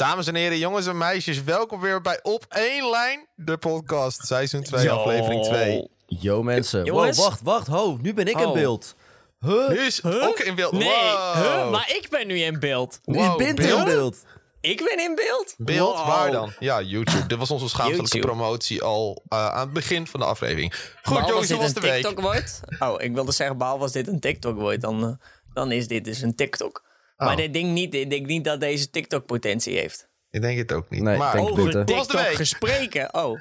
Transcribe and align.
Dames 0.00 0.26
en 0.26 0.34
heren, 0.34 0.58
jongens 0.58 0.86
en 0.86 0.98
meisjes, 0.98 1.42
welkom 1.44 1.80
weer 1.80 2.00
bij 2.00 2.18
Op 2.22 2.44
1 2.48 2.90
Lijn, 2.90 3.26
de 3.34 3.58
podcast, 3.58 4.26
seizoen 4.26 4.62
2, 4.62 4.84
Yo. 4.84 4.96
aflevering 4.96 5.44
2. 5.44 5.88
Yo 6.06 6.42
mensen. 6.42 6.90
Wow, 6.90 7.14
wacht, 7.14 7.40
wacht. 7.42 7.66
Ho, 7.66 7.98
nu 8.00 8.14
ben 8.14 8.26
ik 8.26 8.40
in 8.40 8.52
beeld. 8.52 8.94
Huh? 9.40 9.68
Nu 9.68 9.78
is 9.78 10.04
ook 10.04 10.38
in 10.38 10.54
beeld. 10.54 10.72
Nee, 10.72 10.88
Wow. 10.88 11.34
huh? 11.34 11.70
maar 11.70 11.90
ik 11.90 12.06
ben 12.10 12.26
nu 12.26 12.38
in 12.38 12.58
beeld. 12.58 13.00
Nu 13.04 13.14
Wow, 13.18 13.40
is 13.40 13.46
Bint 13.46 13.56
beeld? 13.56 13.78
in 13.78 13.84
beeld. 13.84 14.16
Ik 14.60 14.76
ben 14.84 15.04
in 15.04 15.14
beeld? 15.14 15.54
Beeld, 15.58 15.96
Wow. 15.96 16.06
waar 16.06 16.30
dan? 16.30 16.52
Ja, 16.58 16.80
YouTube. 16.82 17.26
Dit 17.26 17.38
was 17.38 17.50
onze 17.50 17.68
schaamtelijke 17.68 18.16
YouTube. 18.16 18.34
promotie 18.34 18.82
al 18.82 19.22
eh, 19.28 19.48
aan 19.48 19.60
het 19.60 19.72
begin 19.72 20.06
van 20.06 20.20
de 20.20 20.26
aflevering. 20.26 20.74
Goed, 21.02 21.26
jongens, 21.28 21.48
dit 21.48 21.56
was 21.56 21.66
een 21.68 21.74
de 21.74 21.80
week? 21.80 21.92
TikTok 21.92 22.20
wordt. 22.20 22.60
Oh, 22.78 23.02
ik 23.02 23.14
wilde 23.14 23.32
zeggen, 23.32 23.58
behalve 23.58 23.82
als 23.82 23.92
dit 23.92 24.08
een 24.08 24.20
TikTok 24.20 24.58
wordt, 24.58 24.80
dan, 24.80 25.04
eh, 25.04 25.26
dan 25.54 25.72
is 25.72 25.88
dit 25.88 26.04
dus 26.04 26.20
een 26.20 26.34
TikTok. 26.34 26.82
Maar 27.20 27.30
Oh. 27.30 27.36
dit 27.36 27.52
ding 27.52 27.72
niet, 27.72 27.94
ik 27.94 28.10
denk 28.10 28.26
niet 28.26 28.44
dat 28.44 28.60
deze 28.60 28.90
TikTok 28.90 29.26
potentie 29.26 29.78
heeft. 29.78 30.08
Ik 30.30 30.40
denk 30.40 30.58
het 30.58 30.72
ook 30.72 30.90
niet. 30.90 31.02
Nee, 31.02 31.16
maar 31.16 31.36
ik 31.36 31.44
denk- 31.44 31.58
Over 31.58 31.70
de 31.70 31.84
TikTok 31.84 32.20
gespreken. 32.20 33.08
Oh. 33.24 33.40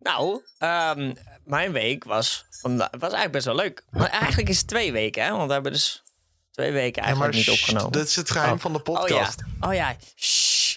Nou, 0.00 0.42
ehm, 0.58 1.14
mijn 1.44 1.72
week 1.72 2.04
was, 2.04 2.44
was 2.62 2.78
eigenlijk 2.90 3.32
best 3.32 3.44
wel 3.44 3.54
leuk. 3.54 3.84
Maar 3.90 4.10
eigenlijk 4.20 4.48
is 4.48 4.58
het 4.58 4.66
twee 4.68 4.92
weken, 4.92 5.24
hè? 5.24 5.30
Want 5.30 5.46
we 5.46 5.52
hebben 5.52 5.72
dus 5.72 6.02
twee 6.50 6.72
weken 6.72 7.02
Ja, 7.02 7.08
maar 7.14 7.20
eigenlijk 7.22 7.48
niet 7.50 7.58
opgenomen. 7.60 7.92
dit 7.92 8.06
is 8.08 8.16
het 8.16 8.30
geheim 8.30 8.52
Oh. 8.52 8.58
van 8.58 8.72
de 8.72 8.78
Oh 8.84 8.94
ja. 8.94 9.00
podcast. 9.00 9.42
Oh 9.60 9.74
ja. 9.74 9.96
Shh. 10.16 10.76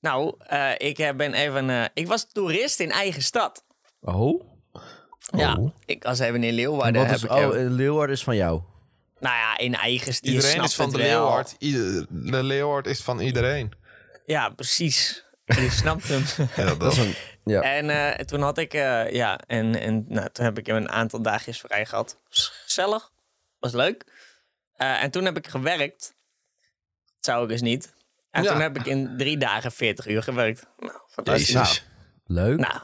Nou, 0.00 0.34
eh, 0.38 0.70
ik 0.78 1.12
ben 1.16 1.34
even. 1.34 1.70
eh, 1.70 1.84
ik 1.94 2.06
was 2.06 2.26
toerist 2.32 2.80
in 2.80 2.90
eigen 2.90 3.22
stad. 3.22 3.64
Oh? 4.00 4.42
Ja. 5.36 5.54
Oh. 5.56 5.70
Ik 5.86 6.02
was 6.02 6.18
even 6.18 6.34
in 6.42 6.48
En 6.48 6.54
Leeuwarden. 6.54 7.02
wat 7.02 7.10
Heb 7.10 7.20
ik 7.30 7.30
oh, 7.36 7.38
even- 7.38 7.64
eh, 7.66 7.70
Leeuwarden 7.70 8.16
is 8.16 8.22
van 8.22 8.36
jou. 8.36 8.60
Nou 9.22 9.36
ja, 9.36 9.58
in 9.58 9.74
eigen 9.74 10.14
stad. 10.14 10.30
Iedereen 10.32 10.62
is 10.62 10.74
van 10.74 10.90
de 10.90 10.96
Leeuward. 10.98 11.54
Ieder- 11.58 12.06
De 12.10 12.42
Leeuward 12.42 12.86
is 12.86 13.00
van 13.02 13.20
iedereen. 13.20 13.72
Ja, 14.26 14.48
precies. 14.48 15.24
Je 15.44 15.70
snapt 15.70 16.08
hem. 16.08 16.22
Ja, 16.56 16.74
dat, 16.74 16.92
is 16.92 16.98
een... 16.98 17.14
Ja. 17.44 17.60
en 17.60 17.90
eh, 17.90 18.24
toen 18.24 18.40
had 18.40 18.58
ik. 18.58 18.74
eh, 18.74 19.10
ja, 19.12 19.38
en, 19.46 19.80
en 19.80 20.04
nou, 20.08 20.28
toen 20.32 20.44
heb 20.44 20.58
ik 20.58 20.68
een 20.68 20.88
aantal 20.90 21.22
dagjes 21.22 21.60
vrij 21.60 21.86
gehad. 21.86 22.18
Was 22.28 22.52
gezellig. 22.64 23.10
Was 23.58 23.72
leuk. 23.72 24.04
Eh, 24.76 25.02
en 25.02 25.10
toen 25.10 25.24
heb 25.24 25.36
ik 25.36 25.48
gewerkt. 25.48 26.14
Dat 27.14 27.24
zou 27.24 27.42
ik 27.42 27.48
dus 27.48 27.60
niet. 27.60 27.94
En 28.30 28.42
Ja. 28.42 28.52
toen 28.52 28.60
heb 28.60 28.76
ik 28.78 28.86
in 28.86 29.14
drie 29.16 29.38
dagen 29.38 29.72
40 29.72 30.06
uur 30.06 30.22
gewerkt. 30.22 30.66
Nou, 30.78 30.98
fantastisch. 31.10 31.48
Jezus. 31.48 31.84
Leuk. 32.26 32.58
Nou, 32.58 32.80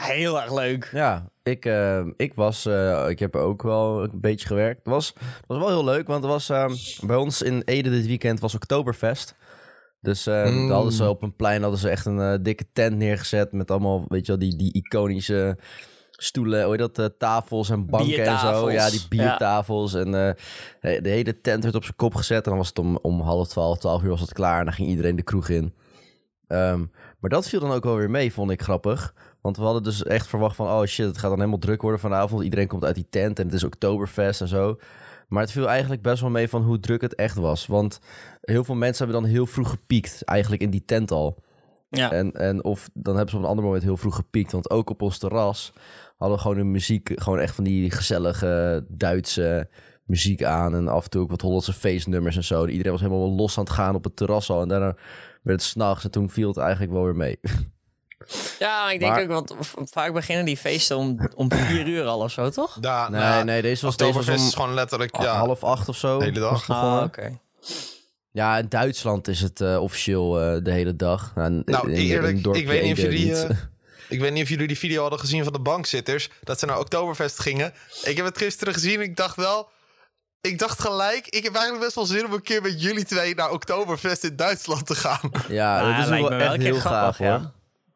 heel 0.00 0.40
erg 0.40 0.54
leuk. 0.54 0.88
Ja, 0.92 1.30
ik, 1.42 1.64
eh, 1.64 2.06
ik 2.16 2.34
was, 2.34 2.66
eh, 2.66 3.04
ik 3.08 3.18
heb 3.18 3.36
ook 3.36 3.62
wel 3.62 4.02
een 4.02 4.20
beetje 4.20 4.46
gewerkt. 4.46 4.78
Het 4.78 4.92
was, 4.92 5.06
het 5.18 5.44
was 5.46 5.58
wel 5.58 5.68
heel 5.68 5.84
leuk, 5.84 6.06
want 6.06 6.24
er 6.24 6.30
was 6.30 6.48
ehm, 6.48 6.72
bij 7.00 7.16
ons 7.16 7.42
in 7.42 7.62
Ede 7.64 7.90
dit 7.90 8.06
weekend 8.06 8.40
was 8.40 8.54
Oktoberfest. 8.54 9.34
Dus 10.00 10.26
eh 10.26 10.46
Mm. 10.46 10.66
daar 10.66 10.74
hadden 10.74 10.92
ze 10.92 11.08
op 11.08 11.22
een 11.22 11.36
plein 11.36 11.62
hadden 11.62 11.80
ze 11.80 11.88
echt 11.88 12.06
een 12.06 12.20
eh, 12.20 12.34
dikke 12.40 12.64
tent 12.72 12.96
neergezet 12.96 13.52
met 13.52 13.70
allemaal, 13.70 14.04
weet 14.08 14.26
je 14.26 14.32
wel, 14.32 14.40
die, 14.40 14.56
die 14.56 14.72
iconische 14.72 15.58
stoelen, 16.10 16.62
hoe 16.62 16.70
heet 16.70 16.94
dat, 16.94 16.98
eh, 16.98 17.16
tafels 17.18 17.70
en 17.70 17.86
banken 17.86 18.24
en 18.24 18.38
zo. 18.38 18.70
Ja, 18.70 18.90
die 18.90 19.06
biertafels. 19.08 19.94
En 19.94 20.06
eh, 20.14 21.02
de 21.02 21.08
hele 21.08 21.40
tent 21.40 21.62
werd 21.62 21.74
op 21.74 21.84
zijn 21.84 21.96
kop 21.96 22.14
gezet 22.14 22.44
en 22.44 22.50
dan 22.50 22.56
was 22.58 22.68
het 22.68 22.78
om, 22.78 22.98
om 23.02 23.20
half 23.20 23.48
twaalf, 23.48 23.78
twaalf 23.78 24.02
uur 24.02 24.10
was 24.10 24.20
het 24.20 24.32
klaar 24.32 24.58
en 24.58 24.64
dan 24.64 24.74
ging 24.74 24.88
iedereen 24.88 25.16
de 25.16 25.22
kroeg 25.22 25.48
in. 25.48 25.74
Ehm, 26.46 26.84
maar 27.20 27.30
dat 27.30 27.48
viel 27.48 27.60
dan 27.60 27.72
ook 27.72 27.84
wel 27.84 27.96
weer 27.96 28.10
mee, 28.10 28.32
vond 28.32 28.50
ik 28.50 28.62
grappig. 28.62 29.14
Want 29.42 29.56
we 29.56 29.62
hadden 29.62 29.82
dus 29.82 30.02
echt 30.02 30.26
verwacht 30.26 30.56
van... 30.56 30.66
oh 30.66 30.84
shit, 30.84 31.06
het 31.06 31.18
gaat 31.18 31.30
dan 31.30 31.38
helemaal 31.38 31.58
druk 31.58 31.82
worden 31.82 32.00
vanavond. 32.00 32.42
Iedereen 32.42 32.66
komt 32.66 32.84
uit 32.84 32.94
die 32.94 33.06
tent 33.10 33.38
en 33.38 33.44
het 33.44 33.54
is 33.54 33.64
Oktoberfest 33.64 34.40
en 34.40 34.48
zo. 34.48 34.78
Maar 35.28 35.42
het 35.42 35.52
viel 35.52 35.68
eigenlijk 35.68 36.02
best 36.02 36.20
wel 36.20 36.30
mee 36.30 36.48
van 36.48 36.62
hoe 36.62 36.80
druk 36.80 37.00
het 37.00 37.14
echt 37.14 37.36
was. 37.36 37.66
Want 37.66 38.00
heel 38.40 38.64
veel 38.64 38.74
mensen 38.74 39.04
hebben 39.04 39.22
dan 39.22 39.32
heel 39.32 39.46
vroeg 39.46 39.70
gepiekt. 39.70 40.24
Eigenlijk 40.24 40.62
in 40.62 40.70
die 40.70 40.84
tent 40.84 41.10
al. 41.10 41.42
Ja. 41.88 42.12
En, 42.12 42.32
en 42.32 42.64
of 42.64 42.90
dan 42.94 43.14
hebben 43.14 43.30
ze 43.30 43.36
op 43.36 43.42
een 43.42 43.48
ander 43.48 43.64
moment 43.64 43.82
heel 43.82 43.96
vroeg 43.96 44.14
gepiekt. 44.14 44.52
Want 44.52 44.70
ook 44.70 44.90
op 44.90 45.02
ons 45.02 45.18
terras 45.18 45.72
hadden 46.16 46.36
we 46.36 46.42
gewoon 46.42 46.58
de 46.58 46.64
muziek... 46.64 47.12
gewoon 47.14 47.38
echt 47.38 47.54
van 47.54 47.64
die 47.64 47.90
gezellige 47.90 48.84
Duitse 48.88 49.68
muziek 50.04 50.42
aan. 50.42 50.74
En 50.74 50.88
af 50.88 51.04
en 51.04 51.10
toe 51.10 51.22
ook 51.22 51.30
wat 51.30 51.40
Hollandse 51.40 51.72
feestnummers 51.72 52.36
en 52.36 52.44
zo. 52.44 52.66
Iedereen 52.66 52.92
was 52.92 53.00
helemaal 53.00 53.30
los 53.30 53.58
aan 53.58 53.64
het 53.64 53.72
gaan 53.72 53.94
op 53.94 54.04
het 54.04 54.16
terras 54.16 54.50
al. 54.50 54.62
En 54.62 54.68
daarna 54.68 54.96
werd 55.42 55.60
het 55.60 55.62
s'nachts 55.62 56.04
en 56.04 56.10
toen 56.10 56.30
viel 56.30 56.48
het 56.48 56.56
eigenlijk 56.56 56.92
wel 56.92 57.04
weer 57.04 57.16
mee. 57.16 57.38
Ja, 58.58 58.90
ik 58.90 59.00
denk 59.00 59.12
Maar- 59.12 59.22
ook, 59.22 59.28
want 59.28 59.54
vaak 59.90 60.12
beginnen 60.12 60.44
die 60.44 60.56
feesten 60.56 60.96
om, 60.96 61.28
om 61.36 61.52
vier 61.52 61.86
uur 61.86 62.04
al 62.04 62.18
of 62.20 62.30
zo, 62.30 62.50
toch? 62.50 62.78
Ja, 62.80 63.08
Nee, 63.08 63.20
nou, 63.20 63.44
nee, 63.44 63.62
deze 63.62 63.84
was, 63.86 63.96
deze 63.96 64.12
was 64.12 64.18
Oktoberfest 64.20 64.40
om 64.42 64.46
is 64.48 64.54
gewoon 64.64 64.74
letterlijk... 64.74 65.22
Ja, 65.22 65.36
half 65.36 65.64
acht 65.64 65.88
of 65.88 65.96
zo. 65.96 66.18
De 66.18 66.24
hele 66.24 66.40
dag. 66.40 66.70
Ah, 66.70 67.02
oké. 67.04 67.38
Ja, 68.30 68.58
in 68.58 68.66
Duitsland 68.68 69.28
is 69.28 69.40
het 69.40 69.60
eh, 69.60 69.82
officieel 69.82 70.40
eh, 70.40 70.56
de 70.62 70.70
hele 70.70 70.96
dag. 70.96 71.32
Nou, 71.34 71.46
in- 71.48 71.62
Nou, 71.64 71.90
in- 71.90 71.94
in 71.96 72.00
eerlijk, 72.10 72.36
een 72.36 72.42
dorpje 72.42 72.60
ik 72.62 72.66
weet 72.68 72.82
niet 72.82 72.92
of 72.92 72.98
jullie... 72.98 73.24
niet. 73.26 73.44
eh, 73.46 73.56
ik 74.08 74.20
weet 74.20 74.32
niet 74.32 74.42
of 74.42 74.48
jullie 74.48 74.66
die 74.66 74.78
video 74.78 75.00
hadden 75.00 75.18
gezien 75.20 75.44
van 75.44 75.52
de 75.52 75.60
bankzitters. 75.60 76.30
Dat 76.42 76.58
ze 76.58 76.66
naar 76.66 76.78
Oktoberfest 76.78 77.38
gingen. 77.40 77.72
Ik 78.04 78.16
heb 78.16 78.26
het 78.26 78.38
gisteren 78.38 78.74
gezien 78.74 78.94
en 78.94 79.00
ik 79.00 79.16
dacht 79.16 79.36
wel... 79.36 79.68
Ik 80.40 80.58
dacht 80.58 80.80
gelijk, 80.80 81.26
ik 81.26 81.44
heb 81.44 81.54
eigenlijk 81.54 81.84
best 81.84 81.94
wel 81.96 82.06
zin 82.06 82.26
om 82.26 82.32
een 82.32 82.42
keer 82.42 82.62
met 82.62 82.82
jullie 82.82 83.04
twee 83.04 83.34
naar 83.34 83.50
Oktoberfest 83.50 84.24
in 84.24 84.36
Duitsland 84.36 84.86
te 84.86 84.94
gaan. 84.94 85.30
ja, 85.48 85.94
dat 85.94 86.04
is 86.04 86.08
wel 86.10 86.22
me 86.22 86.28
wel 86.28 86.38
echt 86.38 86.52
een 86.52 86.58
keer 86.58 86.72
heel 86.72 86.80
gaaf 86.80 87.16
grappig, 87.16 87.18
hoor. 87.18 87.26
ja. 87.26 87.52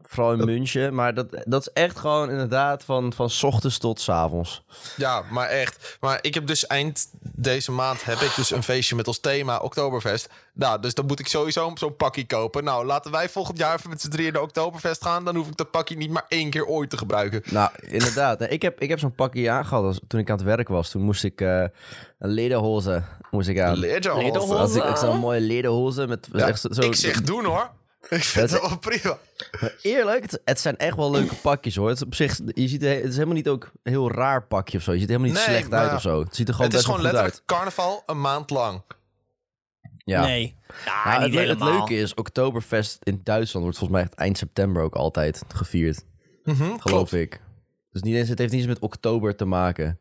Vooral 0.08 0.32
in 0.32 0.44
München. 0.44 0.94
Maar 0.94 1.14
dat, 1.14 1.26
dat 1.44 1.60
is 1.60 1.72
echt 1.72 1.98
gewoon 1.98 2.30
inderdaad 2.30 2.84
van, 2.84 3.12
van 3.12 3.30
's 3.30 3.42
ochtends 3.42 3.78
tot 3.78 4.00
's 4.00 4.08
avonds. 4.08 4.62
Ja, 4.96 5.22
maar 5.30 5.48
echt. 5.48 5.96
Maar 6.00 6.18
ik 6.20 6.34
heb 6.34 6.46
dus 6.46 6.66
eind 6.66 7.08
deze 7.20 7.72
maand 7.72 8.04
heb 8.04 8.18
ik 8.18 8.32
dus 8.36 8.50
een 8.50 8.62
feestje 8.62 8.96
met 8.96 9.06
als 9.06 9.20
thema 9.20 9.58
Oktoberfest. 9.58 10.28
Nou, 10.52 10.80
dus 10.80 10.94
dan 10.94 11.06
moet 11.06 11.20
ik 11.20 11.26
sowieso 11.26 11.70
zo'n 11.74 11.96
pakje 11.96 12.26
kopen. 12.26 12.64
Nou, 12.64 12.86
laten 12.86 13.10
wij 13.10 13.28
volgend 13.28 13.58
jaar 13.58 13.74
even 13.76 13.90
met 13.90 14.00
z'n 14.00 14.10
drieën 14.10 14.32
naar 14.32 14.42
Oktoberfest 14.42 15.02
gaan. 15.02 15.24
Dan 15.24 15.36
hoef 15.36 15.48
ik 15.48 15.56
dat 15.56 15.70
pakje 15.70 15.96
niet 15.96 16.10
maar 16.10 16.24
één 16.28 16.50
keer 16.50 16.66
ooit 16.66 16.90
te 16.90 16.98
gebruiken. 16.98 17.42
Nou, 17.50 17.70
inderdaad. 17.80 18.50
Ik 18.50 18.62
heb, 18.62 18.80
ik 18.80 18.88
heb 18.88 18.98
zo'n 18.98 19.14
pakje 19.14 19.50
aangehad 19.50 19.84
als, 19.84 20.00
toen 20.08 20.20
ik 20.20 20.30
aan 20.30 20.36
het 20.36 20.44
werk 20.44 20.68
was. 20.68 20.90
Toen 20.90 21.02
moest 21.02 21.24
ik 21.24 21.40
eh, 21.40 21.64
een 22.18 22.30
lederhoze 22.30 23.02
moest 23.30 23.48
ik 23.48 23.60
aan. 23.60 23.70
Als 24.48 24.74
ik, 24.74 24.84
ik 24.84 24.96
zo'n 24.96 25.18
mooie 25.18 25.40
lederhoze 25.40 26.06
met 26.06 26.28
Ja, 26.32 26.46
echt 26.46 26.60
zo, 26.70 26.82
ik 26.82 26.94
zeg 26.94 27.22
doen 27.22 27.44
hoor. 27.44 27.70
Ik 28.08 28.22
vind 28.24 28.50
Dat 28.50 28.60
het 28.60 28.68
wel 28.70 28.78
prima. 28.78 29.18
Eerlijk, 29.82 30.22
het, 30.22 30.40
het 30.44 30.60
zijn 30.60 30.76
echt 30.76 30.96
wel 30.96 31.10
leuke 31.10 31.34
pakjes 31.34 31.76
hoor. 31.76 31.88
Het, 31.88 31.96
is 31.96 32.04
op 32.04 32.14
zich, 32.14 32.38
je 32.54 32.68
ziet, 32.68 32.82
het 32.82 33.04
is 33.04 33.14
helemaal 33.14 33.34
niet 33.34 33.48
ook 33.48 33.70
een 33.82 33.92
heel 33.92 34.10
raar 34.10 34.42
pakje 34.46 34.78
of 34.78 34.82
zo. 34.84 34.92
Je 34.92 34.98
ziet 34.98 35.08
er 35.10 35.14
helemaal 35.16 35.36
niet 35.38 35.46
Nee, 35.48 35.56
slecht 35.58 35.72
uit 35.72 35.92
of 35.94 36.00
zo. 36.00 36.20
Het 36.20 36.36
ziet 36.36 36.48
er 36.48 36.54
gewoon 36.54 36.70
het 36.70 36.80
is 36.80 36.86
best 36.86 36.94
gewoon 36.96 37.10
goed 37.10 37.20
letterlijk 37.20 37.34
uit. 37.50 37.58
carnaval 37.58 38.02
een 38.06 38.20
maand 38.20 38.50
lang. 38.50 38.82
Ja. 40.04 40.20
Nee. 40.20 40.56
Ja, 40.84 41.04
Nou, 41.04 41.24
niet 41.24 41.34
het, 41.38 41.46
le- 41.46 41.50
het 41.52 41.62
leuke 41.74 41.94
is, 41.94 42.14
Oktoberfest 42.14 42.98
in 43.02 43.20
Duitsland 43.24 43.64
wordt 43.64 43.78
volgens 43.78 43.98
mij 44.00 44.08
echt 44.08 44.18
eind 44.18 44.38
september 44.38 44.82
ook 44.82 44.94
altijd 44.94 45.42
gevierd. 45.48 46.04
Mhm, 46.44 46.56
Geloof 46.58 46.80
klopt. 46.82 47.12
ik. 47.12 47.40
Dus 47.92 48.02
niet 48.02 48.14
eens, 48.14 48.28
het 48.28 48.38
heeft 48.38 48.52
niets 48.52 48.66
met 48.66 48.78
oktober 48.78 49.36
te 49.36 49.44
maken. 49.44 50.00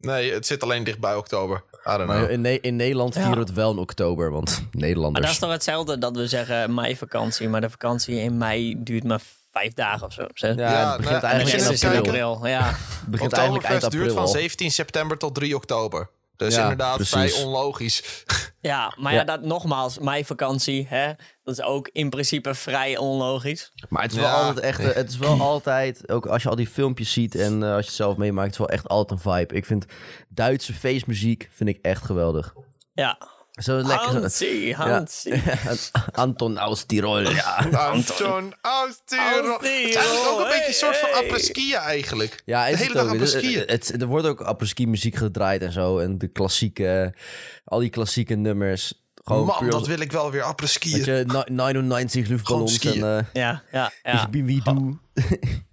Nee, 0.00 0.32
het 0.32 0.46
zit 0.46 0.62
alleen 0.62 0.84
dicht 0.84 0.98
bij 0.98 1.14
oktober. 1.16 1.56
I 1.56 1.80
don't 1.84 1.96
know. 1.96 2.06
Maar 2.06 2.30
in, 2.30 2.40
Ne- 2.40 2.60
in 2.60 2.76
Nederland 2.76 3.14
Ja. 3.14 3.20
vieren 3.20 3.38
we 3.38 3.44
het 3.46 3.54
wel 3.54 3.70
in 3.72 3.78
oktober, 3.78 4.30
want 4.30 4.50
Maar 4.60 4.80
Nederlanders... 4.80 5.24
dat 5.24 5.34
is 5.34 5.40
toch 5.40 5.50
hetzelfde 5.50 5.98
dat 5.98 6.16
we 6.16 6.26
zeggen 6.26 6.74
mei-vakantie, 6.74 7.48
maar 7.48 7.60
de 7.60 7.70
vakantie 7.70 8.16
in 8.20 8.38
mei 8.38 8.74
duurt 8.78 9.04
maar 9.04 9.20
vijf 9.52 9.74
dagen 9.74 10.06
of 10.06 10.12
zo. 10.12 10.26
Zeg. 10.34 10.56
ja, 10.56 10.70
Ja, 10.70 10.88
het 10.92 11.00
begint 11.00 11.22
nou, 11.22 11.34
En 11.34 11.40
eigenlijk 11.40 11.84
april. 11.84 12.32
april. 12.34 12.46
Ja. 12.46 12.64
Het 12.68 12.76
begint 13.08 13.32
eigenlijk 13.32 13.64
eind 13.64 13.84
Oktoberfest 13.84 13.90
duurt 13.90 14.02
april 14.02 14.14
van 14.14 14.22
al. 14.22 14.28
17 14.40 14.70
september 14.70 15.18
tot 15.18 15.34
3 15.34 15.54
oktober. 15.56 16.08
Dus 16.38 16.54
Ja, 16.54 16.62
inderdaad 16.62 16.94
precies. 16.96 17.12
vrij 17.34 17.44
onlogisch. 17.44 18.24
ja, 18.60 18.94
maar 18.98 19.12
ja, 19.12 19.18
Ja. 19.18 19.24
dat 19.24 19.42
nogmaals, 19.42 19.98
mei-vakantie, 19.98 20.86
hè, 20.88 21.12
dat 21.42 21.58
is 21.58 21.62
ook 21.62 21.88
in 21.92 22.10
principe 22.10 22.54
vrij 22.54 22.96
onlogisch. 22.96 23.72
Maar 23.88 24.02
het 24.02 24.12
is 24.12 24.18
wel 24.18 24.26
Ja. 24.26 24.32
altijd 24.34 24.58
echt, 24.64 24.94
het 24.94 25.08
is 25.08 25.16
wel 25.16 25.40
altijd, 25.40 26.08
ook 26.10 26.26
als 26.26 26.42
je 26.42 26.48
al 26.48 26.56
die 26.56 26.68
filmpjes 26.68 27.12
ziet 27.12 27.34
en 27.34 27.62
eh, 27.62 27.70
als 27.70 27.80
je 27.80 27.86
het 27.86 27.96
zelf 27.96 28.16
meemaakt, 28.16 28.44
het 28.44 28.52
is 28.52 28.58
wel 28.58 28.68
echt 28.68 28.88
altijd 28.88 29.24
een 29.24 29.32
vibe. 29.32 29.54
Ik 29.54 29.64
vind 29.66 29.84
Duitse 30.28 30.72
feestmuziek 30.74 31.48
vind 31.52 31.68
ik 31.68 31.78
echt 31.82 32.04
geweldig. 32.04 32.54
Ja. 32.92 33.18
Zo 33.58 33.76
lekker. 33.76 34.10
zo- 34.12 34.20
Hansie, 34.20 34.74
Hansie. 34.74 35.42
Anton 36.12 36.58
aus 36.58 36.82
Tirol, 36.84 37.30
ja. 37.30 37.66
Anton 37.72 38.54
aus 38.60 39.00
Tirol. 39.04 39.52
Het 39.52 39.62
is 39.62 39.94
eigenlijk 39.94 40.26
ook 40.28 40.38
een 40.40 40.44
beetje 40.50 40.66
een 40.66 40.72
soort 40.74 40.96
van 40.96 41.12
apres-ski 41.24 41.74
eigenlijk. 41.74 42.42
Ja, 42.44 42.70
de 42.70 42.76
hele 42.76 42.92
dag 42.94 43.90
er 44.00 44.06
wordt 44.06 44.26
ook 44.26 44.40
apres-ski 44.40 44.86
muziek 44.86 45.14
gedraaid 45.16 45.62
en 45.62 45.72
zo. 45.72 45.98
En 45.98 46.18
de 46.18 46.28
klassieke, 46.28 47.14
al 47.64 47.78
die 47.78 47.90
klassieke 47.90 48.34
nummers. 48.34 49.06
Gewoon 49.24 49.44
Man, 49.46 49.70
dat 49.70 49.86
wil 49.86 50.00
ik 50.00 50.12
wel 50.12 50.30
weer 50.30 50.42
apres-skiën. 50.42 50.92
Weet 50.96 51.04
je, 51.04 51.24
ni- 51.26 51.54
99 51.56 52.28
luchtballons 52.28 52.72
en 52.72 52.78
skiën. 52.78 53.04
eh 53.04 53.18
Ja, 53.32 53.62
ja, 53.72 53.92
ja. 54.02 54.22
ik 54.24 54.30
ben 54.30 54.44
wie 54.44 54.62
doe. 54.62 54.96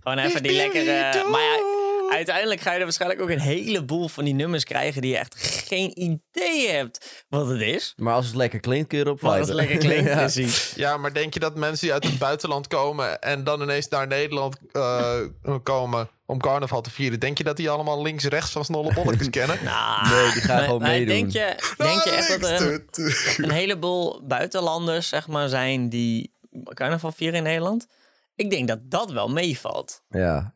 Gewoon 0.03 0.17
even 0.17 0.43
die 0.43 0.51
lekkere... 0.55 1.23
Maar 1.31 1.41
ja. 1.41 1.74
Uiteindelijk 2.11 2.61
ga 2.61 2.71
je 2.71 2.77
er 2.77 2.83
waarschijnlijk 2.83 3.21
ook 3.21 3.29
een 3.29 3.39
heleboel 3.39 4.07
van 4.07 4.23
die 4.25 4.33
nummers 4.33 4.63
krijgen 4.63 5.01
die 5.01 5.11
je 5.11 5.17
echt 5.17 5.63
geen 5.67 5.99
idee 5.99 6.69
hebt 6.69 7.25
wat 7.29 7.47
het 7.47 7.61
is. 7.61 7.93
Maar 7.95 8.13
als 8.13 8.25
het 8.25 8.35
lekker 8.35 8.59
klinkt, 8.59 8.87
kun 8.87 8.97
je 8.97 9.05
erop 9.05 9.23
als 9.23 9.47
het 9.47 9.55
lekker 9.55 9.77
klinkt, 9.77 10.09
Ja. 10.09 10.17
precies. 10.17 10.73
Ja, 10.75 10.97
maar 10.97 11.13
denk 11.13 11.33
je 11.33 11.39
dat 11.39 11.55
mensen 11.55 11.85
die 11.85 11.93
uit 11.93 12.03
het 12.03 12.17
buitenland 12.17 12.67
komen 12.67 13.21
en 13.21 13.43
dan 13.43 13.61
ineens 13.61 13.87
naar 13.87 14.07
Nederland 14.07 14.57
eh, 14.71 15.19
komen 15.63 16.09
om 16.25 16.39
carnaval 16.39 16.81
te 16.81 16.91
vieren, 16.91 17.19
denk 17.19 17.37
je 17.37 17.43
dat 17.43 17.57
die 17.57 17.69
allemaal 17.69 18.01
links-rechts 18.01 18.51
van 18.51 18.65
snolle 18.65 18.93
bolletjes 18.93 19.29
kennen? 19.29 19.57
Nou, 19.63 20.09
Nee, 20.09 20.31
die 20.33 20.41
gaan 20.41 20.63
gewoon 20.63 20.81
meedoen. 20.81 21.07
Denk 21.07 21.31
je, 21.31 21.55
denk 21.77 22.03
je 22.03 22.09
echt 22.09 22.41
dat 22.41 22.49
er 22.49 22.61
een, 22.91 23.43
een 23.43 23.51
heleboel 23.51 24.21
buitenlanders 24.27 25.07
zeg 25.09 25.27
maar, 25.27 25.49
zijn 25.49 25.89
die 25.89 26.33
carnaval 26.73 27.11
vieren 27.11 27.37
in 27.37 27.43
Nederland. 27.43 27.87
Ik 28.35 28.49
denk 28.49 28.67
dat 28.67 28.79
dat 28.83 29.11
wel 29.11 29.29
meevalt. 29.29 30.01
Ja, 30.09 30.53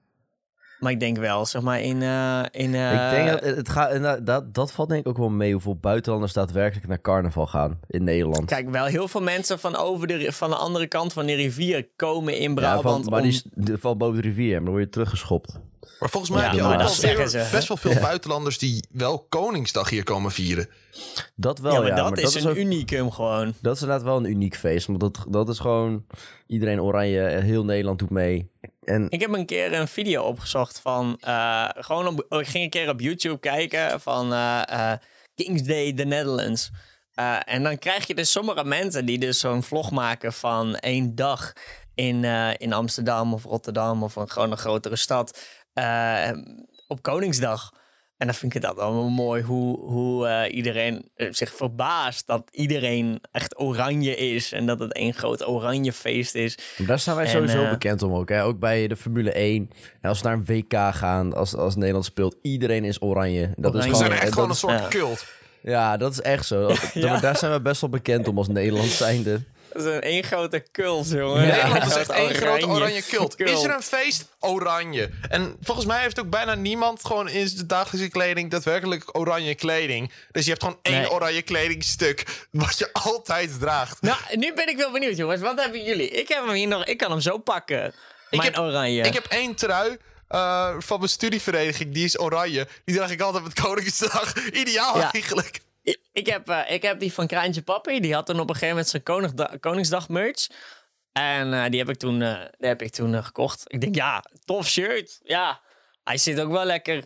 Maar 0.79 0.91
ik 0.91 0.99
denk 0.99 1.17
wel, 1.17 1.45
zeg 1.45 1.61
maar, 1.61 1.81
in... 1.81 2.01
eh, 2.01 2.43
in 2.51 2.75
eh, 2.75 2.93
ik 2.93 3.11
denk 3.11 3.29
dat 3.29 3.55
het 3.55 3.69
gaat, 3.69 3.91
en 3.91 4.25
dat- 4.25 4.53
dat, 4.53 4.71
valt 4.71 4.89
denk 4.89 5.01
ik 5.01 5.07
ook 5.07 5.17
wel 5.17 5.29
mee 5.29 5.51
hoeveel 5.51 5.75
buitenlanders 5.75 6.33
daadwerkelijk 6.33 6.87
naar 6.87 7.01
carnaval 7.01 7.47
gaan 7.47 7.79
in 7.87 8.03
Nederland. 8.03 8.45
Kijk, 8.45 8.69
wel 8.69 8.85
heel 8.85 9.07
veel 9.07 9.21
mensen 9.21 9.59
van, 9.59 9.75
over 9.75 10.07
de, 10.07 10.31
van 10.31 10.49
de 10.49 10.55
andere 10.55 10.87
kant 10.87 11.13
van 11.13 11.25
de 11.25 11.33
rivier 11.33 11.87
komen 11.95 12.37
in 12.37 12.49
ja, 12.49 12.53
Brabant. 12.55 13.03
van, 13.03 13.13
maar 13.13 13.21
om- 13.21 13.29
die 13.53 13.77
valt 13.77 13.97
boven 13.97 14.21
de 14.21 14.27
rivier 14.27 14.55
en 14.55 14.63
dan 14.63 14.71
word 14.73 14.83
je 14.83 14.89
teruggeschopt. 14.89 15.59
Maar 15.99 16.09
volgens 16.09 16.31
mij 16.31 16.41
Ja, 16.41 16.47
heb 16.47 16.55
je 16.57 16.63
ook 16.63 16.77
wel 17.17 17.27
ze, 17.27 17.47
best 17.51 17.67
wel 17.67 17.77
veel 17.77 17.91
Ja. 17.91 17.99
buitenlanders 18.01 18.57
die 18.57 18.87
wel 18.91 19.25
Koningsdag 19.29 19.89
hier 19.89 20.03
komen 20.03 20.31
vieren. 20.31 20.67
Dat 21.35 21.59
wel, 21.59 21.71
ja, 21.85 21.95
ja. 21.95 22.03
maar 22.03 22.15
dat 22.21 22.35
is 22.35 22.43
een 22.43 22.49
ook, 22.49 22.55
unicum 22.55 23.11
gewoon. 23.11 23.53
dat 23.61 23.75
is 23.75 23.81
inderdaad 23.81 24.05
wel 24.05 24.17
een 24.17 24.29
uniek 24.29 24.55
feest. 24.55 24.87
Want 24.87 24.99
dat, 24.99 25.25
dat 25.29 25.49
is 25.49 25.59
gewoon 25.59 26.05
iedereen 26.47 26.81
oranje, 26.81 27.21
en 27.21 27.43
heel 27.43 27.65
Nederland 27.65 27.99
doet 27.99 28.09
mee. 28.09 28.49
En 28.89 29.05
Ik 29.09 29.21
heb 29.21 29.33
een 29.33 29.45
keer 29.45 29.73
een 29.73 29.87
video 29.87 30.23
opgezocht 30.23 30.79
van... 30.79 31.17
eh, 31.19 31.69
gewoon 31.73 32.07
op, 32.07 32.25
oh, 32.29 32.39
ik 32.39 32.47
ging 32.47 32.63
een 32.63 32.69
keer 32.69 32.89
op 32.89 32.99
YouTube 32.99 33.39
kijken 33.39 34.01
van 34.01 34.33
eh, 34.33 34.93
King's 35.35 35.63
Day 35.63 35.93
the 35.93 36.03
Netherlands. 36.03 36.71
En 37.45 37.63
dan 37.63 37.77
krijg 37.77 38.07
je 38.07 38.15
dus 38.15 38.31
sommige 38.31 38.63
mensen 38.63 39.05
die 39.05 39.17
dus 39.17 39.39
zo'n 39.39 39.63
vlog 39.63 39.91
maken 39.91 40.33
van 40.33 40.75
één 40.75 41.15
dag 41.15 41.53
in, 41.95 42.23
in 42.57 42.73
Amsterdam 42.73 43.33
of 43.33 43.43
Rotterdam 43.43 44.03
of 44.03 44.15
een, 44.15 44.29
gewoon 44.29 44.51
een 44.51 44.57
grotere 44.57 44.95
stad 44.95 45.39
op 46.87 47.01
Koningsdag. 47.01 47.73
En 48.19 48.25
dan 48.27 48.35
vind 48.35 48.55
ik 48.55 48.61
het 48.61 48.71
altijd 48.71 48.93
wel 48.93 49.09
mooi 49.09 49.43
hoe, 49.43 49.79
hoe 49.79 50.27
eh, 50.27 50.55
iedereen 50.55 51.09
eh, 51.15 51.27
zich 51.31 51.55
verbaast 51.55 52.27
dat 52.27 52.43
iedereen 52.51 53.21
echt 53.31 53.59
oranje 53.59 54.15
is. 54.15 54.51
En 54.51 54.65
dat 54.65 54.79
het 54.79 54.93
één 54.93 55.13
groot 55.13 55.47
oranje 55.47 55.93
feest 55.93 56.35
is. 56.35 56.57
daar 56.77 56.99
staan 56.99 57.15
wij 57.15 57.25
En, 57.25 57.31
sowieso 57.31 57.63
eh, 57.63 57.69
bekend 57.69 58.01
om 58.01 58.13
ook. 58.13 58.29
Hè? 58.29 58.43
Ook 58.43 58.59
bij 58.59 58.87
de 58.87 58.95
Formule 58.95 59.31
1. 59.31 59.69
En 60.01 60.09
als 60.09 60.21
we 60.21 60.27
naar 60.27 60.37
een 60.37 60.45
WK 60.45 60.95
gaan, 60.95 61.33
als, 61.33 61.55
als 61.55 61.75
Nederland 61.75 62.05
speelt, 62.05 62.35
iedereen 62.41 62.83
is 62.83 63.01
oranje. 63.01 63.53
Dat 63.55 63.73
Oranje. 63.75 63.91
Is 63.91 63.97
zijn 63.97 64.11
gewoon, 64.11 64.11
echt 64.11 64.23
en 64.27 64.33
gewoon 64.33 64.49
een 64.49 64.55
soort 64.55 64.79
ja. 64.79 64.87
cult. 64.87 65.25
Ja, 65.61 65.97
dat 65.97 66.11
is 66.11 66.21
echt 66.21 66.45
zo. 66.45 66.67
Dat- 66.67 66.91
Ja. 66.93 67.19
Daar 67.19 67.37
zijn 67.37 67.51
we 67.51 67.61
best 67.61 67.81
wel 67.81 67.89
bekend 67.89 68.27
om 68.27 68.37
als 68.37 68.47
Nederland 68.47 68.89
zijnde. 68.89 69.41
Dat 69.73 69.85
is 69.85 69.93
een 69.93 70.01
één 70.01 70.23
grote 70.23 70.65
cult, 70.71 71.09
jongen. 71.09 71.45
Ja. 71.45 71.55
Nederland 71.55 71.85
is 71.91 71.97
echt 71.97 72.09
één 72.09 72.33
grote 72.35 72.67
Oranje. 72.67 73.01
Cult. 73.01 73.39
Is 73.39 73.63
er 73.63 73.73
een 73.73 73.81
feest? 73.81 74.25
Oranje. 74.39 75.09
En 75.29 75.57
volgens 75.61 75.85
mij 75.85 76.01
heeft 76.01 76.19
ook 76.19 76.29
bijna 76.29 76.53
niemand 76.55 77.05
gewoon 77.05 77.29
in 77.29 77.47
zijn 77.47 77.67
dagelijkse 77.67 78.11
kleding 78.11 78.51
daadwerkelijk 78.51 79.17
oranje 79.17 79.55
kleding. 79.55 80.11
Dus 80.31 80.43
je 80.43 80.49
hebt 80.49 80.63
gewoon 80.63 80.79
één 80.81 80.97
Nee. 81.01 81.11
oranje 81.11 81.41
kledingstuk 81.41 82.23
wat 82.51 82.77
je 82.77 82.89
altijd 82.93 83.59
draagt. 83.59 84.01
Nou, 84.01 84.17
nu 84.35 84.53
ben 84.53 84.67
ik 84.69 84.77
wel 84.77 84.91
benieuwd, 84.91 85.17
jongens. 85.17 85.41
Wat 85.41 85.59
hebben 85.61 85.83
jullie? 85.83 86.09
Ik 86.09 86.27
heb 86.27 86.45
hem 86.45 86.53
hier 86.55 86.67
nog. 86.67 86.85
Ik 86.85 86.97
kan 86.97 87.11
hem 87.11 87.19
zo 87.21 87.37
pakken. 87.37 87.93
Mijn 88.29 88.43
heb- 88.43 88.57
oranje. 88.57 89.03
Ik 89.03 89.13
heb 89.13 89.25
één 89.25 89.55
trui 89.55 89.97
eh, 90.27 90.73
van 90.79 90.97
mijn 90.97 91.09
studievereniging, 91.09 91.93
die 91.93 92.03
is 92.05 92.19
oranje. 92.19 92.67
Die 92.85 92.95
draag 92.95 93.11
ik 93.11 93.21
altijd 93.21 93.43
met 93.43 93.61
Koningsdag. 93.61 94.33
Ideaal 94.51 94.97
Ja. 94.97 95.11
eigenlijk. 95.11 95.59
Ik, 96.19 96.27
heb, 96.27 96.49
eh, 96.49 96.71
ik 96.71 96.81
heb 96.81 96.99
die 96.99 97.13
van 97.13 97.27
Kraantje 97.27 97.61
Papi. 97.61 97.99
Die 97.99 98.13
had 98.13 98.25
toen 98.25 98.39
op 98.39 98.49
een 98.49 98.55
gegeven 98.55 98.69
moment 98.69 98.87
zijn 98.87 99.03
Koningda- 99.03 99.57
Koningsdag 99.59 100.09
merch. 100.09 100.47
En 101.11 101.53
eh, 101.53 101.69
die 101.69 101.79
heb 101.79 101.89
ik 101.89 101.97
toen, 101.97 102.21
eh, 102.21 102.45
die 102.57 102.67
heb 102.67 102.81
ik 102.81 102.91
toen 102.91 103.23
gekocht. 103.23 103.63
Ik 103.67 103.81
denk, 103.81 103.95
ja, 103.95 104.23
tof 104.45 104.67
shirt. 104.67 105.19
Ja, 105.23 105.61
hij 106.03 106.17
zit 106.17 106.39
ook 106.41 106.51
wel 106.51 106.65
lekker. 106.65 107.03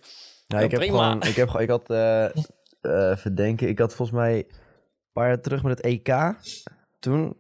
Ja, 0.48 0.60
ik 0.60 0.71
heb 0.71 0.80
prima. 0.80 1.04
gewoon, 1.04 1.24
ik 1.24 1.36
heb 1.36 1.48
gewoon, 1.48 1.62
ik 1.63 1.69
had, 1.69 1.89
eh 1.89 2.25
eh, 2.83 3.10
even 3.10 3.36
denken, 3.36 3.68
ik 3.68 3.80
had 3.80 3.95
volgens 3.95 4.18
mij 4.18 4.38
een 4.38 4.48
paar 5.13 5.27
jaar 5.27 5.42
terug 5.42 5.63
met 5.63 5.77
het 5.77 5.86
EK. 5.86 6.36
Toen 7.00 7.38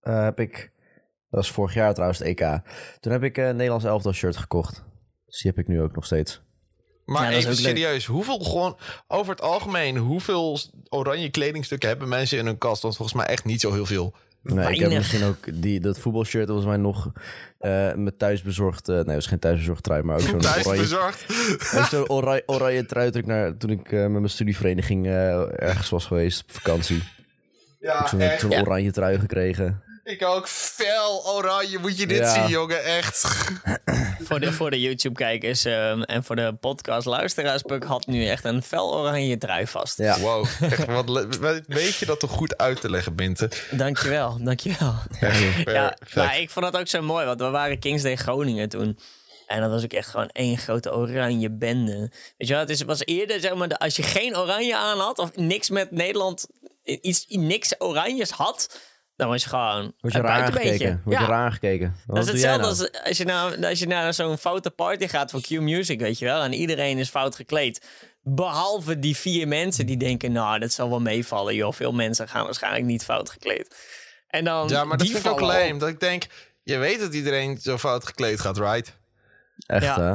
heb 0.00 0.40
ik, 0.40 0.72
dat 1.30 1.40
was 1.40 1.50
vorig 1.50 1.74
jaar 1.74 1.92
trouwens 1.92 2.18
het 2.18 2.28
EK. 2.28 2.60
Toen 3.00 3.12
heb 3.12 3.22
ik 3.22 3.36
een 3.36 3.56
Nederlands 3.56 3.84
elftal 3.84 4.12
shirt 4.12 4.36
gekocht. 4.36 4.84
Dus 5.26 5.40
die 5.42 5.50
heb 5.50 5.60
ik 5.60 5.68
nu 5.68 5.82
ook 5.82 5.94
nog 5.94 6.04
steeds. 6.04 6.42
Maar 7.04 7.22
Ja, 7.30 7.36
even 7.36 7.50
leuk. 7.50 7.58
serieus, 7.58 8.06
hoeveel 8.06 8.38
gewoon 8.38 8.76
over 9.08 9.30
het 9.32 9.42
algemeen, 9.42 9.96
hoeveel 9.96 10.58
oranje 10.88 11.30
kledingstukken 11.30 11.88
hebben 11.88 12.08
mensen 12.08 12.38
in 12.38 12.46
hun 12.46 12.58
kast? 12.58 12.82
Want 12.82 12.96
volgens 12.96 13.16
mij 13.18 13.26
echt 13.26 13.44
niet 13.44 13.60
zo 13.60 13.72
heel 13.72 13.86
veel. 13.86 14.14
Nee, 14.42 14.72
ik 14.72 14.80
heb 14.80 14.92
misschien 14.92 15.24
ook 15.24 15.62
die, 15.62 15.80
dat 15.80 15.98
voetbalshirt, 15.98 16.46
dat 16.46 16.56
was 16.56 16.64
mij 16.64 16.76
nog 16.76 17.10
eh 17.58 17.92
met 17.94 18.18
thuisbezorgd, 18.18 18.88
eh, 18.88 18.94
nee, 18.94 19.04
dat 19.04 19.14
was 19.14 19.26
geen 19.26 19.38
thuisbezorgd 19.38 19.82
trui, 19.82 20.02
maar 20.02 20.16
ook 20.16 20.22
zo'n 20.22 20.38
Thuis 20.40 20.64
oranje, 20.66 20.82
bezorgd. 20.82 21.24
ook 21.76 21.84
zo'n 21.84 22.08
oranje, 22.08 22.42
oranje 22.46 22.86
trui 22.86 23.10
toen 23.10 23.20
ik, 23.20 23.26
naar, 23.26 23.56
toen 23.56 23.70
ik 23.70 23.92
eh, 23.92 24.00
met 24.00 24.10
mijn 24.10 24.28
studievereniging 24.28 25.06
eh, 25.06 25.62
ergens 25.62 25.88
was 25.90 26.04
geweest 26.06 26.42
op 26.42 26.50
vakantie. 26.50 27.02
Ja, 27.80 28.06
Zo'n 28.06 28.20
echt. 28.20 28.40
zo'n 28.40 28.50
Ja. 28.50 28.60
oranje 28.60 28.92
trui 28.92 29.18
gekregen. 29.18 29.82
Ik 30.04 30.24
ook 30.24 30.48
fel 30.48 31.26
oranje. 31.26 31.78
Moet 31.78 31.98
je 31.98 32.06
dit 32.06 32.18
Ja. 32.18 32.32
zien, 32.34 32.48
jongen. 32.48 32.84
Echt. 32.84 33.24
Voor 34.24 34.40
de, 34.40 34.52
voor 34.52 34.70
de 34.70 34.80
YouTube-kijkers 34.80 35.64
ehm, 35.64 36.02
en 36.02 36.24
voor 36.24 36.36
de 36.36 36.54
podcast-luisteraars. 36.60 37.62
Puk 37.62 37.84
had 37.84 38.06
nu 38.06 38.26
echt 38.26 38.44
een 38.44 38.62
fel 38.62 38.94
oranje 38.94 39.38
trui 39.38 39.66
vast. 39.66 39.98
Ja. 39.98 40.18
Wow. 40.20 40.46
Echt, 40.60 40.86
wat 40.86 41.60
weet 41.66 41.96
je 41.96 42.06
dat 42.06 42.20
toch 42.20 42.30
goed 42.30 42.58
uit 42.58 42.80
te 42.80 42.90
leggen, 42.90 43.14
Binte? 43.14 43.50
Dankjewel, 43.70 44.38
dankjewel. 44.40 44.94
Ja, 45.64 45.96
maar 46.14 46.40
ik 46.40 46.50
vond 46.50 46.72
dat 46.72 46.80
ook 46.80 46.88
zo 46.88 47.02
mooi, 47.02 47.26
want 47.26 47.40
we 47.40 47.48
waren 47.50 47.78
Kings 47.78 48.02
Day 48.02 48.16
Groningen 48.16 48.68
toen. 48.68 48.98
En 49.46 49.60
dat 49.60 49.70
was 49.70 49.84
ook 49.84 49.92
echt 49.92 50.08
gewoon 50.08 50.28
één 50.28 50.58
grote 50.58 50.94
oranje 50.94 51.50
bende. 51.50 51.98
Weet 52.36 52.48
je 52.48 52.52
wel, 52.54 52.58
het 52.60 52.70
is, 52.70 52.82
was 52.82 53.04
eerder, 53.04 53.40
zeg 53.40 53.54
maar, 53.54 53.68
als 53.68 53.96
je 53.96 54.02
geen 54.02 54.36
oranje 54.36 54.76
aan 54.76 54.98
had... 54.98 55.18
of 55.18 55.36
niks 55.36 55.70
met 55.70 55.90
Nederland, 55.90 56.46
iets, 56.82 57.24
niks 57.28 57.74
oranjes 57.78 58.30
had... 58.30 58.78
dan 59.16 59.28
was 59.28 59.42
je 59.42 59.48
gewoon 59.48 59.92
Word 60.00 60.12
je 60.14 60.20
raar 60.20 60.38
buitenbeentje. 60.38 60.70
aangekeken? 60.70 61.00
Word 61.04 61.16
je 61.16 61.22
Ja. 61.22 61.28
raar 61.28 61.44
aangekeken? 61.44 61.96
Wat 62.06 62.16
Dat 62.16 62.24
is 62.26 62.30
hetzelfde 62.32 62.60
nou? 62.62 62.70
als 62.78 63.06
als 63.08 63.16
je, 63.16 63.24
naar, 63.24 63.66
als 63.66 63.78
je 63.78 63.86
naar 63.86 64.14
zo'n 64.14 64.38
foute 64.38 64.70
party 64.70 65.06
gaat 65.08 65.30
voor 65.30 65.40
Q-Music, 65.40 66.00
weet 66.00 66.18
je 66.18 66.24
wel. 66.24 66.42
En 66.42 66.52
iedereen 66.52 66.98
is 66.98 67.08
fout 67.08 67.36
gekleed. 67.36 67.86
Behalve 68.22 68.98
die 68.98 69.16
vier 69.16 69.48
mensen 69.48 69.86
die 69.86 69.96
denken, 69.96 70.32
nou, 70.32 70.58
dat 70.58 70.72
zal 70.72 70.88
wel 70.90 71.00
meevallen, 71.00 71.54
joh. 71.54 71.72
Veel 71.72 71.92
mensen 71.92 72.28
gaan 72.28 72.44
waarschijnlijk 72.44 72.84
niet 72.84 73.04
fout 73.04 73.30
gekleed. 73.30 73.76
En 74.28 74.44
dan 74.44 74.68
Ja, 74.68 74.84
maar 74.84 74.96
dat 74.96 75.06
die 75.06 75.16
vind 75.16 75.24
ik 75.26 75.30
ook 75.32 75.40
op. 75.72 75.80
Dat 75.80 75.88
ik 75.88 76.00
denk, 76.00 76.26
je 76.62 76.76
weet 76.76 77.00
dat 77.00 77.14
iedereen 77.14 77.58
zo 77.60 77.78
fout 77.78 78.06
gekleed 78.06 78.40
gaat, 78.40 78.58
right? 78.58 78.96
Echt, 79.66 79.84
Ja. 79.84 80.00
hè? 80.00 80.10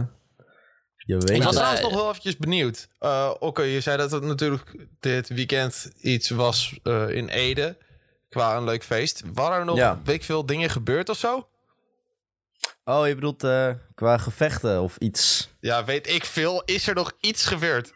Je 1.05 1.17
weet 1.17 1.29
Ik 1.29 1.43
was 1.43 1.53
trouwens 1.55 1.81
eh, 1.81 1.87
nog 1.87 1.95
wel 1.95 2.09
eventjes 2.09 2.37
benieuwd. 2.37 2.87
Uh, 2.99 3.31
Oké, 3.39 3.61
je 3.61 3.79
zei 3.81 3.97
dat 3.97 4.11
het 4.11 4.23
natuurlijk 4.23 4.75
dit 4.99 5.27
weekend 5.29 5.91
iets 6.01 6.29
was 6.29 6.79
eh, 6.83 7.09
in 7.09 7.27
Ede. 7.27 7.77
Qua 8.29 8.57
een 8.57 8.63
leuk 8.63 8.83
feest. 8.83 9.23
Waren 9.33 9.59
er 9.59 9.65
nog, 9.65 9.77
Ja. 9.77 9.99
weet 10.03 10.15
ik 10.15 10.23
veel, 10.23 10.45
dingen 10.45 10.69
gebeurd 10.69 11.09
of 11.09 11.17
zo? 11.17 11.47
Oh, 12.83 13.07
je 13.07 13.15
bedoelt 13.15 13.43
eh, 13.43 13.71
qua 13.95 14.17
gevechten 14.17 14.81
of 14.81 14.97
iets? 14.97 15.49
Ja, 15.59 15.85
weet 15.85 16.07
ik 16.07 16.25
veel. 16.25 16.61
Is 16.65 16.87
er 16.87 16.95
nog 16.95 17.11
iets 17.19 17.45
gebeurd? 17.45 17.93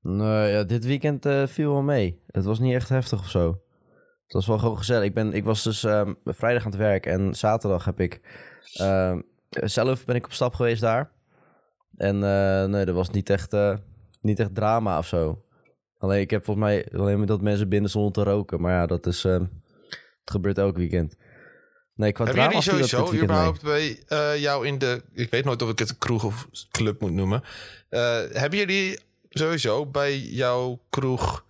Nee, 0.00 0.50
ja, 0.52 0.62
dit 0.64 0.84
weekend 0.84 1.26
eh, 1.26 1.46
viel 1.46 1.72
wel 1.72 1.82
mee. 1.82 2.22
Het 2.26 2.44
was 2.44 2.58
niet 2.58 2.74
echt 2.74 2.88
heftig 2.88 3.18
of 3.20 3.30
zo. 3.30 3.60
Het 4.24 4.32
was 4.32 4.46
wel 4.46 4.58
gewoon 4.58 4.78
gezellig. 4.78 5.04
Ik, 5.04 5.14
ben, 5.14 5.32
ik 5.32 5.44
was 5.44 5.62
dus 5.62 5.84
ehm, 5.84 6.14
vrijdag 6.24 6.64
aan 6.64 6.70
het 6.70 6.80
werk 6.80 7.06
en 7.06 7.34
zaterdag 7.34 7.84
heb 7.84 8.00
ik... 8.00 8.20
ehm, 8.74 9.20
zelf 9.50 10.04
ben 10.04 10.16
ik 10.16 10.24
op 10.24 10.32
stap 10.32 10.54
geweest 10.54 10.80
daar. 10.80 11.10
En 11.96 12.14
eh, 12.14 12.64
nee, 12.64 12.84
er 12.84 12.92
was 12.92 13.10
niet 13.10 13.30
echt, 13.30 13.56
niet 14.20 14.40
echt 14.40 14.54
drama 14.54 14.98
of 14.98 15.06
zo. 15.06 15.42
Alleen, 15.98 16.20
ik 16.20 16.30
heb 16.30 16.44
volgens 16.44 16.66
mij 16.66 16.86
alleen 16.92 17.18
maar 17.18 17.26
dat 17.26 17.40
mensen 17.40 17.68
binnen 17.68 17.90
stonden 17.90 18.12
te 18.12 18.30
roken. 18.30 18.60
Maar 18.60 18.72
ja, 18.72 18.86
dat 18.86 19.06
is... 19.06 19.24
ehm, 19.24 19.44
het 20.20 20.30
gebeurt 20.30 20.58
elk 20.58 20.76
weekend. 20.76 21.16
Nee, 21.94 22.12
qua 22.12 22.24
viel 22.26 22.50
dat 22.50 22.62
sowieso 22.62 22.96
weekend 22.96 23.12
mee. 23.12 23.22
überhaupt 23.22 23.62
bij 23.62 24.02
eh, 24.06 24.40
jou 24.40 24.66
in 24.66 24.78
de... 24.78 25.02
Ik 25.12 25.30
weet 25.30 25.44
nooit 25.44 25.62
of 25.62 25.70
ik 25.70 25.78
het 25.78 25.98
kroeg 25.98 26.24
of 26.24 26.48
club 26.70 27.00
moet 27.00 27.12
noemen. 27.12 27.42
Eh, 27.88 28.20
hebben 28.32 28.58
jullie 28.58 28.98
sowieso 29.30 29.86
bij 29.86 30.18
jouw 30.18 30.80
kroeg 30.90 31.44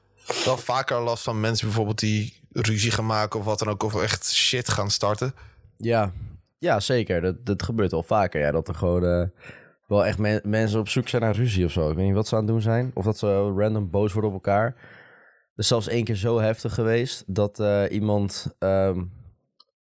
wel 0.45 0.57
vaker 0.57 1.01
last 1.01 1.23
van 1.23 1.41
mensen 1.41 1.67
bijvoorbeeld 1.67 1.99
die 1.99 2.35
ruzie 2.53 2.91
gaan 2.91 3.07
maken 3.07 3.39
of 3.39 3.45
wat 3.45 3.59
dan 3.59 3.69
ook, 3.69 3.83
of 3.83 4.03
echt 4.03 4.33
shit 4.33 4.69
gaan 4.69 4.91
starten? 4.91 5.35
Ja, 5.77 6.13
ja 6.59 6.81
zeker. 6.81 7.21
Dat, 7.21 7.47
dat 7.47 7.63
gebeurt 7.63 7.91
wel 7.91 8.03
vaker. 8.03 8.41
Ja, 8.41 8.51
dat 8.51 8.69
er 8.69 8.75
gewoon 8.75 9.05
eh, 9.05 9.29
wel 9.89 10.07
echt 10.07 10.19
men- 10.19 10.41
mensen 10.45 10.81
op 10.81 10.89
zoek 10.89 11.09
zijn 11.09 11.23
naar 11.23 11.35
ruzie 11.37 11.65
of 11.65 11.71
zo. 11.71 11.91
Ik 11.91 11.97
weet 11.97 12.07
niet 12.07 12.15
wat 12.15 12.29
ze 12.29 12.35
aan 12.35 12.41
het 12.41 12.51
doen 12.51 12.61
zijn. 12.61 12.91
Of 12.95 13.05
dat 13.05 13.19
ze 13.19 13.53
random 13.57 13.91
boos 13.91 14.13
worden 14.13 14.31
op 14.31 14.37
elkaar. 14.37 14.65
Er 14.67 15.65
is 15.65 15.69
zelfs 15.69 15.89
één 15.89 16.05
keer 16.05 16.15
zo 16.15 16.41
heftig 16.41 16.75
geweest 16.75 17.25
dat 17.27 17.61
eh, 17.61 17.83
iemand 17.91 18.55
ehm, 18.59 19.05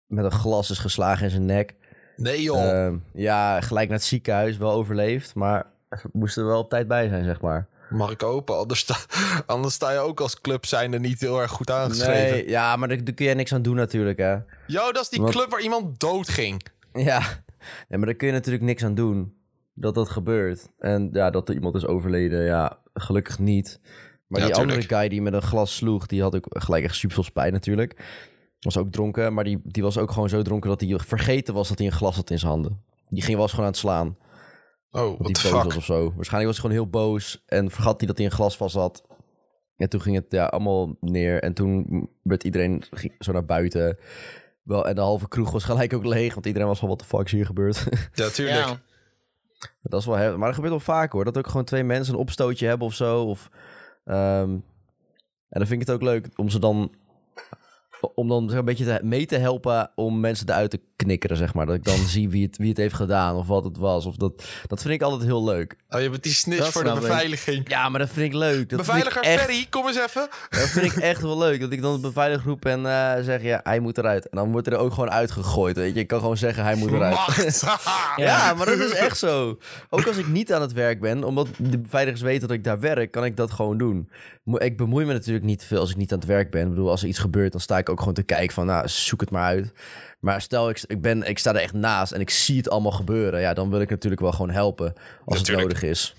met 0.07 0.25
een 0.25 0.31
glas 0.31 0.71
is 0.71 0.79
geslagen 0.79 1.25
in 1.25 1.31
zijn 1.31 1.45
nek. 1.45 1.75
Nee 2.17 2.43
joh. 2.43 2.69
Ehm, 2.71 2.97
ja, 3.13 3.61
gelijk 3.61 3.89
naar 3.89 3.97
het 3.99 4.07
ziekenhuis, 4.07 4.57
wel 4.57 4.71
overleefd. 4.73 5.35
Maar 5.35 5.67
ze 5.91 6.09
moesten 6.13 6.43
er 6.43 6.49
wel 6.49 6.59
op 6.59 6.71
tijd 6.71 6.89
bij 6.89 7.09
zijn, 7.09 7.25
zeg 7.25 7.41
maar. 7.41 7.69
Mag 7.91 8.11
ik 8.11 8.21
hopen, 8.21 8.57
anders 8.59 8.81
sta, 8.81 8.97
anders 9.47 9.75
sta 9.75 9.93
je 9.93 9.99
ook 9.99 10.21
als 10.21 10.41
club 10.41 10.67
zijnde 10.67 10.99
niet 10.99 11.21
heel 11.21 11.41
erg 11.41 11.51
goed 11.51 11.71
aangeschreven. 11.71 12.37
Nee, 12.37 12.49
ja, 12.49 12.77
maar 12.77 12.89
daar, 12.89 13.05
daar 13.05 13.15
kun 13.15 13.27
je 13.27 13.35
niks 13.35 13.53
aan 13.55 13.63
doen 13.63 13.77
natuurlijk, 13.77 14.19
hè. 14.19 14.37
Yo, 14.67 14.93
dat 14.93 15.03
is 15.03 15.09
die 15.09 15.25
club 15.25 15.51
waar 15.51 15.61
iemand 15.61 16.01
dood 16.01 16.29
ging. 16.29 16.67
Ja. 16.93 17.21
ja, 17.89 17.97
maar 17.97 18.07
daar 18.07 18.15
kun 18.15 18.27
je 18.27 18.33
natuurlijk 18.33 18.65
niks 18.65 18.85
aan 18.85 18.95
doen 18.95 19.36
dat 19.79 19.95
dat 19.95 20.09
gebeurt. 20.09 20.69
En 20.79 21.09
ja, 21.13 21.31
dat 21.31 21.49
er 21.49 21.55
iemand 21.55 21.75
is 21.75 21.87
overleden, 21.87 22.45
ja, 22.45 22.79
gelukkig 22.95 23.39
niet. 23.39 23.81
Maar 24.27 24.41
Ja, 24.41 24.47
die 24.47 24.55
tuurlijk. 24.55 24.79
andere 24.79 24.97
guy 24.99 25.09
die 25.09 25.23
met 25.23 25.33
een 25.33 25.43
glas 25.43 25.77
sloeg, 25.77 26.07
die 26.07 26.23
had 26.23 26.37
ook 26.37 26.47
gelijk 26.49 26.85
echt 26.85 26.95
super 26.95 27.15
veel 27.15 27.25
spijt 27.25 27.53
natuurlijk. 27.53 28.05
Was 28.61 28.77
ook 28.77 28.91
dronken, 28.91 29.35
maar 29.35 29.45
die, 29.45 29.61
die 29.65 29.83
was 29.83 29.99
ook 29.99 30.11
gewoon 30.11 30.29
zo 30.29 30.43
dronken 30.43 30.71
dat 30.71 30.81
hij 30.81 30.99
vergeten 30.99 31.55
was 31.55 31.69
dat 31.69 31.79
hij 31.79 31.87
een 31.87 31.93
glas 31.93 32.17
had 32.17 32.31
in 32.31 32.39
zijn 32.39 32.51
handen. 32.53 32.83
Die 33.09 33.23
ging 33.23 33.39
was 33.39 33.51
gewoon 33.51 33.65
aan 33.65 33.71
het 33.71 33.81
slaan. 33.81 34.17
Oh, 34.91 35.21
wat 35.21 35.39
fuck. 35.39 35.53
was 35.53 35.77
of 35.77 35.85
zo. 35.85 36.13
Waarschijnlijk 36.15 36.53
was 36.55 36.63
hij 36.63 36.71
gewoon 36.71 36.71
heel 36.71 36.89
boos 36.91 37.43
en 37.47 37.71
vergat 37.71 37.99
hij 37.99 38.07
dat 38.07 38.17
hij 38.17 38.27
een 38.27 38.33
glas 38.33 38.57
vast 38.57 38.75
had. 38.75 39.07
En 39.77 39.89
toen 39.89 40.01
ging 40.01 40.17
het 40.17 40.27
ja, 40.29 40.45
allemaal 40.47 40.97
neer. 41.01 41.43
En 41.43 41.55
toen 41.55 42.09
werd 42.23 42.45
iedereen 42.45 42.83
ging 42.91 43.15
zo 43.19 43.33
naar 43.33 43.45
buiten. 43.45 43.99
Wel, 44.63 44.87
en 44.87 44.95
de 44.95 45.01
halve 45.01 45.29
kroeg 45.29 45.51
was 45.51 45.65
gelijk 45.65 45.93
ook 45.93 46.05
leeg, 46.05 46.35
want 46.35 46.47
iedereen 46.47 46.69
was 46.69 46.79
van 46.79 46.89
wat 46.89 46.99
de 46.99 47.05
fuck 47.05 47.25
is 47.25 47.33
hier 47.33 47.47
gebeurd. 47.47 47.85
Ja, 48.13 48.29
tuurlijk. 48.29 48.67
Ja. 48.67 48.81
Dat 49.83 50.01
is 50.01 50.07
wel 50.07 50.17
heftig. 50.17 50.37
Maar 50.37 50.47
dat 50.47 50.55
gebeurt 50.55 50.73
wel 50.73 50.95
vaak 50.95 51.13
hoor. 51.13 51.25
Dat 51.25 51.39
ook 51.39 51.47
gewoon 51.47 51.65
twee 51.65 51.85
mensen 51.85 52.15
een 52.15 52.21
opstootje 52.21 52.67
hebben 52.67 52.87
of 52.87 52.95
zo. 52.95 53.23
Of, 53.25 53.51
ehm, 54.05 54.51
en 55.49 55.59
dan 55.59 55.67
vind 55.67 55.81
ik 55.81 55.87
het 55.87 55.97
ook 55.97 56.03
leuk 56.03 56.29
om 56.37 56.49
ze 56.49 56.59
dan... 56.59 56.95
Om 58.15 58.29
dan 58.29 58.53
een 58.53 58.65
beetje 58.65 58.85
te, 58.85 59.01
mee 59.03 59.27
te 59.27 59.37
helpen 59.37 59.91
om 59.95 60.21
mensen 60.21 60.49
eruit 60.49 60.71
te 60.71 60.81
knikkeren, 60.97 61.37
zeg 61.37 61.55
maar. 61.55 61.67
Dat 61.67 61.75
ik 61.75 61.85
dan 61.85 61.99
zie 62.15 62.29
wie 62.29 62.47
het, 62.47 62.57
wie 62.57 62.69
het 62.69 62.77
heeft 62.77 62.95
gedaan 62.95 63.37
of 63.37 63.47
wat 63.47 63.65
het 63.65 63.77
was. 63.77 64.07
Of 64.07 64.17
dat, 64.17 64.45
dat 64.67 64.83
vind 64.83 64.95
ik 64.95 65.03
altijd 65.03 65.23
heel 65.23 65.45
leuk. 65.45 65.77
Oh, 65.91 66.01
je 66.01 66.11
bent 66.11 66.23
die 66.23 66.33
snitch 66.33 66.73
voor 66.73 66.85
de 66.85 66.91
ik. 66.91 67.01
beveiliging. 67.01 67.69
Ja, 67.69 67.89
maar 67.89 68.01
dat 68.01 68.09
vind 68.09 68.27
ik 68.27 68.39
leuk. 68.39 68.69
Dat 68.69 68.79
Beveiliger 68.79 69.23
ik 69.23 69.29
echt, 69.29 69.41
Ferry, 69.45 69.67
kom 69.71 69.87
eens 69.87 69.97
even. 69.99 70.29
Dat 70.51 70.69
vind 70.69 70.87
ik 70.87 71.03
echt 71.13 71.23
wel 71.23 71.39
leuk. 71.39 71.61
Dat 71.61 71.73
ik 71.73 71.83
dan 71.83 71.95
de 71.95 72.01
beveiliger 72.01 72.47
roep 72.47 72.65
en 72.65 72.87
eh, 72.87 73.23
zeg, 73.23 73.43
ja, 73.43 73.61
hij 73.63 73.81
moet 73.81 73.99
eruit. 73.99 74.29
En 74.29 74.37
dan 74.37 74.53
wordt 74.53 74.67
er 74.67 74.77
ook 74.77 74.93
gewoon 74.93 75.11
uitgegooid, 75.11 75.77
weet 75.77 75.95
je. 75.95 76.01
Ik 76.01 76.07
kan 76.07 76.21
gewoon 76.21 76.37
zeggen, 76.37 76.65
hij 76.65 76.75
moet 76.75 76.93
eruit. 76.93 77.65
Ja, 78.17 78.55
maar 78.55 78.67
dat 78.67 78.79
is 78.79 78.93
echt 78.93 79.19
zo. 79.19 79.59
Ook 79.91 80.07
als 80.07 80.17
ik 80.17 80.27
niet 80.27 80.53
aan 80.53 80.61
het 80.61 80.73
werk 80.73 81.01
ben, 81.01 81.25
omdat 81.25 81.49
de 81.59 81.79
beveiligers 81.79 82.23
weten 82.23 82.49
dat 82.49 82.57
ik 82.57 82.65
daar 82.65 82.81
werk, 82.81 83.11
kan 83.11 83.25
ik 83.25 83.37
dat 83.37 83.51
gewoon 83.51 83.79
doen. 83.79 84.09
Ik 84.55 84.77
bemoei 84.77 85.05
me 85.05 85.13
natuurlijk 85.13 85.45
niet 85.45 85.59
te 85.59 85.67
veel 85.67 85.81
als 85.81 85.91
ik 85.91 85.97
niet 85.97 86.13
aan 86.13 86.19
het 86.19 86.29
werk 86.29 86.51
ben. 86.51 86.63
Ik 86.63 86.69
bedoel, 86.69 86.91
als 86.91 87.03
er 87.03 87.09
iets 87.09 87.19
gebeurt, 87.19 87.53
dan 87.53 87.61
sta 87.61 87.79
ik 87.79 87.86
ook 87.89 87.99
gewoon 87.99 88.15
te 88.15 88.23
kijken 88.23 88.55
van, 88.55 88.67
nou, 88.67 88.89
zoek 88.89 89.21
het 89.21 89.31
maar 89.31 89.45
uit. 89.45 89.73
Maar 90.21 90.41
stel, 90.41 90.69
ik, 90.69 90.85
ik, 90.87 91.01
ben, 91.01 91.23
ik 91.23 91.39
sta 91.39 91.51
er 91.51 91.61
echt 91.61 91.73
naast 91.73 92.13
en 92.13 92.21
ik 92.21 92.31
zie 92.31 92.57
het 92.57 92.71
allemaal 92.71 92.93
gebeuren. 92.93 93.41
Ja, 93.41 93.55
dan 93.55 93.71
wil 93.71 93.81
ik 93.81 93.91
natuurlijk 93.91 94.23
wel 94.23 94.33
gewoon 94.33 94.51
helpen 94.51 94.93
als 95.25 95.39
het 95.39 95.57
nodig 95.57 95.83
is. 95.83 96.15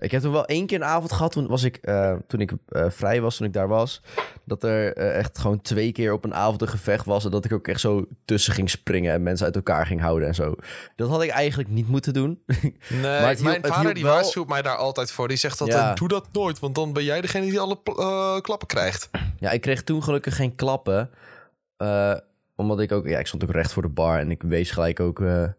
Ik 0.00 0.10
heb 0.10 0.22
toen 0.22 0.32
wel 0.32 0.44
één 0.46 0.66
keer 0.66 0.80
een 0.80 0.86
avond 0.86 1.12
gehad, 1.12 1.32
toen, 1.32 1.46
was 1.46 1.62
ik, 1.62 1.76
eh, 1.76 2.14
toen 2.26 2.40
ik 2.40 2.52
eh, 2.68 2.90
vrij 2.90 3.20
was, 3.20 3.36
toen 3.36 3.46
ik 3.46 3.52
daar 3.52 3.68
was. 3.68 4.02
Dat 4.44 4.62
er 4.64 4.96
eh, 4.96 5.16
echt 5.18 5.38
gewoon 5.38 5.60
twee 5.60 5.92
keer 5.92 6.12
op 6.12 6.24
een 6.24 6.34
avond 6.34 6.62
een 6.62 6.68
gevecht 6.68 7.04
was. 7.06 7.24
En 7.24 7.30
dat 7.30 7.44
ik 7.44 7.52
ook 7.52 7.68
echt 7.68 7.80
zo 7.80 8.06
tussen 8.24 8.52
ging 8.52 8.70
springen 8.70 9.12
en 9.12 9.22
mensen 9.22 9.46
uit 9.46 9.54
elkaar 9.56 9.86
ging 9.86 10.00
houden 10.00 10.28
en 10.28 10.34
zo. 10.34 10.54
Dat 10.96 11.08
had 11.08 11.22
ik 11.22 11.30
eigenlijk 11.30 11.68
niet 11.68 11.88
moeten 11.88 12.12
doen. 12.12 12.42
Nee, 12.88 13.00
Maar 13.00 13.36
mijn 13.42 13.64
vader 13.64 13.94
die 13.94 14.02
wel- 14.04 14.12
waarschuwt 14.12 14.48
mij 14.48 14.62
daar 14.62 14.76
altijd 14.76 15.10
voor. 15.12 15.28
Die 15.28 15.36
zegt 15.36 15.60
altijd, 15.60 15.78
Ja. 15.78 15.94
doe 15.94 16.08
dat 16.08 16.28
nooit. 16.32 16.58
Want 16.58 16.74
dan 16.74 16.92
ben 16.92 17.04
jij 17.04 17.20
degene 17.20 17.46
die 17.46 17.60
alle 17.60 17.78
klappen 18.42 18.66
krijgt. 18.68 19.10
ja, 19.38 19.50
ik 19.50 19.60
kreeg 19.60 19.82
toen 19.84 20.02
gelukkig 20.02 20.36
geen 20.36 20.54
klappen. 20.54 21.10
omdat 22.56 22.80
ik 22.80 22.92
ook, 22.92 23.06
ja, 23.06 23.18
ik 23.18 23.26
stond 23.26 23.42
ook 23.44 23.50
recht 23.50 23.72
voor 23.72 23.82
de 23.82 23.88
bar 23.88 24.18
en 24.18 24.30
ik 24.30 24.42
wees 24.42 24.70
gelijk 24.70 25.00
ook, 25.00 25.18
hoe 25.18 25.54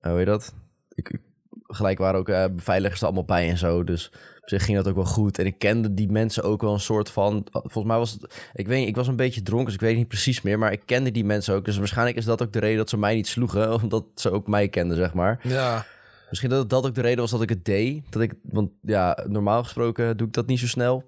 heet 0.00 0.26
dat? 0.26 0.54
Ik- 0.94 1.18
gelijk 1.66 1.98
waren 1.98 2.20
ook 2.20 2.28
eh, 2.28 2.44
beveiligers 2.52 3.00
er 3.00 3.06
allemaal 3.06 3.24
bij 3.24 3.48
en 3.48 3.58
zo. 3.58 3.84
Dus 3.84 4.10
op 4.40 4.48
zich 4.48 4.64
ging 4.64 4.76
dat 4.76 4.88
ook 4.88 4.94
wel 4.94 5.04
goed. 5.04 5.38
En 5.38 5.46
ik 5.46 5.58
kende 5.58 5.94
die 5.94 6.10
mensen 6.10 6.42
ook 6.42 6.62
wel 6.62 6.72
een 6.72 6.80
soort 6.80 7.10
van, 7.10 7.46
volgens 7.50 7.84
mij 7.84 7.96
was 7.96 8.10
het, 8.10 8.50
ik 8.54 8.66
weet 8.66 8.78
niet, 8.78 8.88
ik 8.88 8.96
was 8.96 9.08
een 9.08 9.16
beetje 9.16 9.42
dronken, 9.42 9.66
dus 9.66 9.74
ik 9.74 9.80
weet 9.80 9.96
niet 9.96 10.08
precies 10.08 10.42
meer. 10.42 10.58
Maar 10.58 10.72
ik 10.72 10.82
kende 10.84 11.10
die 11.10 11.24
mensen 11.24 11.54
ook. 11.54 11.64
Dus 11.64 11.78
waarschijnlijk 11.78 12.16
is 12.16 12.24
dat 12.24 12.42
ook 12.42 12.52
de 12.52 12.58
reden 12.58 12.76
dat 12.76 12.88
ze 12.88 12.98
mij 12.98 13.14
niet 13.14 13.26
sloegen, 13.26 13.72
omdat 13.82 14.04
ze 14.14 14.30
ook 14.30 14.46
mij 14.46 14.68
kenden, 14.68 14.96
zeg 14.96 15.14
maar. 15.14 15.40
Ja. 15.42 15.86
Misschien 16.28 16.50
dat 16.50 16.70
dat 16.70 16.86
ook 16.86 16.94
de 16.94 17.00
reden 17.00 17.20
was 17.20 17.30
dat 17.30 17.42
ik 17.42 17.48
het 17.48 17.64
deed. 17.64 18.02
Dat 18.10 18.22
ik, 18.22 18.32
want 18.42 18.70
ja, 18.82 19.18
normaal 19.28 19.62
gesproken 19.62 20.16
doe 20.16 20.26
ik 20.26 20.32
dat 20.32 20.46
niet 20.46 20.58
zo 20.58 20.66
snel. 20.66 21.04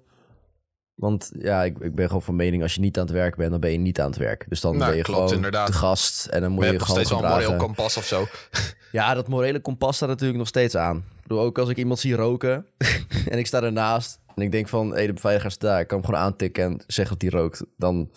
Want 1.01 1.31
ja, 1.39 1.63
ik, 1.63 1.77
ik 1.79 1.95
ben 1.95 2.05
gewoon 2.07 2.21
van 2.21 2.35
mening, 2.35 2.61
als 2.63 2.73
je 2.75 2.79
niet 2.81 2.97
aan 2.97 3.03
het 3.05 3.13
werk 3.13 3.35
bent, 3.35 3.51
dan 3.51 3.59
ben 3.59 3.71
je 3.71 3.77
niet 3.77 3.99
aan 4.01 4.07
het 4.09 4.17
werk. 4.17 4.45
Dus 4.49 4.61
dan 4.61 4.77
Nou, 4.77 4.87
ben 4.89 4.97
je 4.97 5.03
klopt, 5.03 5.19
gewoon 5.19 5.33
inderdaad. 5.35 5.71
gast 5.75 6.25
en 6.25 6.41
dan 6.41 6.49
moet 6.51 6.59
Maar 6.59 6.67
je 6.67 6.73
je, 6.73 6.79
gewoon 6.79 6.95
steeds 6.95 7.09
wel 7.21 7.23
een 7.23 7.29
moreel 7.29 7.55
kompas 7.55 7.97
of 7.97 8.05
zo. 8.05 8.25
Ja, 8.91 9.13
dat 9.13 9.27
morele 9.27 9.59
kompas 9.59 9.95
staat 9.95 10.09
natuurlijk 10.09 10.39
nog 10.39 10.47
steeds 10.47 10.75
aan. 10.75 11.05
Ook 11.27 11.57
als 11.57 11.69
ik 11.69 11.77
iemand 11.77 11.99
zie 11.99 12.15
roken 12.15 12.65
en 13.31 13.37
ik 13.37 13.47
sta 13.47 13.61
ernaast 13.63 14.19
en 14.35 14.41
ik 14.43 14.51
denk 14.51 14.67
van, 14.67 14.95
hé, 14.95 15.05
de 15.05 15.13
beveiliger 15.13 15.51
staat 15.51 15.69
daar. 15.69 15.79
Ik 15.79 15.87
kan 15.87 15.97
hem 15.97 16.05
gewoon 16.07 16.21
aantikken 16.23 16.63
en 16.63 16.81
zeggen 16.87 17.17
dat 17.19 17.31
hij 17.31 17.41
rookt. 17.41 17.63
Dan, 17.77 18.09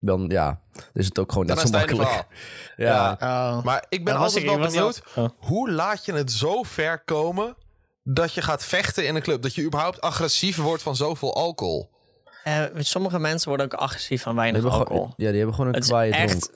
dan 0.00 0.24
ja, 0.28 0.60
is 0.92 1.04
het 1.06 1.18
ook 1.18 1.32
gewoon 1.32 1.46
Dan 1.46 1.56
net 1.56 1.66
zo 1.66 1.72
makkelijk. 1.72 2.24
Ja. 2.76 3.60
Maar 3.64 3.84
ik 3.88 4.04
ben 4.04 4.14
altijd 4.16 4.42
ik- 4.44 4.48
wel 4.50 4.58
benieuwd. 4.58 5.02
oh. 5.14 5.28
Hoe 5.38 5.70
laat 5.70 6.04
je 6.04 6.12
het 6.12 6.32
zo 6.32 6.62
ver 6.62 6.98
komen 7.04 7.56
dat 8.14 8.34
je 8.34 8.42
gaat 8.42 8.64
vechten 8.64 9.06
in 9.06 9.14
een 9.14 9.22
club? 9.22 9.42
Dat 9.42 9.54
je 9.54 9.62
überhaupt 9.62 10.00
agressief 10.00 10.56
wordt 10.56 10.82
van 10.82 10.96
zoveel 10.96 11.34
alcohol? 11.34 11.90
Eh, 12.44 12.64
sommige 12.78 13.18
mensen 13.18 13.48
worden 13.48 13.66
ook 13.66 13.80
agressief 13.80 14.22
van 14.22 14.34
weinig 14.34 14.64
alcohol. 14.64 14.86
gewoon, 14.86 15.14
ja, 15.16 15.28
die 15.28 15.36
hebben 15.36 15.54
gewoon 15.54 15.74
een 15.74 15.80
dronk. 15.80 16.12
echt... 16.12 16.50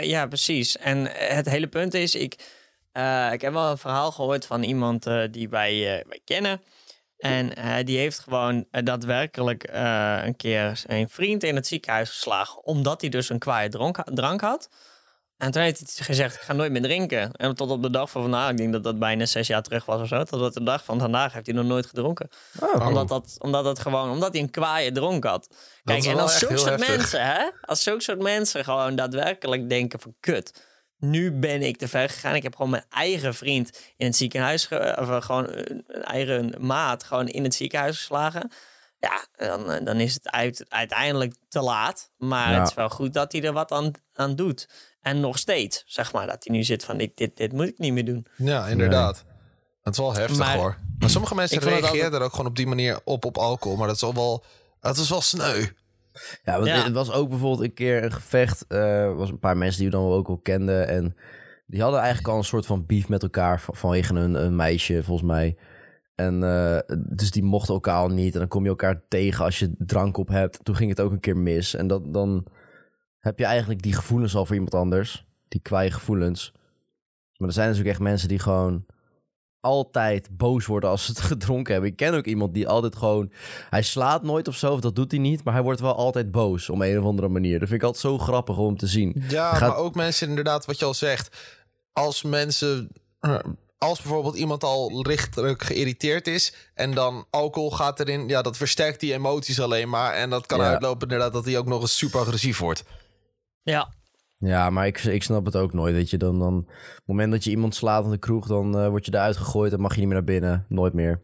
Ja, 0.00 0.26
precies. 0.26 0.76
En 0.76 1.06
het 1.12 1.48
hele 1.48 1.66
punt 1.66 1.94
is, 1.94 2.14
ik, 2.14 2.34
eh, 2.92 3.32
ik 3.32 3.40
heb 3.40 3.52
wel 3.52 3.70
een 3.70 3.78
verhaal 3.78 4.12
gehoord 4.12 4.46
van 4.46 4.62
iemand 4.62 5.06
eh, 5.06 5.22
die 5.30 5.48
wij, 5.48 5.98
eh, 5.98 6.04
wij 6.08 6.20
kennen. 6.24 6.60
En 7.18 7.54
eh, 7.54 7.84
die 7.84 7.98
heeft 7.98 8.18
gewoon 8.18 8.66
daadwerkelijk 8.70 9.62
eh, 9.64 10.18
een 10.24 10.36
keer 10.36 10.82
een 10.86 11.08
vriend 11.08 11.42
in 11.42 11.54
het 11.54 11.66
ziekenhuis 11.66 12.08
geslagen. 12.08 12.64
Omdat 12.64 13.00
hij 13.00 13.10
dus 13.10 13.28
een 13.28 13.38
kwaaie 13.38 13.68
dronk, 13.68 14.02
drank 14.04 14.40
had. 14.40 14.68
En 15.38 15.50
toen 15.50 15.62
heeft 15.62 15.78
hij 15.78 16.06
gezegd, 16.06 16.34
ik 16.34 16.40
ga 16.40 16.52
nooit 16.52 16.72
meer 16.72 16.82
drinken. 16.82 17.32
En 17.32 17.54
tot 17.54 17.70
op 17.70 17.82
de 17.82 17.90
dag 17.90 18.10
van 18.10 18.22
vandaag, 18.22 18.50
ik 18.50 18.56
denk 18.56 18.72
dat 18.72 18.82
dat 18.84 18.98
bijna 18.98 19.26
zes 19.26 19.46
jaar 19.46 19.62
terug 19.62 19.84
was 19.84 20.00
of 20.00 20.08
zo. 20.08 20.24
Tot 20.24 20.42
op 20.42 20.52
de 20.52 20.62
dag 20.62 20.84
van 20.84 20.98
vandaag 20.98 21.32
heeft 21.32 21.46
hij 21.46 21.54
nog 21.54 21.64
nooit 21.64 21.86
gedronken. 21.86 22.28
Oh. 22.60 22.86
Omdat, 22.86 23.08
dat, 23.08 23.36
omdat, 23.38 23.64
dat 23.64 23.78
gewoon, 23.78 24.10
omdat 24.10 24.32
hij 24.32 24.42
een 24.42 24.50
kwaaie 24.50 24.92
dronk 24.92 25.24
had. 25.24 25.48
Kijk, 25.84 26.04
en 26.04 26.18
als 26.18 26.38
zulke 26.38 26.56
soort 26.56 26.70
heftig. 26.70 26.96
mensen, 26.96 27.26
hè? 27.26 27.50
Als 27.60 27.82
zulke 27.82 28.02
soort 28.02 28.22
mensen 28.22 28.64
gewoon 28.64 28.96
daadwerkelijk 28.96 29.68
denken 29.68 30.00
van... 30.00 30.14
Kut, 30.20 30.66
nu 30.98 31.32
ben 31.32 31.62
ik 31.62 31.76
te 31.76 31.88
ver 31.88 32.08
gegaan. 32.08 32.34
Ik 32.34 32.42
heb 32.42 32.56
gewoon 32.56 32.70
mijn 32.70 32.84
eigen 32.90 33.34
vriend 33.34 33.92
in 33.96 34.06
het 34.06 34.16
ziekenhuis... 34.16 34.64
of 34.68 35.08
eh, 35.08 35.22
gewoon 35.22 35.48
een 35.48 35.84
een 35.86 36.04
eigen 36.04 36.54
maat 36.58 37.04
gewoon 37.04 37.28
in 37.28 37.44
het 37.44 37.54
ziekenhuis 37.54 37.96
geslagen. 37.96 38.50
Ja, 38.98 39.26
dan, 39.46 39.70
eh, 39.70 39.84
dan 39.84 39.96
is 40.00 40.14
het 40.14 40.30
uit, 40.30 40.64
uiteindelijk 40.68 41.34
te 41.48 41.60
laat. 41.60 42.10
Maar 42.16 42.52
Ja. 42.52 42.58
het 42.58 42.68
is 42.68 42.74
wel 42.74 42.88
goed 42.88 43.12
dat 43.14 43.32
hij 43.32 43.42
er 43.42 43.52
wat 43.52 43.72
aan, 43.72 43.90
aan 44.12 44.36
doet. 44.36 44.68
En 45.00 45.20
nog 45.20 45.38
steeds, 45.38 45.82
zeg 45.86 46.12
maar, 46.12 46.26
dat 46.26 46.44
hij 46.44 46.56
nu 46.56 46.62
zit 46.62 46.84
van... 46.84 46.96
Dit, 46.98 47.16
dit, 47.16 47.36
dit 47.36 47.52
moet 47.52 47.66
ik 47.68 47.78
niet 47.78 47.92
meer 47.92 48.04
doen. 48.04 48.26
Ja, 48.36 48.66
inderdaad. 48.66 49.24
Het 49.82 49.92
is 49.92 49.98
wel 50.00 50.14
heftig 50.14 50.38
Maar- 50.38 50.56
hoor. 50.56 50.76
Maar 50.98 51.10
sommige 51.10 51.34
mensen 51.34 51.60
er 51.62 52.22
ook 52.22 52.30
gewoon 52.30 52.46
op 52.46 52.56
die 52.56 52.66
manier 52.66 53.00
op 53.04 53.24
op 53.24 53.38
alcohol. 53.38 53.76
Maar 53.76 53.86
dat 53.86 53.96
is 53.96 54.02
al 54.02 54.14
wel, 54.14 54.44
dat 54.80 54.96
is 54.96 55.08
wel 55.10 55.20
sneu. 55.20 55.64
Ja, 56.44 56.54
want 56.54 56.66
Ja. 56.66 56.82
het 56.84 56.92
was 56.92 57.10
ook 57.12 57.28
bijvoorbeeld 57.28 57.62
een 57.62 57.74
keer 57.74 58.04
een 58.04 58.12
gevecht. 58.12 58.64
Er 58.68 59.14
was 59.16 59.28
een 59.28 59.38
paar 59.38 59.56
mensen 59.56 59.80
die 59.80 59.90
we 59.90 59.96
dan 59.96 60.06
ook 60.12 60.26
wel 60.26 60.38
kenden. 60.38 60.88
En 60.88 61.16
die 61.66 61.82
hadden 61.82 62.00
eigenlijk 62.00 62.28
al 62.28 62.36
een 62.38 62.44
soort 62.44 62.66
van 62.66 62.86
beef 62.86 63.08
met 63.08 63.22
elkaar 63.22 63.60
van- 63.60 63.76
vanwege 63.76 64.14
een, 64.14 64.34
een 64.34 64.56
meisje, 64.56 65.02
volgens 65.02 65.28
mij. 65.28 65.56
En 66.18 66.42
eh, 66.42 66.78
dus 66.98 67.30
die 67.30 67.42
mochten 67.42 67.74
elkaar 67.74 67.96
al 67.96 68.08
niet. 68.08 68.32
En 68.32 68.38
dan 68.38 68.48
kom 68.48 68.62
je 68.62 68.68
elkaar 68.68 69.02
tegen 69.08 69.44
als 69.44 69.58
je 69.58 69.74
drank 69.78 70.16
op 70.16 70.28
hebt. 70.28 70.64
Toen 70.64 70.76
ging 70.76 70.90
het 70.90 71.00
ook 71.00 71.12
een 71.12 71.20
keer 71.20 71.36
mis. 71.36 71.74
En 71.74 71.86
dat, 71.86 72.14
dan 72.14 72.44
heb 73.18 73.38
je 73.38 73.44
eigenlijk 73.44 73.82
die 73.82 73.92
gevoelens 73.92 74.34
al 74.36 74.46
voor 74.46 74.54
iemand 74.54 74.74
anders. 74.74 75.26
Die 75.48 75.60
kwaaie 75.60 75.90
gevoelens. 75.90 76.52
Maar 77.36 77.48
er 77.48 77.54
zijn 77.54 77.66
natuurlijk 77.66 77.94
echt 77.94 78.04
mensen 78.04 78.28
die 78.28 78.38
gewoon 78.38 78.84
altijd 79.60 80.28
boos 80.36 80.66
worden 80.66 80.90
als 80.90 81.04
ze 81.04 81.10
het 81.10 81.20
gedronken 81.32 81.72
hebben. 81.72 81.90
Ik 81.90 81.96
ken 81.96 82.14
ook 82.14 82.26
iemand 82.26 82.54
die 82.54 82.68
altijd 82.68 82.96
gewoon... 82.96 83.32
Hij 83.70 83.82
slaat 83.82 84.22
nooit 84.22 84.48
of 84.48 84.56
zo, 84.56 84.72
of 84.72 84.80
dat 84.80 84.96
doet 84.96 85.10
hij 85.10 85.20
niet. 85.20 85.44
Maar 85.44 85.54
hij 85.54 85.62
wordt 85.62 85.80
wel 85.80 85.96
altijd 85.96 86.30
boos 86.30 86.70
om 86.70 86.82
een 86.82 86.98
of 86.98 87.04
andere 87.04 87.28
manier. 87.28 87.58
Dat 87.58 87.68
vind 87.68 87.80
ik 87.80 87.86
altijd 87.86 88.02
zo 88.04 88.18
grappig 88.18 88.58
om 88.58 88.76
te 88.76 88.86
zien. 88.86 89.22
Ja, 89.28 89.54
Gaat- 89.54 89.68
maar 89.68 89.78
ook 89.78 89.94
mensen 89.94 90.28
inderdaad, 90.28 90.64
wat 90.66 90.78
je 90.78 90.84
al 90.84 90.94
zegt. 90.94 91.56
Als 91.92 92.22
mensen, 92.22 92.88
eh, 93.20 93.38
als 93.78 94.02
bijvoorbeeld 94.02 94.36
iemand 94.36 94.64
al 94.64 95.00
lichtelijk 95.02 95.62
geïrriteerd 95.62 96.26
is 96.26 96.54
en 96.74 96.94
dan 96.94 97.26
alcohol 97.30 97.70
gaat 97.70 98.00
erin, 98.00 98.28
ja, 98.28 98.42
dat 98.42 98.56
versterkt 98.56 99.00
die 99.00 99.12
emoties 99.12 99.60
alleen 99.60 99.88
maar. 99.88 100.12
En 100.14 100.30
dat 100.30 100.46
kan 100.46 100.58
Ja. 100.58 100.70
uitlopen 100.70 101.02
inderdaad 101.02 101.32
dat 101.32 101.44
hij 101.44 101.58
ook 101.58 101.66
nog 101.66 101.80
eens 101.80 101.98
super 101.98 102.20
agressief 102.20 102.58
wordt. 102.58 102.84
Ja, 103.62 103.96
Ja, 104.40 104.70
maar 104.70 104.86
ik, 104.86 104.98
ik 104.98 105.22
snap 105.22 105.44
het 105.44 105.56
ook 105.56 105.72
nooit. 105.72 105.94
Weet 105.94 106.10
je, 106.10 106.16
dan, 106.16 106.38
dan, 106.38 106.56
op 106.58 106.66
het 106.94 107.02
moment 107.06 107.32
dat 107.32 107.44
je 107.44 107.50
iemand 107.50 107.74
slaat 107.74 108.04
aan 108.04 108.10
de 108.10 108.18
kroeg, 108.18 108.46
dan 108.46 108.78
eh, 108.78 108.88
word 108.88 109.04
je 109.06 109.14
eruit 109.14 109.36
gegooid. 109.36 109.70
Dan 109.70 109.80
mag 109.80 109.92
je 109.92 109.98
niet 109.98 110.06
meer 110.06 110.16
naar 110.16 110.24
binnen. 110.26 110.66
Nooit 110.68 110.92
meer. 110.92 111.22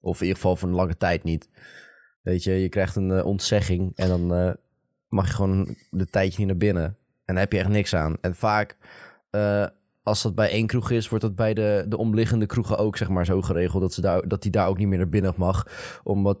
Of 0.00 0.16
in 0.16 0.22
ieder 0.26 0.36
geval 0.36 0.56
voor 0.56 0.68
een 0.68 0.74
lange 0.74 0.96
tijd 0.96 1.24
niet. 1.24 1.48
Weet 2.22 2.42
je, 2.44 2.52
je 2.52 2.68
krijgt 2.68 2.96
een 2.96 3.10
eh, 3.10 3.26
ontzegging 3.26 3.92
en 3.94 4.08
dan 4.08 4.34
eh, 4.34 4.50
mag 5.08 5.26
je 5.26 5.32
gewoon 5.34 5.76
de 5.90 6.06
tijdje 6.06 6.38
niet 6.38 6.46
naar 6.46 6.56
binnen. 6.56 6.84
En 6.84 7.34
dan 7.34 7.36
heb 7.36 7.52
je 7.52 7.58
echt 7.58 7.68
niks 7.68 7.94
aan. 7.94 8.16
En 8.20 8.34
vaak, 8.34 8.76
eh, 9.30 9.66
als 10.04 10.22
dat 10.22 10.34
bij 10.34 10.50
één 10.50 10.66
kroeg 10.66 10.90
is, 10.90 11.08
wordt 11.08 11.24
dat 11.24 11.36
bij 11.36 11.54
de, 11.54 11.84
de 11.88 11.96
omliggende 11.96 12.46
kroegen 12.46 12.78
ook 12.78 12.96
zeg 12.96 13.08
maar 13.08 13.24
zo 13.24 13.42
geregeld. 13.42 13.82
Dat, 13.82 13.92
ze 13.94 14.00
daar, 14.00 14.28
dat 14.28 14.42
die 14.42 14.50
daar 14.50 14.68
ook 14.68 14.78
niet 14.78 14.88
meer 14.88 14.98
naar 14.98 15.08
binnen 15.08 15.34
mag. 15.36 15.66
Omdat 16.02 16.38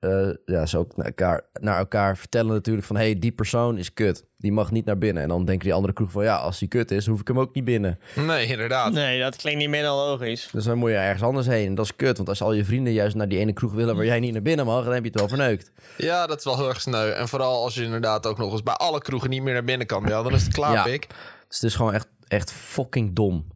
eh, 0.00 0.28
ja, 0.44 0.66
ze 0.66 0.78
ook 0.78 0.96
naar 0.96 1.06
elkaar, 1.06 1.42
naar 1.60 1.78
elkaar 1.78 2.16
vertellen 2.16 2.52
natuurlijk 2.52 2.86
van... 2.86 2.96
hé, 2.96 3.02
hey, 3.02 3.18
die 3.18 3.32
persoon 3.32 3.78
is 3.78 3.92
kut. 3.92 4.24
Die 4.38 4.52
mag 4.52 4.70
niet 4.70 4.84
naar 4.84 4.98
binnen. 4.98 5.22
En 5.22 5.28
dan 5.28 5.44
denken 5.44 5.64
die 5.64 5.74
andere 5.74 5.92
kroeg 5.92 6.10
van... 6.10 6.24
ja, 6.24 6.36
als 6.36 6.58
die 6.58 6.68
kut 6.68 6.90
is, 6.90 7.06
hoef 7.06 7.20
ik 7.20 7.28
hem 7.28 7.38
ook 7.38 7.54
niet 7.54 7.64
binnen. 7.64 7.98
Nee, 8.14 8.46
inderdaad. 8.46 8.92
Nee, 8.92 9.20
dat 9.20 9.36
klinkt 9.36 9.60
niet 9.60 9.68
meer 9.68 9.82
dan 9.82 9.96
logisch. 9.96 10.48
Dus 10.52 10.64
dan 10.64 10.78
moet 10.78 10.90
je 10.90 10.96
ergens 10.96 11.22
anders 11.22 11.46
heen. 11.46 11.66
En 11.66 11.74
dat 11.74 11.84
is 11.84 11.96
kut, 11.96 12.16
want 12.16 12.28
als 12.28 12.42
al 12.42 12.52
je 12.52 12.64
vrienden 12.64 12.92
juist 12.92 13.14
naar 13.14 13.28
die 13.28 13.38
ene 13.38 13.52
kroeg 13.52 13.72
willen... 13.72 13.96
waar 13.96 14.04
jij 14.04 14.20
niet 14.20 14.32
naar 14.32 14.42
binnen 14.42 14.66
mag, 14.66 14.84
dan 14.84 14.92
heb 14.92 15.02
je 15.02 15.10
het 15.10 15.18
wel 15.18 15.28
verneukt. 15.28 15.70
Ja, 15.96 16.26
dat 16.26 16.38
is 16.38 16.44
wel 16.44 16.56
heel 16.56 16.68
erg 16.68 16.80
sneu. 16.80 17.10
En 17.10 17.28
vooral 17.28 17.62
als 17.62 17.74
je 17.74 17.82
inderdaad 17.82 18.26
ook 18.26 18.38
nog 18.38 18.52
eens 18.52 18.62
bij 18.62 18.74
alle 18.74 19.00
kroegen 19.00 19.30
niet 19.30 19.42
meer 19.42 19.52
naar 19.52 19.64
binnen 19.64 19.86
kan. 19.86 20.04
Ja, 20.06 20.22
dan 20.22 20.32
is 20.34 20.42
het 20.42 20.54
klaar, 20.54 20.72
Ja. 20.72 20.82
pik. 20.82 21.06
Dus 21.48 21.56
het 21.56 21.70
is 21.70 21.74
gewoon 21.74 21.92
echt, 21.92 22.08
echt 22.28 22.52
fucking 22.52 23.14
dom. 23.16 23.46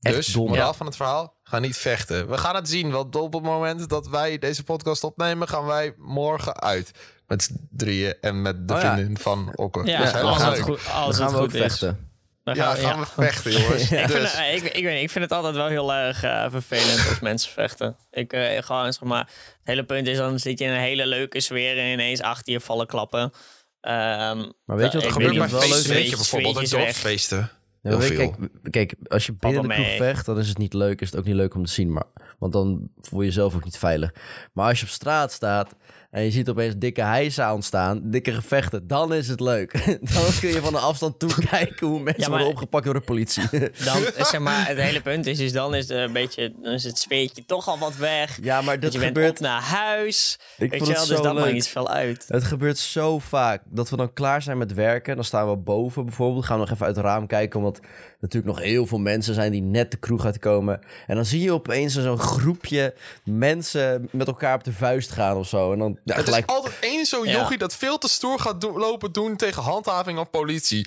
Echt 0.00 0.14
Dus, 0.14 0.26
dom. 0.26 0.48
moraal 0.48 0.74
van 0.74 0.86
het 0.86 0.96
verhaal, 0.96 1.34
ga 1.42 1.58
niet 1.58 1.76
vechten. 1.76 2.28
We 2.28 2.38
gaan 2.38 2.54
het 2.54 2.68
zien, 2.68 2.90
want 2.90 3.16
op 3.16 3.32
het 3.32 3.42
moment 3.42 3.88
dat 3.88 4.08
wij 4.08 4.38
deze 4.38 4.64
podcast 4.64 5.04
opnemen... 5.04 5.48
gaan 5.48 5.64
wij 5.64 5.94
morgen 5.98 6.60
uit. 6.60 6.90
Met 7.26 7.42
z'n 7.42 7.68
drieën 7.70 8.14
en 8.20 8.42
met 8.42 8.68
de 8.68 8.74
Oh 8.74 8.80
ja. 8.80 8.92
vriendin 8.94 9.18
van 9.18 9.52
Okke. 9.56 9.84
Ja, 9.84 10.00
dus 10.02 10.12
als 10.14 10.42
het 10.42 10.54
leuk. 10.56 10.60
goed, 10.62 10.84
Dan 10.84 10.94
als 10.94 11.16
gaan 11.16 11.24
het 11.26 11.34
we 11.34 11.40
ook 11.40 11.44
goed 11.50 11.54
is. 11.54 11.60
vechten. 11.60 12.10
Dan 12.44 12.54
Ja, 12.54 12.64
gaan 12.64 12.74
we- 12.76 12.80
gaan 12.82 12.98
ja. 12.98 13.00
we 13.04 13.06
vechten, 13.22 13.52
jongens. 13.52 13.82
Ik, 13.90 13.98
vind, 13.98 14.08
Dus, 14.12 14.34
ik, 14.34 14.62
ik, 14.62 14.84
weet 14.84 14.94
niet, 14.94 15.02
ik 15.02 15.10
vind 15.10 15.24
het 15.24 15.32
altijd 15.32 15.54
wel 15.54 15.66
heel 15.68 15.92
erg 15.94 16.22
eh, 16.22 16.46
vervelend 16.50 17.08
als 17.08 17.20
mensen 17.20 17.52
vechten. 17.52 17.96
Ik 18.10 18.32
eh, 18.32 18.62
gewoon, 18.62 18.92
zeg 18.92 19.02
maar, 19.02 19.20
het 19.26 19.60
hele 19.62 19.84
punt 19.84 20.06
is 20.06 20.16
dan 20.16 20.38
zit 20.38 20.58
je 20.58 20.64
in 20.64 20.70
een 20.70 20.80
hele 20.80 21.06
leuke 21.06 21.40
sfeer 21.40 21.78
en 21.78 21.86
ineens 21.92 22.20
achter 22.20 22.52
je 22.52 22.60
vallen 22.60 22.86
klappen. 22.86 23.32
Ehm, 23.80 24.38
Maar 24.64 24.76
weet 24.76 24.92
je 24.92 24.98
wat 24.98 25.06
er 25.06 25.12
gebeurt 25.12 25.38
bij 25.38 25.48
feesten, 25.48 25.94
weet 25.94 26.10
je, 26.10 26.16
bijvoorbeeld. 26.16 26.58
Weg. 26.58 26.68
dorpsfeesten. 26.70 27.50
Ja, 27.82 27.90
Heel 27.90 27.98
weet 27.98 28.08
je, 28.08 28.14
veel. 28.16 28.30
kijk, 28.30 28.70
kijk, 28.70 28.94
als 29.08 29.26
je 29.26 29.32
binnen 29.32 29.62
de 29.62 29.68
kroeg 29.68 29.96
vecht, 29.96 30.26
dan 30.26 30.38
is 30.38 30.48
het 30.48 30.58
niet 30.58 30.74
leuk. 30.74 31.00
Is 31.00 31.10
het 31.10 31.18
ook 31.18 31.24
niet 31.24 31.34
leuk 31.34 31.54
om 31.54 31.64
te 31.64 31.72
zien. 31.72 31.92
Maar, 31.92 32.04
want 32.38 32.52
dan 32.52 32.88
voel 33.00 33.20
je 33.20 33.26
jezelf 33.26 33.54
ook 33.54 33.64
niet 33.64 33.78
veilig. 33.78 34.14
Maar 34.52 34.68
als 34.68 34.78
je 34.80 34.84
op 34.84 34.90
straat 34.90 35.32
staat 35.32 35.74
en 36.12 36.22
je 36.24 36.30
ziet 36.30 36.48
opeens 36.48 36.74
dikke 36.78 37.02
hijsa 37.02 37.54
ontstaan, 37.54 38.00
dikke 38.10 38.32
gevechten, 38.32 38.86
dan 38.86 39.14
is 39.14 39.28
het 39.28 39.40
leuk. 39.40 39.72
dan 40.14 40.24
kun 40.40 40.48
je 40.48 40.60
van 40.60 40.72
de 40.72 40.78
afstand 40.78 41.18
toekijken 41.18 41.86
hoe 41.86 42.00
mensen 42.00 42.22
Ja, 42.22 42.28
maar- 42.28 42.38
worden 42.38 42.54
opgepakt 42.54 42.84
door 42.84 42.94
de 42.94 43.00
politie. 43.00 43.42
Dan, 43.84 43.96
zeg 44.30 44.38
maar, 44.38 44.66
het 44.68 44.78
hele 44.78 45.00
punt 45.00 45.26
is, 45.26 45.38
dus 45.38 45.52
dan 45.52 45.74
is, 45.74 45.86
de, 45.86 45.94
een 45.94 46.12
beetje, 46.12 46.52
dan 46.62 46.72
is 46.72 46.84
het 46.84 46.98
sfeertje 46.98 47.44
toch 47.46 47.68
al 47.68 47.78
wat 47.78 47.96
weg. 47.96 48.38
ja, 48.42 48.60
maar 48.60 48.80
Dat 48.80 48.92
je 48.92 48.98
bent 48.98 49.10
gebeurt... 49.16 49.30
op 49.30 49.40
naar 49.40 49.60
huis. 49.62 50.38
Ik 50.58 50.70
Weet 50.70 50.70
je 50.70 50.76
het 50.92 50.96
wel, 50.96 51.06
dus 51.06 51.20
dat 51.20 51.34
maakt 51.34 51.52
niet 51.52 51.68
veel 51.68 51.88
uit. 51.88 52.24
Het 52.28 52.44
gebeurt 52.44 52.78
zo 52.78 53.18
vaak 53.18 53.62
dat 53.70 53.90
we 53.90 53.96
dan 53.96 54.12
klaar 54.12 54.42
zijn 54.42 54.58
met 54.58 54.74
werken. 54.74 55.14
Dan 55.14 55.24
staan 55.24 55.50
we 55.50 55.56
boven 55.56 56.04
bijvoorbeeld. 56.04 56.44
Gaan 56.44 56.56
we 56.56 56.62
nog 56.62 56.72
even 56.72 56.86
uit 56.86 56.96
het 56.96 57.04
raam 57.04 57.26
kijken. 57.26 57.58
Omdat 57.58 57.80
natuurlijk 58.22 58.54
nog 58.54 58.64
heel 58.64 58.86
veel 58.86 58.98
mensen 58.98 59.34
zijn 59.34 59.52
die 59.52 59.62
net 59.62 59.90
de 59.90 59.96
kroeg 59.96 60.24
uitkomen. 60.24 60.80
En 61.06 61.14
dan 61.16 61.24
zie 61.24 61.40
je 61.42 61.52
opeens 61.52 61.94
zo'n 61.94 62.18
groepje 62.18 62.94
mensen 63.24 64.08
met 64.12 64.26
elkaar 64.26 64.54
op 64.54 64.64
de 64.64 64.72
vuist 64.72 65.10
gaan 65.10 65.36
of 65.36 65.48
zo. 65.48 65.72
En 65.72 65.78
dan 65.78 65.98
ja, 66.04 66.14
Het 66.14 66.24
gelijk. 66.24 66.48
is 66.50 66.54
altijd 66.56 66.74
één 66.80 67.06
zo'n 67.06 67.26
Ja. 67.26 67.32
jochie 67.32 67.58
dat 67.58 67.74
veel 67.76 67.98
te 67.98 68.08
stoer 68.08 68.38
gaat 68.38 68.62
lopen 68.62 69.12
doen 69.12 69.36
tegen 69.36 69.62
handhaving 69.62 70.18
of 70.18 70.30
politie. 70.30 70.86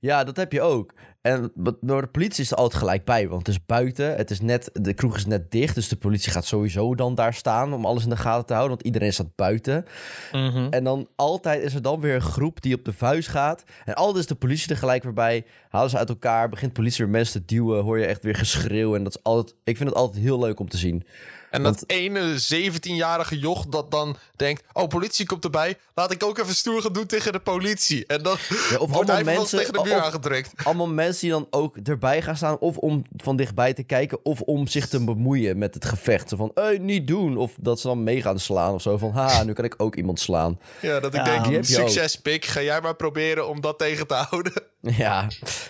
Ja, 0.00 0.24
dat 0.24 0.36
heb 0.36 0.52
je 0.52 0.60
ook. 0.60 0.92
En 1.20 1.52
door 1.80 2.00
de 2.00 2.08
politie 2.08 2.42
is 2.44 2.50
er 2.50 2.56
altijd 2.56 2.80
gelijk 2.80 3.04
bij. 3.04 3.28
Want 3.28 3.46
het 3.46 3.56
is 3.56 3.66
buiten. 3.66 4.16
Het 4.16 4.30
is 4.30 4.40
net, 4.40 4.70
de 4.72 4.94
kroeg 4.94 5.16
is 5.16 5.26
net 5.26 5.50
dicht. 5.50 5.74
Dus 5.74 5.88
de 5.88 5.96
politie 5.96 6.32
gaat 6.32 6.44
sowieso 6.44 6.94
dan 6.94 7.14
daar 7.14 7.34
staan 7.34 7.72
om 7.72 7.84
alles 7.84 8.02
in 8.04 8.10
de 8.10 8.16
gaten 8.16 8.46
te 8.46 8.52
houden. 8.52 8.76
Want 8.76 8.86
iedereen 8.86 9.12
staat 9.12 9.34
buiten. 9.34 9.84
Mhm. 10.32 10.66
En 10.70 10.84
dan 10.84 11.08
altijd 11.16 11.62
is 11.62 11.74
er 11.74 11.82
dan 11.82 12.00
weer 12.00 12.14
een 12.14 12.20
groep 12.20 12.62
die 12.62 12.74
op 12.74 12.84
de 12.84 12.92
vuist 12.92 13.28
gaat. 13.28 13.64
En 13.84 13.94
altijd 13.94 14.16
is 14.16 14.26
de 14.26 14.34
politie 14.34 14.70
er 14.70 14.76
gelijk 14.76 15.02
weer 15.02 15.12
bij. 15.12 15.44
Halen 15.68 15.90
ze 15.90 15.98
uit 15.98 16.08
elkaar, 16.08 16.48
begint 16.48 16.74
de 16.74 16.80
politie 16.80 17.04
weer 17.04 17.12
mensen 17.14 17.40
te 17.40 17.54
duwen. 17.54 17.82
Hoor 17.82 17.98
je 17.98 18.06
echt 18.06 18.22
weer 18.22 18.36
geschreeuw. 18.36 18.94
En 18.94 19.04
dat 19.04 19.16
is 19.16 19.22
altijd, 19.22 19.56
ik 19.64 19.76
vind 19.76 19.88
het 19.88 19.98
altijd 19.98 20.22
heel 20.22 20.38
leuk 20.38 20.60
om 20.60 20.68
te 20.68 20.76
zien. 20.78 21.04
En 21.50 21.62
dat 21.62 21.84
ene 21.86 22.34
17-jarige 22.54 23.38
joch 23.38 23.66
dat 23.66 23.90
dan 23.90 24.16
denkt... 24.36 24.62
oh, 24.72 24.86
politie 24.88 25.26
komt 25.26 25.44
erbij. 25.44 25.78
Laat 25.94 26.10
ik 26.12 26.24
ook 26.24 26.38
even 26.38 26.54
stoer 26.54 26.82
gaan 26.82 26.92
doen 26.92 27.06
tegen 27.06 27.32
de 27.32 27.38
politie. 27.38 28.06
En 28.06 28.22
dan 28.22 28.36
Ja, 28.70 28.76
of 28.78 28.90
wordt 28.90 29.10
hij 29.10 29.24
mensen- 29.24 29.58
tegen 29.58 29.72
de 29.72 29.80
muur 29.84 30.00
aangedrukt. 30.00 30.52
Allemaal 30.64 30.88
mensen 30.88 31.20
die 31.20 31.30
dan 31.30 31.46
ook 31.50 31.76
erbij 31.76 32.22
gaan 32.22 32.36
staan. 32.36 32.58
Of 32.58 32.76
om 32.76 33.04
van 33.16 33.36
dichtbij 33.36 33.72
te 33.74 33.82
kijken. 33.82 34.24
Of 34.24 34.40
om 34.40 34.66
zich 34.66 34.88
te 34.88 35.04
bemoeien 35.04 35.58
met 35.58 35.74
het 35.74 35.84
gevecht. 35.84 36.28
Zo 36.28 36.36
van, 36.36 36.50
hey, 36.54 36.78
niet 36.78 37.06
doen. 37.06 37.36
Of 37.36 37.54
dat 37.60 37.80
ze 37.80 37.86
dan 37.86 38.02
mee 38.02 38.22
gaan 38.22 38.38
slaan 38.38 38.74
of 38.74 38.82
zo. 38.82 38.98
Van, 38.98 39.10
ha, 39.12 39.42
nu 39.42 39.52
kan 39.52 39.64
ik 39.64 39.74
ook 39.76 39.96
iemand 39.96 40.20
slaan. 40.20 40.58
Ja, 40.82 41.00
dat 41.00 41.14
ik 41.14 41.26
Ja, 41.26 41.40
denk, 41.48 41.64
succes 41.64 42.16
pik. 42.20 42.44
Ga 42.44 42.62
jij 42.62 42.80
maar 42.80 42.96
proberen 42.96 43.48
om 43.48 43.60
dat 43.60 43.78
tegen 43.78 44.06
te 44.06 44.14
houden. 44.14 44.52
Ja, 44.80 45.26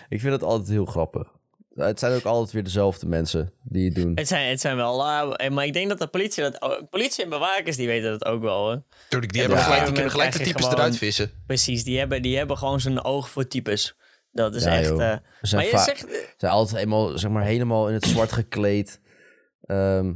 ik 0.08 0.20
vind 0.20 0.32
het 0.32 0.42
altijd 0.42 0.68
heel 0.70 0.85
grappig. 0.85 1.26
Het 1.75 1.99
zijn 1.99 2.14
ook 2.14 2.25
altijd 2.25 2.52
weer 2.52 2.64
dezelfde 2.64 3.06
mensen 3.06 3.52
die 3.71 3.85
het 3.85 3.95
doen. 3.95 4.13
Het 4.15 4.28
zijn, 4.28 4.49
het 4.50 4.61
zijn 4.61 4.76
wel, 4.76 5.07
eh, 5.37 5.50
maar 5.50 5.65
ik 5.65 5.73
denk 5.73 5.89
dat 5.89 5.99
de 5.99 6.07
politie 6.07 6.43
dat, 6.43 6.63
ook- 6.63 6.91
politie 6.91 7.25
en 7.25 7.31
bewakers 7.31 7.76
die 7.76 7.87
weten 7.87 8.11
dat 8.11 8.25
ook 8.25 8.43
wel. 8.43 8.85
Tuurlijk, 9.09 9.33
die 9.33 9.43
Ja, 9.43 9.47
hebben 9.49 9.65
gelijk, 9.65 9.85
die 9.85 9.93
kunnen 9.95 10.11
gelijk 10.11 10.33
de 10.33 10.39
types 10.45 10.67
eruit 10.67 10.97
vissen. 10.97 11.31
Precies, 11.47 11.85
die 11.85 11.99
hebben, 11.99 12.23
die 12.23 12.37
hebben 12.37 12.59
gewoon 12.59 12.81
zo'n 12.81 13.04
oog 13.04 13.31
voor 13.31 13.47
types. 13.47 13.97
Dat 14.33 14.54
is 14.54 14.65
Ja, 14.65 14.78
echt. 14.78 14.91
eh, 14.91 14.97
maar 14.97 15.65
je 15.65 15.78
zegt, 15.85 15.99
Ze 15.99 16.35
zijn 16.37 16.52
altijd 16.52 16.83
eenmaal, 16.83 17.19
zeg 17.19 17.31
maar, 17.31 17.45
helemaal 17.45 17.89
in 17.89 17.95
het 17.95 18.04
zwart 18.07 18.33
gekleed. 18.33 19.00
Ehm 19.67 20.13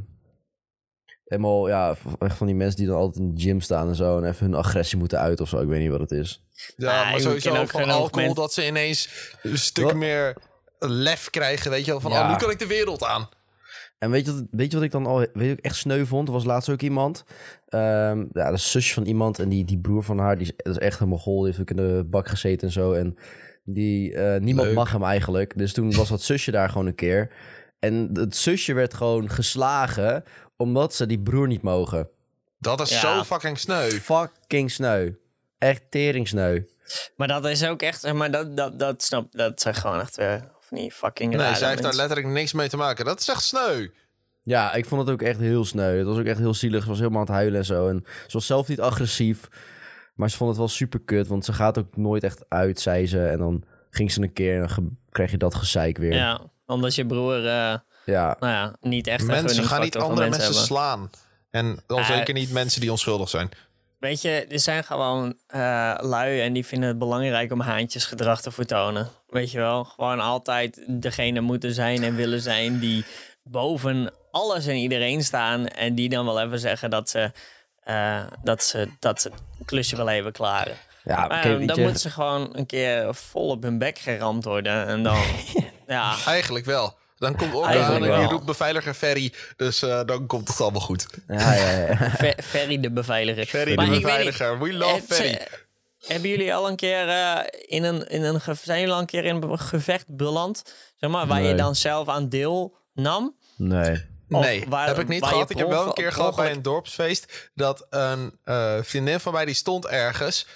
helemaal, 1.25 1.67
ja, 1.67 1.95
v- 1.95 2.05
echt 2.19 2.37
van 2.37 2.47
die 2.47 2.55
mensen 2.55 2.77
die 2.77 2.87
dan 2.87 2.95
altijd 2.97 3.23
in 3.25 3.35
de 3.35 3.41
gym 3.41 3.61
staan 3.61 3.87
en 3.87 3.95
zo. 3.95 4.17
En 4.17 4.25
even 4.29 4.45
hun 4.45 4.55
agressie 4.55 4.97
moeten 4.97 5.19
uit 5.19 5.39
of 5.41 5.49
zo. 5.49 5.59
Ik 5.59 5.67
weet 5.67 5.79
niet 5.81 5.89
wat 5.89 5.99
het 5.99 6.11
is. 6.11 6.41
Ja, 6.75 7.01
Ah, 7.03 7.11
maar 7.11 7.19
sowieso 7.19 7.55
ook 7.55 7.69
van 7.69 7.89
alcohol 7.89 8.33
dat 8.33 8.53
ze 8.53 8.65
ineens 8.67 9.09
een 9.41 9.57
stuk 9.57 9.83
Wat? 9.83 9.95
meer 9.95 10.37
lef 10.79 11.29
krijgen. 11.29 11.71
Weet 11.71 11.85
je 11.85 11.91
wel, 11.91 11.99
van 11.99 12.11
Ja. 12.11 12.21
oh, 12.23 12.29
nu 12.31 12.35
kan 12.35 12.49
ik 12.49 12.59
de 12.59 12.67
wereld 12.67 13.03
aan. 13.03 13.29
En 14.03 14.11
weet 14.11 14.25
je, 14.25 14.33
wat, 14.33 14.43
weet 14.51 14.69
je 14.71 14.75
wat 14.77 14.85
ik 14.85 14.91
dan 14.91 15.05
al 15.05 15.17
weet 15.33 15.51
ik 15.57 15.59
echt 15.65 15.75
sneu 15.75 16.05
vond? 16.05 16.27
Er 16.27 16.33
was 16.33 16.43
laatst 16.43 16.69
ook 16.69 16.81
iemand. 16.81 17.23
ehm 17.67 18.25
ja, 18.33 18.51
de 18.51 18.57
zusje 18.57 18.93
van 18.93 19.05
iemand. 19.05 19.39
En 19.39 19.49
die, 19.49 19.65
die 19.65 19.77
broer 19.79 20.03
van 20.03 20.17
haar, 20.19 20.37
die 20.37 20.47
is, 20.47 20.53
dat 20.57 20.75
is 20.75 20.77
echt 20.81 20.99
een 20.99 21.07
mogol. 21.07 21.37
Die 21.37 21.45
heeft 21.45 21.59
ook 21.59 21.69
in 21.69 21.75
de 21.75 22.03
bak 22.09 22.27
gezeten 22.27 22.67
en 22.67 22.73
zo. 22.73 22.91
En 22.93 23.17
die, 23.63 24.13
eh, 24.15 24.41
niemand 24.41 24.67
Leuk. 24.67 24.75
mag 24.75 24.91
hem 24.91 25.03
eigenlijk. 25.03 25.57
Dus 25.57 25.73
toen 25.73 25.95
was 25.95 26.09
dat 26.09 26.21
zusje 26.21 26.51
daar 26.51 26.69
gewoon 26.69 26.87
een 26.87 26.95
keer. 26.95 27.31
En 27.79 28.09
het 28.13 28.35
zusje 28.35 28.73
werd 28.73 28.93
gewoon 28.93 29.29
geslagen. 29.29 30.23
Omdat 30.57 30.93
ze 30.95 31.05
die 31.05 31.19
broer 31.19 31.47
niet 31.47 31.61
mogen. 31.61 32.09
Dat 32.59 32.81
is 32.81 32.89
Ja. 32.89 32.99
zo 33.17 33.23
fucking 33.23 33.57
sneu. 33.59 33.89
Fucking 33.89 34.71
sneu. 34.71 35.11
Echt 35.57 35.83
teringsneu. 35.89 36.63
maar 37.17 37.27
dat 37.27 37.45
is 37.45 37.65
ook 37.65 37.81
echt, 37.81 38.01
zeg 38.01 38.13
maar 38.13 38.31
dat, 38.31 38.57
dat, 38.57 38.79
dat 38.79 39.03
snap 39.03 39.31
dat 39.31 39.61
zijn 39.61 39.75
gewoon 39.75 39.99
echt 39.99 40.15
weer 40.15 40.51
van 40.73 40.81
die 40.81 40.91
fucking 40.91 41.35
Nee, 41.35 41.55
zij 41.55 41.69
heeft 41.69 41.81
daar 41.81 41.93
letterlijk 41.95 42.27
niks 42.27 42.53
mee 42.53 42.69
te 42.69 42.77
maken. 42.77 43.05
Dat 43.05 43.19
is 43.19 43.27
echt 43.29 43.43
sneu. 43.43 43.87
Ja, 44.43 44.73
ik 44.73 44.85
vond 44.85 45.01
het 45.01 45.09
ook 45.09 45.21
echt 45.21 45.39
heel 45.39 45.65
sneu. 45.65 45.97
Het 45.97 46.07
was 46.07 46.17
ook 46.17 46.25
echt 46.25 46.37
heel 46.39 46.53
zielig. 46.53 46.83
Ze 46.83 46.89
was 46.89 46.97
helemaal 46.97 47.19
aan 47.19 47.25
het 47.25 47.35
huilen 47.35 47.59
en 47.59 47.65
zo. 47.65 47.87
En 47.87 48.03
ze 48.05 48.33
was 48.33 48.45
zelf 48.45 48.67
niet 48.67 48.79
agressief. 48.81 49.47
Maar 50.15 50.29
ze 50.29 50.37
vond 50.37 50.49
het 50.49 50.59
wel 50.59 50.67
super 50.67 50.99
kut. 50.99 51.27
Want 51.27 51.45
ze 51.45 51.53
gaat 51.53 51.77
ook 51.77 51.97
nooit 51.97 52.23
echt 52.23 52.45
uit, 52.49 52.79
zei 52.79 53.07
ze. 53.07 53.25
En 53.27 53.37
dan 53.37 53.63
ging 53.89 54.11
ze 54.11 54.21
een 54.21 54.33
keer 54.33 54.53
en 54.53 54.59
dan 54.59 54.69
ge- 54.69 54.89
krijg 55.09 55.31
je 55.31 55.37
dat 55.37 55.55
gezeik 55.55 55.97
weer. 55.97 56.13
Ja, 56.13 56.41
omdat 56.65 56.95
je 56.95 57.05
broer, 57.05 57.35
eh, 57.37 57.75
ja. 58.05 58.35
nou 58.39 58.51
ja, 58.53 58.75
niet 58.81 59.07
echt 59.07 59.25
Mensen 59.25 59.63
gaan 59.63 59.81
niet 59.81 59.97
andere 59.97 60.29
mensen, 60.29 60.53
slaan. 60.53 61.09
En 61.49 61.83
al 61.87 61.97
Ah, 61.97 62.07
zeker 62.07 62.33
niet 62.33 62.51
mensen 62.51 62.81
die 62.81 62.91
onschuldig 62.91 63.29
zijn. 63.29 63.49
Weet 64.03 64.21
je, 64.21 64.45
er 64.49 64.59
zijn 64.59 64.83
gewoon 64.83 65.35
eh, 65.47 65.93
lui 65.99 66.41
en 66.41 66.53
die 66.53 66.65
vinden 66.65 66.89
het 66.89 66.97
belangrijk 66.97 67.51
om 67.51 67.59
haantjesgedrag 67.59 68.41
te 68.41 68.51
vertonen. 68.51 69.09
Weet 69.27 69.51
je 69.51 69.57
wel, 69.57 69.83
gewoon 69.83 70.19
altijd 70.19 70.83
degene 70.87 71.41
moeten 71.41 71.73
zijn 71.73 72.03
en 72.03 72.15
willen 72.15 72.41
zijn 72.41 72.79
die 72.79 73.05
boven 73.43 74.13
alles 74.31 74.65
en 74.65 74.75
iedereen 74.75 75.23
staan. 75.23 75.67
En 75.67 75.95
die 75.95 76.09
dan 76.09 76.25
wel 76.25 76.41
even 76.41 76.59
zeggen 76.59 76.89
dat 76.89 77.09
ze, 77.09 77.31
eh, 77.83 78.23
dat 78.43 78.63
ze, 78.63 78.89
dat 78.99 79.21
ze 79.21 79.29
het 79.29 79.65
klusje 79.65 79.95
wel 79.95 80.09
even 80.09 80.31
klaren. 80.31 80.75
Ja, 81.03 81.27
Maar 81.27 81.43
dan 81.43 81.75
je, 81.75 81.81
moeten 81.81 81.99
ze 81.99 82.09
gewoon 82.09 82.49
een 82.55 82.65
keer 82.65 83.15
vol 83.15 83.49
op 83.49 83.63
hun 83.63 83.77
bek 83.77 83.97
geramd 83.97 84.43
worden. 84.43 84.87
En 84.87 85.03
dan, 85.03 85.21
ja, 85.87 86.15
Eigenlijk 86.25 86.65
wel. 86.65 86.97
Dan 87.23 87.35
komt 87.35 87.65
Eigenlijk 87.65 88.03
aan 88.05 88.09
en 88.11 88.19
die 88.19 88.29
roept 88.29 88.45
beveiliger 88.45 88.93
Ferry. 88.93 89.33
Dus 89.55 89.81
eh, 89.81 90.01
dan 90.05 90.27
komt 90.27 90.47
het 90.47 90.61
allemaal 90.61 90.81
goed. 90.81 91.05
ja, 91.27 91.53
ja, 91.53 91.69
ja. 91.71 91.95
Fer- 92.19 92.43
Ferry 92.43 92.79
de 92.79 92.91
beveiliger. 92.91 93.45
Ferry 93.45 93.75
Maar 93.75 93.85
de 93.85 93.95
ik 93.95 94.03
weet 94.03 94.17
niet, 94.17 94.25
beveiliger. 94.25 94.59
We 94.59 94.73
love 94.73 94.95
Het, 94.95 95.05
Ferry. 95.07 95.33
eh, 95.33 95.45
hebben 96.07 96.29
jullie 96.29 96.53
al 96.53 96.67
een 96.69 96.75
keer 96.75 97.09
eh, 97.09 97.39
in 97.67 97.83
een, 97.83 98.07
in 98.09 98.23
een 98.23 98.41
zijn 98.61 98.79
jullie 98.79 98.93
al 98.93 98.99
een 98.99 99.05
keer 99.05 99.25
in 99.25 99.35
een 99.43 99.59
gevecht 99.59 100.05
beland? 100.07 100.61
Zeg 100.95 101.09
maar, 101.09 101.27
waar 101.27 101.41
je 101.41 101.55
dan 101.55 101.75
zelf 101.75 102.07
aan 102.07 102.29
deel 102.29 102.75
nam? 102.93 103.35
Nee. 103.57 104.11
Of 104.29 104.41
Nee, 104.41 104.65
waar- 104.69 104.87
heb 104.87 104.99
ik 104.99 105.07
niet 105.07 105.23
gehad. 105.25 105.49
Ik 105.49 105.57
heb 105.57 105.67
wel 105.67 105.85
een 105.87 105.93
keer 105.93 106.11
gehad 106.11 106.35
bij 106.35 106.51
een 106.51 106.61
dorpsfeest... 106.61 107.51
dat 107.55 107.85
een 107.89 108.39
eh, 108.43 108.73
vriendin 108.81 109.19
van 109.19 109.33
mij, 109.33 109.45
die 109.45 109.53
stond 109.55 109.85
ergens. 109.87 110.47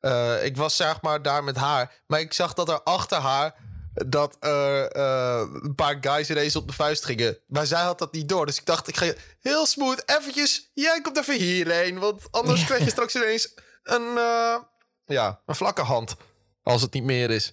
Eh, 0.00 0.44
ik 0.44 0.56
was 0.56 0.76
zeg 0.76 1.00
maar 1.02 1.22
daar 1.22 1.44
met 1.44 1.56
haar. 1.56 1.92
Maar 2.06 2.20
ik 2.20 2.32
zag 2.32 2.52
dat 2.54 2.68
er 2.68 2.82
achter 2.82 3.18
haar... 3.18 3.54
dat 3.94 4.36
er 4.40 4.88
eh, 4.88 5.48
een 5.62 5.74
paar 5.74 5.96
guys 6.00 6.30
ineens 6.30 6.56
op 6.56 6.66
de 6.66 6.72
vuist 6.72 7.04
gingen. 7.04 7.38
Maar 7.46 7.66
zij 7.66 7.82
had 7.82 7.98
dat 7.98 8.12
niet 8.12 8.28
door. 8.28 8.46
Dus 8.46 8.58
ik 8.58 8.66
dacht, 8.66 8.88
ik 8.88 8.96
ga 8.96 9.12
heel 9.40 9.66
smooth 9.66 10.02
eventjes... 10.06 10.70
Jij 10.74 11.00
komt 11.00 11.18
even 11.18 11.34
hierheen. 11.34 11.98
Want 11.98 12.28
anders 12.30 12.64
krijg 12.64 12.84
je 12.84 12.90
straks 12.90 13.14
ineens 13.14 13.54
een... 13.82 14.16
eh, 14.16 14.56
ja, 15.04 15.42
een 15.46 15.54
vlakke 15.54 15.82
hand. 15.82 16.16
Als 16.62 16.82
het 16.82 16.92
niet 16.92 17.04
meer 17.04 17.30
is. 17.30 17.52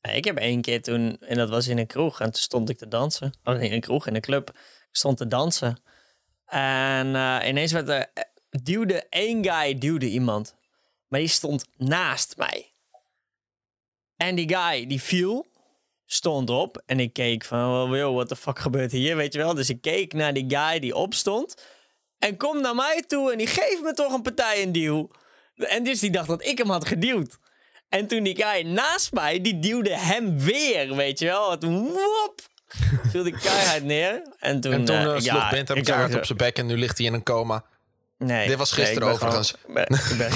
Ik 0.00 0.24
heb 0.24 0.38
één 0.38 0.60
keer 0.60 0.82
toen, 0.82 1.18
en 1.20 1.36
dat 1.36 1.48
was 1.48 1.68
in 1.68 1.78
een 1.78 1.86
kroeg, 1.86 2.20
en 2.20 2.32
toen 2.32 2.42
stond 2.42 2.68
ik 2.68 2.78
te 2.78 2.88
dansen. 2.88 3.34
Oh, 3.44 3.62
in 3.62 3.72
een 3.72 3.80
kroeg, 3.80 4.06
in 4.06 4.14
een 4.14 4.20
club. 4.20 4.48
Ik 4.48 4.96
stond 4.96 5.16
te 5.16 5.28
dansen. 5.28 5.82
En 6.46 7.16
eh, 7.16 7.48
ineens 7.48 7.72
werd 7.72 7.88
er, 7.88 8.06
duwde 8.50 9.06
één 9.08 9.44
guy 9.44 9.78
duwde 9.78 10.06
iemand. 10.06 10.54
Maar 11.08 11.20
die 11.20 11.28
stond 11.28 11.64
naast 11.76 12.36
mij. 12.36 12.71
En 14.22 14.34
die 14.34 14.48
guy 14.56 14.86
die 14.86 15.02
viel, 15.02 15.46
stond 16.06 16.50
op. 16.50 16.82
En 16.86 17.00
ik 17.00 17.12
keek 17.12 17.44
van, 17.44 17.88
wow, 17.88 18.14
what 18.14 18.28
the 18.28 18.36
fuck 18.36 18.58
gebeurt 18.58 18.92
hier, 18.92 19.16
weet 19.16 19.32
je 19.32 19.38
wel. 19.38 19.54
Dus 19.54 19.70
ik 19.70 19.80
keek 19.80 20.12
naar 20.12 20.32
die 20.32 20.44
guy 20.48 20.78
die 20.78 20.94
opstond. 20.94 21.54
En 22.18 22.36
kom 22.36 22.60
naar 22.60 22.74
mij 22.74 23.04
toe 23.06 23.32
en 23.32 23.38
die 23.38 23.46
geeft 23.46 23.82
me 23.82 23.92
toch 23.92 24.12
een 24.12 24.22
partij 24.22 24.62
een 24.62 24.72
duw. 24.72 25.10
En 25.56 25.84
dus 25.84 26.00
die 26.00 26.10
dacht 26.10 26.28
dat 26.28 26.44
ik 26.44 26.58
hem 26.58 26.70
had 26.70 26.86
geduwd. 26.86 27.38
En 27.88 28.06
toen 28.06 28.22
die 28.22 28.42
guy 28.42 28.62
naast 28.62 29.12
mij, 29.12 29.40
die 29.40 29.58
duwde 29.58 29.96
hem 29.96 30.38
weer, 30.38 30.94
weet 30.94 31.18
je 31.18 31.26
wel. 31.26 31.52
En 31.52 31.58
toen, 31.58 31.88
wop, 31.88 32.40
viel 33.10 33.22
die 33.22 33.38
keihard 33.38 33.84
neer. 33.84 34.22
En 34.38 34.60
toen, 34.60 34.72
En 34.72 34.84
toen 34.84 34.96
uh, 34.96 35.02
sloeg 35.02 35.22
ja, 35.22 35.50
Bent 35.50 35.68
hem 35.68 35.76
ik 35.76 35.84
keihard 35.84 36.12
dacht, 36.12 36.20
op 36.20 36.26
zijn 36.26 36.38
bek 36.38 36.58
en 36.58 36.66
nu 36.66 36.76
ligt 36.76 36.98
hij 36.98 37.06
in 37.06 37.14
een 37.14 37.22
coma. 37.22 37.64
Nee. 38.24 38.48
Dit 38.48 38.56
was 38.58 38.76
nee, 38.76 38.86
gisteren 38.86 39.08
ik 39.08 39.14
overigens. 39.14 39.54
gewoon- 39.66 39.82
ik 39.82 39.88
ben, 39.88 40.26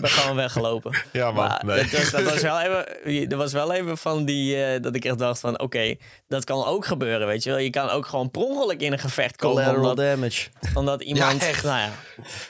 ik 0.00 0.08
gewoon 0.20 0.36
weggelopen. 0.36 0.96
Ja, 1.12 1.30
man, 1.30 1.34
Maar 1.46 1.64
nee. 1.64 1.82
dat, 1.82 1.90
was, 2.00 2.10
dat 2.10 2.22
was 2.22 2.40
wel 2.40 2.60
even, 2.60 3.30
er 3.30 3.36
was 3.36 3.52
wel 3.52 3.72
even 3.72 3.98
van 3.98 4.24
die, 4.24 4.64
eh, 4.64 4.82
dat 4.82 4.94
ik 4.94 5.04
echt 5.04 5.18
dacht 5.18 5.40
van, 5.40 5.60
oké, 5.60 5.94
dat 6.28 6.44
kan 6.44 6.64
ook 6.64 6.86
gebeuren, 6.86 7.26
weet 7.26 7.42
je 7.42 7.50
wel. 7.50 7.58
Je 7.58 7.70
kan 7.70 7.88
ook 7.90 8.06
gewoon 8.06 8.30
per 8.30 8.42
ongeluk 8.42 8.80
in 8.80 8.92
een 8.92 8.98
gevecht 8.98 9.36
komen. 9.36 9.56
Collateral 9.64 9.90
Omdat, 9.90 10.06
damage. 10.06 10.48
omdat 10.74 11.02
iemand... 11.02 11.40
Ja, 11.40 11.48
echt. 11.48 11.64
Nou 11.64 11.78
ja. 11.78 11.90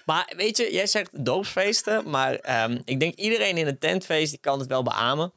Maar 0.05 0.33
weet 0.37 0.57
je, 0.57 0.69
jij 0.73 0.87
zegt 0.87 1.25
dorpsfeesten, 1.25 2.11
maar 2.11 2.35
ehm, 2.35 2.79
ik 2.85 3.01
denk 3.01 3.15
iedereen 3.15 3.57
in 3.57 3.67
een 3.67 3.79
tentfeest, 3.79 4.31
die 4.31 4.41
kan 4.41 4.59
het 4.59 4.69
wel 4.69 4.83
beamen. 4.83 5.33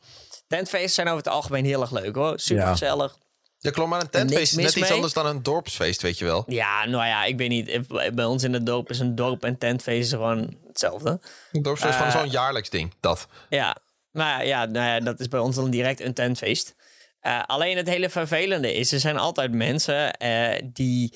Tentfeesten 0.47 0.89
zijn 0.89 1.08
over 1.08 1.19
het 1.23 1.28
algemeen 1.34 1.65
heel 1.65 1.82
erg 1.82 1.91
leuk 1.91 2.15
hoor. 2.15 2.39
Super 2.39 2.67
gezellig. 2.67 3.15
Ja, 3.19 3.26
klopt, 3.61 3.89
maar 3.89 4.01
een 4.01 4.09
tentfeest 4.09 4.41
is 4.51 4.57
net 4.57 4.65
iets 4.65 4.75
mee. 4.79 4.91
anders 4.91 5.13
dan 5.13 5.25
een 5.25 5.43
dorpsfeest, 5.43 6.01
weet 6.01 6.17
je 6.17 6.25
wel. 6.25 6.43
Ja, 6.47 6.85
nou 6.85 7.05
ja, 7.05 7.23
ik 7.23 7.37
weet 7.37 7.49
niet. 7.49 7.67
Eh, 7.67 8.11
Bij 8.13 8.25
ons 8.25 8.43
in 8.43 8.53
het 8.53 8.65
dorp 8.65 8.89
is 8.89 8.99
een 8.99 9.15
dorp 9.15 9.43
en 9.43 9.57
tentfeest 9.57 10.09
gewoon 10.11 10.57
hetzelfde. 10.67 11.19
Een 11.51 11.61
dorpsfeest 11.61 11.93
is 11.93 11.99
Eh, 11.99 12.07
gewoon 12.11 12.23
zo'n 12.23 12.31
jaarlijks 12.31 12.69
ding, 12.69 12.93
dat. 12.99 13.27
Ja, 13.49 13.77
nou 14.11 14.43
ja, 14.43 14.65
nou 14.65 14.85
ja, 14.85 14.99
dat 14.99 15.19
is 15.19 15.27
bij 15.27 15.39
ons 15.39 15.55
dan 15.55 15.69
direct 15.69 15.99
een 15.99 16.13
tentfeest. 16.13 16.75
Eh, 17.19 17.43
alleen 17.45 17.77
het 17.77 17.87
hele 17.89 18.09
vervelende 18.09 18.73
is, 18.73 18.91
er 18.91 18.99
zijn 18.99 19.17
altijd 19.17 19.51
mensen 19.51 20.13
eh, 20.13 20.61
die, 20.73 21.13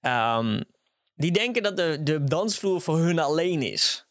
ehm, 0.00 0.60
die 1.14 1.30
denken 1.32 1.62
dat 1.62 1.76
de, 1.76 1.98
de 2.02 2.24
dansvloer 2.24 2.80
voor 2.80 2.98
hun 2.98 3.18
alleen 3.18 3.62
is. 3.62 4.03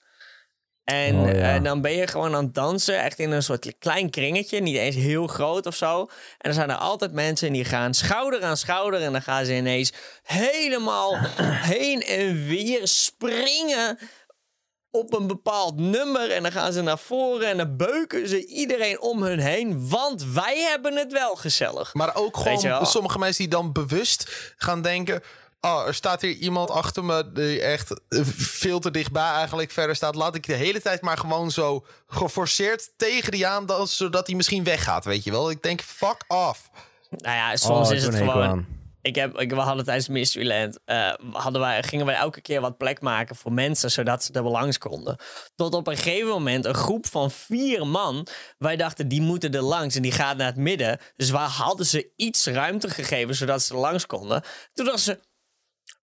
En 0.83 1.15
Oh, 1.19 1.27
ja. 1.27 1.55
eh, 1.55 1.63
dan 1.63 1.81
ben 1.81 1.91
je 1.91 2.07
gewoon 2.07 2.35
aan 2.35 2.43
het 2.43 2.53
dansen, 2.53 2.99
echt 2.99 3.19
in 3.19 3.31
een 3.31 3.43
soort 3.43 3.73
klein 3.79 4.09
kringetje, 4.09 4.59
niet 4.59 4.75
eens 4.75 4.95
heel 4.95 5.27
groot 5.27 5.65
of 5.65 5.75
zo. 5.75 5.99
En 5.99 6.07
dan 6.37 6.53
zijn 6.53 6.69
er 6.69 6.75
altijd 6.75 7.11
mensen 7.11 7.53
die 7.53 7.65
gaan 7.65 7.93
schouder 7.93 8.43
aan 8.43 8.57
schouder 8.57 9.01
en 9.01 9.11
dan 9.11 9.21
gaan 9.21 9.45
ze 9.45 9.55
ineens 9.55 9.93
helemaal 10.23 11.17
heen 11.73 12.01
en 12.01 12.45
weer 12.45 12.87
springen 12.87 13.97
op 14.91 15.13
een 15.13 15.27
bepaald 15.27 15.79
nummer 15.79 16.31
en 16.31 16.43
dan 16.43 16.51
gaan 16.51 16.73
ze 16.73 16.81
naar 16.81 16.99
voren 16.99 17.47
en 17.47 17.57
dan 17.57 17.77
beuken 17.77 18.27
ze 18.27 18.45
iedereen 18.45 19.01
om 19.01 19.23
hun 19.23 19.39
heen, 19.39 19.89
want 19.89 20.23
wij 20.23 20.57
hebben 20.57 20.95
het 20.95 21.11
wel 21.11 21.35
gezellig. 21.35 21.93
Maar 21.93 22.15
ook 22.15 22.37
gewoon 22.37 22.85
sommige 22.85 23.19
mensen 23.19 23.43
die 23.43 23.53
dan 23.53 23.71
bewust 23.71 24.53
gaan 24.57 24.81
denken... 24.81 25.21
Oh, 25.65 25.87
er 25.87 25.93
staat 25.93 26.21
hier 26.21 26.33
iemand 26.35 26.69
achter 26.69 27.03
me 27.03 27.31
die 27.31 27.61
echt 27.61 28.01
veel 28.35 28.79
te 28.79 28.91
dichtbij 28.91 29.31
eigenlijk 29.31 29.71
verder 29.71 29.95
staat. 29.95 30.15
Laat 30.15 30.35
ik 30.35 30.45
de 30.45 30.53
hele 30.53 30.81
tijd 30.81 31.01
maar 31.01 31.17
gewoon 31.17 31.51
zo 31.51 31.85
geforceerd 32.07 32.91
tegen 32.97 33.31
die 33.31 33.47
aan 33.47 33.87
zodat 33.87 34.27
hij 34.27 34.35
misschien 34.35 34.63
weggaat, 34.63 35.05
weet 35.05 35.23
je 35.23 35.31
wel. 35.31 35.49
Ik 35.49 35.61
denk, 35.61 35.81
fuck 35.81 36.23
off. 36.27 36.69
Nou 37.09 37.35
ja, 37.35 37.55
soms 37.55 37.87
Oh, 37.89 37.95
is 37.95 38.03
ik 38.03 38.11
het 38.11 38.19
gewoon. 38.19 38.43
aan. 38.43 38.81
Ik 39.01 39.15
heb, 39.15 39.39
ik, 39.39 39.49
we 39.49 39.55
hadden 39.55 39.85
tijdens 39.85 40.07
Mysteryland, 40.07 40.79
eh 40.85 41.13
hadden 41.31 41.61
wij, 41.61 41.83
gingen 41.83 42.05
wij 42.05 42.15
elke 42.15 42.41
keer 42.41 42.61
wat 42.61 42.77
plek 42.77 43.01
maken 43.01 43.35
voor 43.35 43.53
mensen, 43.53 43.91
zodat 43.91 44.23
ze 44.23 44.33
er 44.33 44.43
wel 44.43 44.51
langs 44.51 44.77
konden. 44.77 45.17
Tot 45.55 45.73
op 45.73 45.87
een 45.87 45.97
gegeven 45.97 46.27
moment 46.27 46.65
een 46.65 46.73
groep 46.73 47.05
van 47.07 47.31
vier 47.31 47.87
man, 47.87 48.27
wij 48.57 48.75
dachten 48.75 49.07
die 49.07 49.21
moeten 49.21 49.53
er 49.53 49.61
langs 49.61 49.95
en 49.95 50.01
die 50.01 50.11
gaat 50.11 50.37
naar 50.37 50.47
het 50.47 50.55
midden. 50.57 50.99
Dus 51.15 51.29
wij 51.29 51.45
hadden 51.45 51.85
ze 51.85 52.11
iets 52.15 52.45
ruimte 52.47 52.89
gegeven, 52.89 53.35
zodat 53.35 53.61
ze 53.61 53.73
er 53.73 53.79
langs 53.79 54.05
konden. 54.05 54.43
Toen 54.73 54.85
dachten 54.85 55.03
ze, 55.03 55.19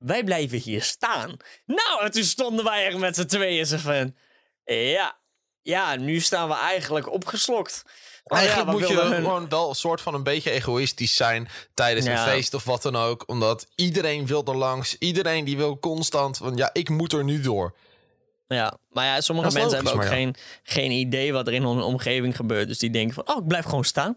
wij 0.00 0.24
blijven 0.24 0.58
hier 0.58 0.82
staan. 0.82 1.36
Nou, 1.66 2.04
en 2.04 2.10
toen 2.10 2.24
stonden 2.24 2.64
wij 2.64 2.86
er 2.86 2.98
met 2.98 3.16
z'n 3.16 3.24
tweeën 3.26 3.66
zo 3.66 3.76
van, 3.76 4.16
ja, 4.64 5.18
ja, 5.62 5.96
nu 5.96 6.20
staan 6.20 6.48
we 6.48 6.54
eigenlijk 6.54 7.12
opgeslokt. 7.12 7.82
Oh 8.24 8.38
Eigenlijk 8.38 8.70
moet 8.70 8.88
je 8.88 9.00
hun- 9.00 9.14
gewoon 9.14 9.48
wel 9.48 9.68
een 9.68 9.74
soort 9.74 10.00
van 10.00 10.14
een 10.14 10.22
beetje 10.22 10.50
egoïstisch 10.50 11.16
zijn 11.16 11.48
tijdens 11.74 12.06
een 12.06 12.18
feest 12.18 12.54
of 12.54 12.64
wat 12.64 12.82
dan 12.82 12.96
ook. 12.96 13.22
Omdat 13.26 13.66
iedereen 13.74 14.26
wil 14.26 14.44
er 14.44 14.56
langs. 14.56 14.96
Iedereen 14.98 15.44
die 15.44 15.56
wil 15.56 15.78
constant 15.78 16.36
van 16.36 16.56
ja, 16.56 16.70
ik 16.72 16.88
moet 16.88 17.12
er 17.12 17.24
nu 17.24 17.40
door. 17.40 17.76
Ja, 18.46 18.78
maar 18.88 19.04
ja, 19.06 19.20
sommige 19.20 19.52
mensen 19.52 19.74
hebben 19.74 19.92
ook 19.92 20.04
geen, 20.06 20.34
geen 20.62 20.90
idee 20.90 21.32
wat 21.32 21.46
er 21.46 21.52
in 21.52 21.62
hun 21.62 21.80
omgeving 21.82 22.36
gebeurt. 22.36 22.68
Dus 22.68 22.78
die 22.78 22.90
denken 22.90 23.14
van, 23.14 23.28
oh, 23.28 23.36
ik 23.42 23.46
blijf 23.48 23.64
gewoon 23.64 23.84
staan. 23.84 24.16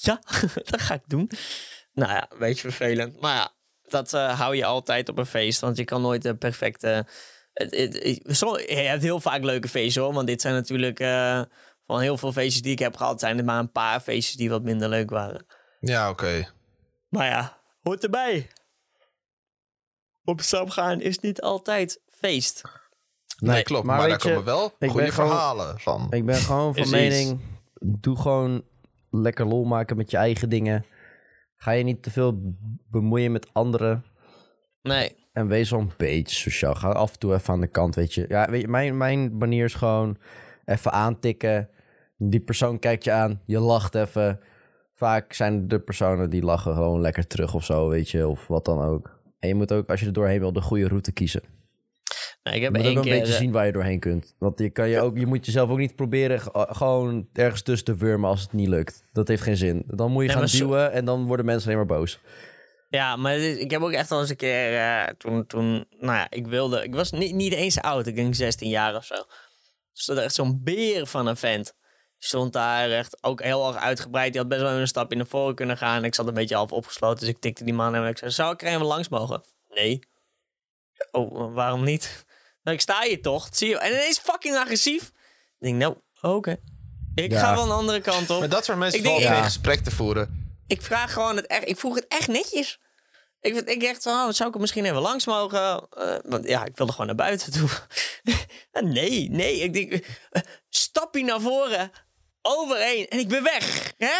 Ja, 0.00 0.20
dat 0.70 0.80
ga 0.80 0.94
ik 0.94 1.02
doen. 1.06 1.30
Nou 1.92 2.12
ja, 2.12 2.26
een 2.30 2.38
beetje 2.38 2.60
vervelend. 2.70 3.20
Maar 3.20 3.34
ja, 3.36 3.52
dat 3.90 4.12
eh, 4.14 4.38
hou 4.40 4.56
je 4.56 4.64
altijd 4.64 5.08
op 5.08 5.18
een 5.18 5.26
feest. 5.26 5.60
Want 5.60 5.76
je 5.76 5.84
kan 5.84 6.02
nooit 6.02 6.22
de 6.22 6.36
perfecte... 6.36 7.06
het- 7.52 7.76
het- 7.76 8.02
het- 8.24 8.36
zo- 8.36 8.58
je 8.58 8.74
hebt 8.74 9.02
heel 9.02 9.20
vaak 9.20 9.42
leuke 9.42 9.68
feesten 9.68 10.02
hoor. 10.02 10.12
Want 10.12 10.26
dit 10.26 10.40
zijn 10.40 10.54
natuurlijk... 10.54 11.00
eh, 11.00 11.42
van 11.86 12.00
heel 12.00 12.16
veel 12.16 12.32
feestjes 12.32 12.62
die 12.62 12.72
ik 12.72 12.78
heb 12.78 12.96
gehad... 12.96 13.20
zijn 13.20 13.38
er 13.38 13.44
maar 13.44 13.58
een 13.58 13.72
paar 13.72 14.00
feestjes 14.00 14.36
die 14.36 14.50
wat 14.50 14.62
minder 14.62 14.88
leuk 14.88 15.10
waren. 15.10 15.46
Ja, 15.80 16.10
oké. 16.10 16.48
Maar 17.08 17.26
ja, 17.26 17.60
hoort 17.82 18.02
erbij. 18.04 18.48
Op 20.24 20.40
stap 20.40 20.70
gaan 20.70 21.00
is 21.00 21.18
niet 21.18 21.40
altijd 21.40 22.00
feest. 22.08 22.62
Nee, 23.38 23.62
klopt. 23.62 23.86
Maar, 23.86 23.98
daar 23.98 24.08
je, 24.08 24.16
komen 24.16 24.44
wel 24.44 24.68
goede 24.68 24.90
gewoon- 24.90 25.28
verhalen 25.28 25.80
van. 25.80 26.06
Ik 26.10 26.26
ben 26.26 26.34
gewoon 26.36 26.74
van 26.74 26.90
mening, 26.90 27.40
doe 27.80 28.16
gewoon 28.16 28.64
lekker 29.10 29.46
lol 29.46 29.64
maken 29.64 29.96
met 29.96 30.10
je 30.10 30.16
eigen 30.16 30.48
dingen. 30.48 30.86
Ga 31.62 31.70
je 31.70 31.84
niet 31.84 32.02
te 32.02 32.10
veel 32.10 32.56
bemoeien 32.90 33.32
met 33.32 33.48
anderen. 33.52 34.04
Nee. 34.82 35.16
En 35.32 35.46
wees 35.46 35.70
wel 35.70 35.80
een 35.80 35.92
beetje 35.96 36.36
sociaal. 36.36 36.74
Ga 36.74 36.88
af 36.88 37.12
en 37.12 37.18
toe 37.18 37.34
even 37.34 37.52
aan 37.52 37.60
de 37.60 37.66
kant, 37.66 37.94
weet 37.94 38.14
je. 38.14 38.24
Ja, 38.28 38.50
weet 38.50 38.60
je, 38.60 38.68
mijn, 38.68 38.96
mijn 38.96 39.36
manier 39.36 39.64
is 39.64 39.74
gewoon 39.74 40.16
even 40.64 40.92
aantikken. 40.92 41.68
Die 42.16 42.40
persoon 42.40 42.78
kijkt 42.78 43.04
je 43.04 43.12
aan, 43.12 43.40
je 43.46 43.58
lacht 43.58 43.94
even. 43.94 44.40
Vaak 44.94 45.32
zijn 45.32 45.68
de 45.68 45.80
personen 45.80 46.30
die 46.30 46.42
lachen 46.42 46.74
gewoon 46.74 47.00
lekker 47.00 47.26
terug 47.26 47.54
of 47.54 47.64
zo, 47.64 47.88
weet 47.88 48.10
je. 48.10 48.28
Of 48.28 48.46
wat 48.46 48.64
dan 48.64 48.80
ook. 48.80 49.20
En 49.38 49.48
je 49.48 49.54
moet 49.54 49.72
ook, 49.72 49.90
als 49.90 50.00
je 50.00 50.06
er 50.06 50.12
doorheen 50.12 50.40
wil, 50.40 50.52
de 50.52 50.62
goede 50.62 50.88
route 50.88 51.12
kiezen. 51.12 51.42
Nou, 52.42 52.56
ik 52.56 52.62
Je 52.62 52.68
heb 52.68 52.84
één 52.84 52.96
een 52.96 53.02
keer... 53.02 53.18
beetje 53.18 53.32
eh, 53.32 53.38
zien 53.38 53.52
waar 53.52 53.66
je 53.66 53.72
doorheen 53.72 54.00
kunt. 54.00 54.34
Want 54.38 54.58
je, 54.58 54.70
kan 54.70 54.88
je, 54.88 55.00
ook, 55.00 55.18
je 55.18 55.26
moet 55.26 55.46
jezelf 55.46 55.70
ook 55.70 55.78
niet 55.78 55.96
proberen 55.96 56.40
g- 56.40 56.50
gewoon 56.52 57.28
ergens 57.32 57.62
tussen 57.62 57.86
te 57.86 57.94
wurmen 57.96 58.28
als 58.30 58.40
het 58.42 58.52
niet 58.52 58.68
lukt. 58.68 59.04
Dat 59.12 59.28
heeft 59.28 59.42
geen 59.42 59.56
zin. 59.56 59.82
Dan 59.86 60.10
moet 60.10 60.22
je 60.22 60.28
Nee, 60.28 60.36
gaan 60.38 60.48
zo- 60.48 60.58
duwen 60.58 60.92
en 60.92 61.04
dan 61.04 61.26
worden 61.26 61.46
mensen 61.46 61.70
alleen 61.72 61.86
maar 61.86 61.98
boos. 61.98 62.20
Ja, 62.88 63.16
maar 63.16 63.36
ik 63.38 63.70
heb 63.70 63.82
ook 63.82 63.92
echt 63.92 64.08
wel 64.10 64.20
eens 64.20 64.30
een 64.30 64.36
keer 64.36 64.76
eh, 64.78 65.06
toen, 65.18 65.46
toen, 65.46 65.86
nou 65.90 66.12
ja, 66.16 66.26
ik 66.30 66.46
wilde, 66.46 66.82
ik 66.84 66.94
was 66.94 67.10
niet, 67.10 67.34
niet 67.34 67.52
eens 67.52 67.80
oud, 67.80 68.06
ik 68.06 68.14
denk 68.14 68.34
16 68.34 68.68
jaar 68.68 68.96
of 68.96 69.04
zo. 69.04 69.14
Er 69.14 69.26
stond 69.92 70.18
echt 70.18 70.34
zo'n 70.34 70.60
beer 70.64 71.06
van 71.06 71.26
een 71.26 71.36
vent. 71.36 71.74
Stond 72.18 72.52
daar 72.52 72.90
echt 72.90 73.18
ook 73.24 73.42
heel 73.42 73.66
erg 73.66 73.76
uitgebreid. 73.76 74.32
Die 74.32 74.40
had 74.40 74.50
best 74.50 74.60
wel 74.62 74.70
een 74.70 74.86
stap 74.88 75.12
in 75.12 75.18
de 75.18 75.24
voren 75.24 75.54
kunnen 75.54 75.76
gaan. 75.76 76.04
Ik 76.04 76.14
zat 76.14 76.26
een 76.28 76.34
beetje 76.34 76.54
half 76.54 76.72
opgesloten, 76.72 77.18
dus 77.20 77.28
ik 77.28 77.38
tikte 77.40 77.64
die 77.64 77.74
man 77.74 77.94
en 77.94 78.06
ik 78.06 78.18
zei, 78.18 78.30
zou 78.30 78.52
ik 78.52 78.62
er 78.62 78.68
even 78.68 78.86
langs 78.86 79.08
mogen? 79.08 79.42
Nee. 79.68 79.98
Oh, 81.10 81.54
waarom 81.54 81.84
niet? 81.84 82.24
Nou, 82.62 82.76
ik 82.76 82.82
sta 82.82 83.02
hier 83.02 83.22
toch, 83.22 83.48
zie 83.52 83.68
je. 83.68 83.78
En 83.78 83.92
ineens 83.92 84.18
fucking 84.18 84.56
agressief. 84.56 85.02
Ik 85.02 85.12
denk, 85.58 85.76
nou, 85.76 85.96
oké. 86.20 86.56
Ik 87.14 87.30
Ja. 87.30 87.40
ga 87.40 87.54
wel 87.54 87.64
een 87.64 87.70
andere 87.70 88.00
kant 88.00 88.30
op. 88.30 88.38
Maar 88.38 88.48
dat 88.48 88.64
soort 88.64 88.78
mensen 88.78 88.98
Ik 88.98 89.04
denk- 89.04 89.16
valt 89.16 89.28
geen 89.28 89.38
Ja. 89.38 89.44
gesprek 89.44 89.84
te 89.84 89.90
voeren. 89.90 90.54
Ik 90.66 90.82
vraag 90.82 91.12
gewoon 91.12 91.36
het 91.36 91.46
echt. 91.46 91.68
Ik 91.68 91.76
vroeg 91.78 91.94
het 91.94 92.06
echt 92.08 92.28
netjes. 92.28 92.78
Ik, 93.40 93.54
vind- 93.54 93.68
ik 93.68 93.80
dacht, 93.80 94.06
oh, 94.06 94.28
zou 94.30 94.48
ik 94.48 94.54
er 94.54 94.60
misschien 94.60 94.84
even 94.84 95.00
langs 95.00 95.26
mogen? 95.26 95.86
Eh, 95.90 96.16
want 96.24 96.46
ja, 96.48 96.64
ik 96.64 96.76
wilde 96.76 96.92
gewoon 96.92 97.06
naar 97.06 97.14
buiten 97.16 97.52
toe. 97.52 97.68
Eh, 98.72 98.82
nee, 98.98 99.30
nee. 99.30 99.58
Ik 99.60 99.72
denk, 99.72 99.92
eh, 100.30 100.42
stapje 100.68 101.24
naar 101.24 101.40
voren, 101.40 101.90
overheen 102.42 103.08
en 103.08 103.18
ik 103.18 103.28
ben 103.28 103.42
weg. 103.42 103.92
Hè? 103.98 104.10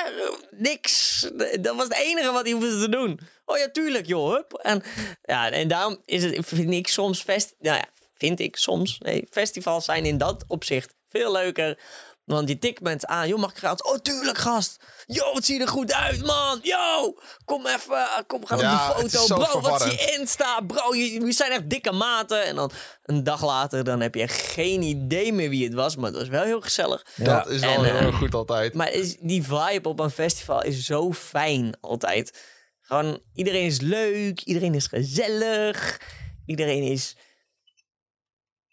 Niks. 0.51 1.21
Dat 1.61 1.75
was 1.77 1.85
het 1.85 1.95
enige 1.97 2.33
wat 2.33 2.43
hij 2.45 2.53
hoefde 2.53 2.79
te 2.81 2.89
doen. 2.89 3.21
Oh 3.45 3.59
ja, 3.59 3.69
tuurlijk, 3.71 4.07
joh. 4.07 4.35
Hup. 4.35 4.53
En, 4.53 4.83
ja, 5.23 5.51
en 5.51 5.69
daarom 5.69 6.01
is 6.05 6.25
het, 6.25 6.47
vind 6.47 6.73
ik 6.73 6.89
soms 6.89 7.23
fest, 7.23 7.55
nou 7.59 7.77
ja, 7.77 7.85
vind 8.21 8.41
ik 8.41 8.57
soms. 8.57 8.99
Nee, 8.99 9.27
festivals 9.31 9.85
zijn 9.85 10.05
in 10.05 10.19
dat 10.19 10.45
opzicht 10.47 10.95
veel 11.09 11.33
leuker. 11.33 11.79
Want 12.25 12.49
je 12.49 12.59
tikt 12.59 12.81
mensen 12.81 13.09
aan. 13.09 13.29
Joh, 13.29 13.39
mag 13.39 13.51
ik 13.51 13.57
gratis? 13.57 13.93
Oh, 13.93 13.99
tuurlijk, 13.99 14.39
gast. 14.39 14.83
Yo, 15.07 15.33
wat 15.33 15.45
zie 15.45 15.55
je 15.55 15.61
er 15.61 15.69
goed 15.69 15.93
uit, 15.93 16.27
man. 16.27 16.59
Yo, 16.63 17.15
kom 17.45 17.67
even. 17.67 18.07
Kom, 18.27 18.47
gaan 18.47 18.59
Ja, 18.59 18.91
op 18.91 18.97
de 18.97 19.03
het 19.03 19.13
is 19.13 19.21
foto. 19.21 19.35
Bro, 19.35 19.61
wat 19.61 19.83
zie 19.83 19.91
je 19.91 20.17
Insta? 20.19 20.61
Bro, 20.61 20.95
je, 20.95 21.21
we 21.21 21.33
zijn 21.33 21.53
echt 21.53 21.71
dikke 21.71 21.93
maten. 21.93 22.45
En 22.45 22.55
dan 22.55 22.71
een 23.03 23.25
dag 23.25 23.45
later, 23.45 23.85
dan 23.85 24.01
heb 24.01 24.15
je 24.15 24.29
geen 24.29 24.83
idee 24.83 25.33
meer 25.33 25.49
wie 25.49 25.65
het 25.65 25.75
was. 25.75 25.97
Maar 25.97 26.11
het 26.11 26.19
was 26.19 26.29
wel 26.29 26.43
heel 26.43 26.61
gezellig. 26.61 27.07
Dat 27.17 27.49
is 27.49 27.61
wel 27.61 27.83
heel 27.83 27.95
eh, 27.95 28.19
goed 28.19 28.35
altijd. 28.35 28.75
Maar 28.75 28.93
is, 28.93 29.17
die 29.17 29.43
vibe 29.43 29.89
op 29.89 30.01
een 30.01 30.11
festival 30.11 30.63
is 30.63 30.85
zo 30.85 31.13
fijn 31.13 31.77
altijd. 31.81 32.39
Gewoon, 32.81 33.21
iedereen 33.35 33.65
is 33.65 33.81
leuk, 33.81 34.41
iedereen 34.41 34.75
is 34.75 34.87
gezellig, 34.87 36.01
iedereen 36.47 36.83
is 36.83 37.17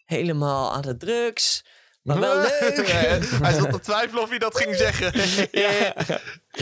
helemaal 0.08 0.72
aan 0.72 0.82
de 0.82 0.96
drugs. 0.96 1.64
Maar 2.02 2.20
wel 2.20 2.36
leuk. 2.60 2.86
Hij 3.42 3.52
zat 3.52 3.72
te 3.72 3.80
twijfelen 3.80 4.22
of 4.22 4.28
hij 4.28 4.38
dat 4.38 4.56
ging 4.56 4.76
zeggen. 4.76 5.12
ja. 5.62 5.92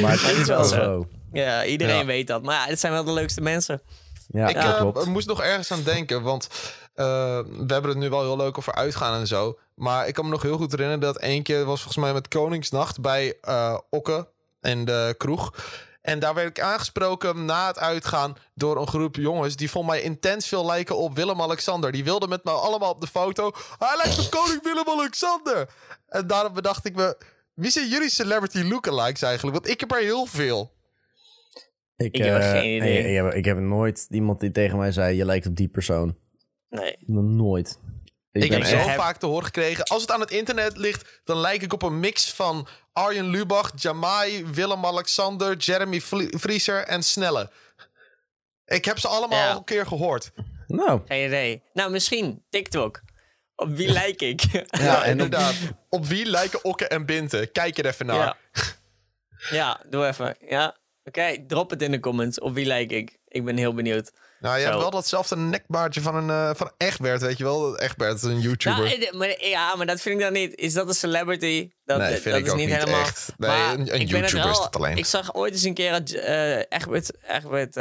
Maar 0.01 0.13
het 0.13 0.37
is 0.37 0.47
wel 0.47 0.65
zo. 0.65 1.09
ja, 1.33 1.65
iedereen 1.65 1.97
Ja. 1.99 2.05
weet 2.05 2.27
dat. 2.27 2.43
Maar 2.43 2.55
ja, 2.55 2.67
het 2.67 2.81
zijn 2.81 2.93
wel 2.93 3.05
de 3.05 3.13
leukste 3.13 3.41
mensen. 3.41 3.83
Ja, 4.29 4.49
ik 4.49 4.57
eh, 4.57 4.77
klopt. 4.77 5.07
moest 5.07 5.27
nog 5.27 5.43
ergens 5.43 5.73
aan 5.73 5.83
denken, 5.83 6.23
want 6.23 6.49
eh, 6.95 7.05
we 7.39 7.73
hebben 7.73 7.91
het 7.91 7.99
nu 7.99 8.09
wel 8.09 8.21
heel 8.23 8.37
leuk 8.37 8.59
over 8.59 8.75
uitgaan 8.75 9.21
en 9.21 9.27
zo. 9.27 9.59
Maar 9.75 10.09
ik 10.09 10.15
kan 10.15 10.25
me 10.25 10.31
nog 10.31 10.43
heel 10.43 10.57
goed 10.57 10.71
herinneren 10.71 11.01
dat 11.01 11.17
één 11.19 11.43
keer 11.43 11.65
was 11.65 11.83
volgens 11.83 12.05
mij 12.05 12.13
met 12.13 12.29
Koningsnacht 12.29 13.01
bij 13.01 13.39
eh 13.41 13.79
Okke 13.91 14.29
in 14.61 14.85
de 14.85 15.15
kroeg. 15.17 15.53
En 16.07 16.19
daar 16.19 16.35
werd 16.35 16.49
ik 16.49 16.61
aangesproken 16.61 17.45
na 17.45 17.67
het 17.67 17.79
uitgaan 17.79 18.37
door 18.55 18.81
een 18.81 18.87
groep 18.87 19.17
jongens. 19.17 19.57
Die 19.57 19.71
vond 19.71 19.87
mij 19.87 20.03
intens 20.03 20.49
veel 20.49 20.67
lijken 20.67 20.97
op 20.97 21.15
Willem-Alexander. 21.15 21.93
Die 21.93 22.05
wilden 22.05 22.29
met 22.29 22.45
me 22.45 22.51
allemaal 22.51 22.91
op 22.91 23.01
de 23.01 23.07
foto. 23.07 23.51
Hij 23.79 23.97
lijkt 24.05 24.19
op 24.19 24.31
koning 24.31 24.63
Willem-Alexander. 24.63 25.69
En 26.09 26.27
daarom 26.27 26.53
bedacht 26.53 26.85
ik 26.85 26.95
me... 26.95 27.17
Wie 27.55 27.71
zijn 27.71 27.89
jullie 27.89 28.11
celebrity 28.11 28.63
lookalikes 28.63 29.23
eigenlijk? 29.23 29.57
Want 29.57 29.69
ik 29.69 29.81
heb 29.81 29.93
er 29.93 30.01
heel 30.01 30.27
veel. 30.27 30.73
Ik, 31.97 32.15
ik 32.17 32.25
heb 32.25 32.41
eh, 32.41 32.51
geen 32.51 32.77
idee. 32.77 32.99
Ik, 32.99 33.07
ik 33.07 33.15
heb, 33.15 33.33
ik 33.33 33.45
heb 33.45 33.59
nooit 33.59 34.07
iemand 34.11 34.41
die 34.41 34.51
tegen 34.51 34.79
mij 34.79 34.93
zei: 34.93 35.17
Je 35.17 35.25
lijkt 35.25 35.47
op 35.47 35.57
die 35.57 35.69
persoon. 35.69 36.17
Nee. 36.69 36.97
Nooit. 37.07 37.79
Ik, 38.33 38.51
heb 38.51 38.65
zo 38.65 38.77
heb- 38.77 38.99
vaak 38.99 39.17
te 39.17 39.27
horen 39.27 39.45
gekregen. 39.45 39.85
Als 39.85 40.03
het 40.03 40.11
aan 40.11 40.21
het 40.21 40.31
internet 40.31 40.77
ligt, 40.77 41.21
dan 41.25 41.37
lijk 41.37 41.63
ik 41.63 41.73
op 41.73 41.83
een 41.83 42.01
mix 42.01 42.33
van 42.33 42.69
Arjen 42.97 43.27
Lubach, 43.31 43.73
Jamai, 43.75 44.45
Willem-Alexander, 44.47 45.57
Jeremy 45.57 46.01
Vrieser 46.31 46.85
en 46.85 47.03
Snelle. 47.03 47.51
Ik 48.65 48.85
heb 48.85 48.99
ze 48.99 49.09
allemaal 49.09 49.39
Ja. 49.39 49.51
al 49.51 49.57
een 49.57 49.65
keer 49.65 49.87
gehoord. 49.87 50.31
Nou, 50.67 51.01
Geen 51.07 51.27
idee. 51.27 51.63
Nou, 51.73 51.91
misschien 51.91 52.45
TikTok. 52.51 53.01
Op 53.57 53.77
wie 53.77 53.89
lijk 53.89 54.21
ik? 54.23 54.43
Ja, 54.79 55.05
inderdaad. 55.15 55.55
Op 55.89 56.07
wie 56.07 56.27
lijken 56.27 56.65
Okke 56.65 56.89
en 56.89 57.07
Binte? 57.07 57.49
Kijk 57.53 57.79
er 57.79 57.87
even 57.87 58.07
naar. 58.07 58.17
Ja. 58.17 58.37
ja, 59.51 59.81
doe 59.91 60.07
even. 60.07 60.37
Ja. 60.49 60.77
Oké, 61.05 61.47
drop 61.47 61.71
het 61.71 61.83
in 61.83 61.91
de 61.91 62.01
comments. 62.01 62.41
Op 62.41 62.55
wie 62.55 62.67
lijk 62.67 62.91
ik? 62.93 63.19
Ik 63.29 63.45
ben 63.45 63.57
heel 63.57 63.75
benieuwd. 63.75 64.13
Nou, 64.41 64.57
je 64.57 64.63
Zo. 64.63 64.69
hebt 64.69 64.81
wel 64.81 64.91
datzelfde 64.91 65.37
nekbaardje 65.37 66.01
van, 66.01 66.15
een, 66.15 66.31
eh 66.31 66.51
van 66.55 66.73
Egbert, 66.77 67.21
weet 67.21 67.39
je 67.39 67.45
wel? 67.45 67.79
Egbert 67.79 68.17
is 68.17 68.23
een 68.23 68.41
YouTuber. 68.41 68.79
Nou, 68.85 68.91
eh, 69.03 69.13
maar, 69.13 69.45
ja, 69.45 69.75
maar 69.77 69.87
dat 69.87 70.01
vind 70.01 70.15
ik 70.15 70.21
dan 70.21 70.33
niet. 70.33 70.55
Is 70.55 70.73
dat 70.73 70.89
een 70.89 70.95
celebrity? 70.95 71.71
Dat, 71.85 71.99
Nee, 71.99 72.07
eh, 72.07 72.13
vind 72.13 72.25
dat 72.25 72.35
ik 72.39 72.45
is 72.45 72.51
ook 72.51 72.57
niet 72.59 72.69
helemaal. 72.69 73.01
echt. 73.01 73.33
Nee, 73.37 73.51
Maar 73.51 73.73
een- 73.75 73.85
YouTuber 73.85 74.51
is 74.51 74.59
dat 74.59 74.77
alleen. 74.77 74.97
Ik 74.97 75.07
zag 75.07 75.35
ooit 75.35 75.53
eens 75.53 75.63
een 75.63 75.75
keer 75.75 75.91
dat 75.93 76.11
eh 76.11 76.57
Egbert, 76.59 77.11
Egbert 77.29 77.73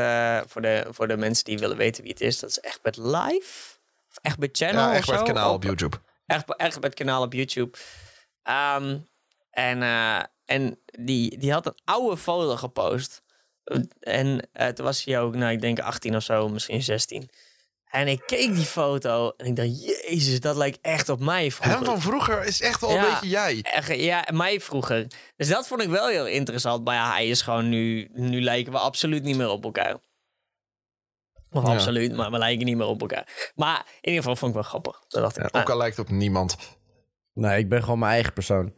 voor, 0.52 0.62
de, 0.62 0.86
voor 0.90 1.08
de 1.08 1.18
mensen 1.18 1.44
die 1.44 1.58
willen 1.60 1.78
weten 1.78 2.04
wie 2.04 2.12
het 2.12 2.22
is, 2.22 2.40
dat 2.40 2.50
is 2.50 2.60
Egbert 2.62 2.98
Live? 2.98 3.74
Of 4.10 4.18
Egbert 4.22 4.58
Channel? 4.58 4.82
ja, 4.84 4.90
of 4.92 4.98
Egbert 4.98 5.20
zo? 5.20 5.26
kanaal 5.26 5.54
op 5.54 5.64
YouTube. 5.64 5.98
Het 6.26 6.94
kanaal 6.94 7.22
op 7.22 7.34
YouTube. 7.34 7.78
Ehm, 8.44 8.98
en 9.52 9.84
en 10.46 10.80
die, 11.00 11.38
die 11.38 11.52
had 11.52 11.66
een 11.66 11.78
oude 11.86 12.18
foto 12.18 12.56
gepost. 12.56 13.24
En 14.00 14.50
eh, 14.52 14.68
toen 14.68 14.86
was 14.86 15.04
hij 15.04 15.20
ook, 15.20 15.36
nou, 15.36 15.52
ik 15.52 15.62
denk 15.62 15.80
18 15.80 16.16
of 16.16 16.24
zo, 16.24 16.50
misschien 16.50 16.84
16. 16.84 17.30
En 17.86 18.08
ik 18.08 18.22
keek 18.26 18.56
die 18.56 18.66
foto 18.66 19.34
en 19.38 19.46
ik 19.46 19.56
dacht, 19.56 19.86
jezus, 20.10 20.40
dat 20.40 20.56
lijkt 20.56 20.78
echt 20.82 21.10
op 21.10 21.20
mij 21.20 21.52
vroeger. 21.52 21.76
Hem 21.76 21.86
van 21.86 22.02
vroeger 22.02 22.46
is 22.46 22.62
echt 22.62 22.82
wel 22.82 22.90
Ja. 22.92 23.04
een 23.06 23.10
beetje 23.14 23.28
jij. 23.28 23.60
Echt, 23.62 23.96
ja, 23.96 24.28
mij 24.34 24.60
vroeger. 24.62 25.08
Dus 25.36 25.48
dat 25.48 25.68
vond 25.68 25.82
ik 25.82 25.90
wel 25.90 26.08
heel 26.08 26.28
interessant. 26.28 26.84
Maar 26.84 26.96
ja, 26.96 27.12
hij 27.12 27.28
is 27.28 27.42
gewoon 27.42 27.70
nu... 27.70 28.10
Nu 28.14 28.42
lijken 28.42 28.72
we 28.72 28.78
absoluut 28.80 29.24
niet 29.24 29.36
meer 29.38 29.50
op 29.50 29.64
elkaar. 29.64 29.98
Of 31.52 31.64
Ja. 31.64 31.70
absoluut, 31.74 32.16
maar 32.16 32.32
we 32.32 32.38
lijken 32.38 32.66
niet 32.66 32.78
meer 32.78 32.86
op 32.88 33.02
elkaar. 33.02 33.52
Maar 33.56 33.78
in 34.02 34.10
ieder 34.10 34.20
geval 34.22 34.36
vond 34.36 34.50
ik 34.56 34.58
wel 34.62 34.70
grappig. 34.70 35.04
Dat 35.08 35.22
dacht 35.22 35.38
ik, 35.38 35.54
Ja, 35.54 35.60
ook 35.62 35.70
al 35.70 35.78
lijkt 35.78 35.98
het 35.98 36.06
op 36.10 36.12
niemand. 36.12 36.58
nee, 37.34 37.60
ik 37.60 37.70
ben 37.70 37.84
gewoon 37.84 38.00
mijn 38.00 38.12
eigen 38.14 38.34
persoon. 38.34 38.74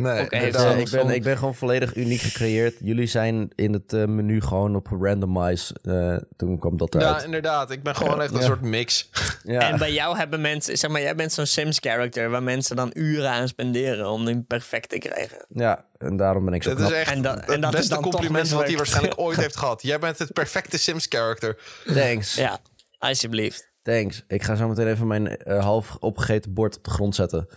Nee. 0.00 0.28
Eh, 0.28 0.46
ik, 0.78 0.90
ben, 0.90 1.08
ik 1.10 1.22
ben 1.22 1.38
gewoon 1.38 1.54
volledig 1.54 1.94
uniek 1.96 2.20
gecreëerd. 2.20 2.74
Jullie 2.80 3.06
zijn 3.06 3.50
in 3.54 3.72
het 3.72 3.92
eh, 3.92 4.04
menu 4.04 4.40
gewoon 4.40 4.76
op 4.76 4.86
randomize. 5.00 5.74
eh, 5.82 6.16
toen 6.36 6.58
kwam 6.58 6.76
dat 6.76 6.92
Ja, 6.94 7.00
eruit. 7.00 7.24
inderdaad. 7.24 7.70
Ik 7.70 7.82
ben 7.82 7.96
gewoon 7.96 8.22
echt 8.22 8.32
een 8.32 8.38
Ja. 8.40 8.44
soort 8.46 8.60
mix. 8.60 9.10
Ja, 9.42 9.70
En 9.70 9.78
bij 9.78 9.92
jou 9.92 10.16
hebben 10.16 10.40
mensen... 10.40 10.78
Zeg 10.78 10.90
maar, 10.90 11.00
jij 11.00 11.14
bent 11.14 11.32
zo'n 11.32 11.46
Sims-character... 11.46 12.30
waar 12.30 12.42
mensen 12.42 12.76
dan 12.76 12.90
uren 12.94 13.30
aan 13.30 13.48
spenderen 13.48 14.08
om 14.10 14.26
hem 14.26 14.46
perfect 14.46 14.88
te 14.88 14.98
krijgen. 14.98 15.44
ja, 15.48 15.84
en 15.98 16.16
daarom 16.16 16.44
ben 16.44 16.54
ik 16.54 16.62
zo 16.62 16.74
Dat 16.74 16.90
is 16.90 16.96
echt 16.96 17.10
En 17.12 17.22
dat- 17.22 17.38
en 17.38 17.52
het 17.52 17.62
dat 17.62 17.72
is 17.72 17.78
beste 17.78 17.94
dan 17.94 18.02
compliment 18.02 18.48
wat 18.50 18.66
hij 18.66 18.76
waarschijnlijk 18.76 19.20
ooit 19.26 19.36
heeft 19.36 19.56
gehad. 19.56 19.82
Jij 19.82 19.98
bent 19.98 20.18
het 20.18 20.32
perfecte 20.32 20.78
Sims-character. 20.78 21.58
Thanks, 21.94 22.34
Ja, 22.34 22.58
alsjeblieft. 22.98 23.68
thanks. 23.82 24.24
Ik 24.28 24.42
ga 24.42 24.54
zo 24.54 24.68
meteen 24.68 24.88
even 24.88 25.06
mijn 25.06 25.36
eh, 25.36 25.62
half 25.64 25.96
opgegeten 26.00 26.52
bord 26.52 26.76
op 26.76 26.84
de 26.84 26.90
grond 26.90 27.14
zetten. 27.14 27.48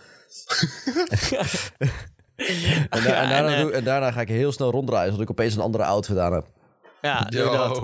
En, 2.89 3.04
da- 3.04 3.22
en, 3.22 3.30
daarna 3.30 3.48
en, 3.48 3.54
eh, 3.56 3.62
doe- 3.62 3.72
en 3.72 3.84
daarna 3.84 4.12
ga 4.12 4.22
ik 4.22 4.28
heel 4.28 4.52
snel 4.52 4.72
ronddraaien, 4.72 5.08
zodat 5.12 5.24
ik 5.24 5.30
opeens 5.30 5.56
een 5.56 5.62
andere 5.62 5.84
outfit 5.84 6.17
aan 6.17 6.34
heb. 6.34 6.46
Ja, 7.02 7.19
doe 7.22 7.43
dat. 7.52 7.82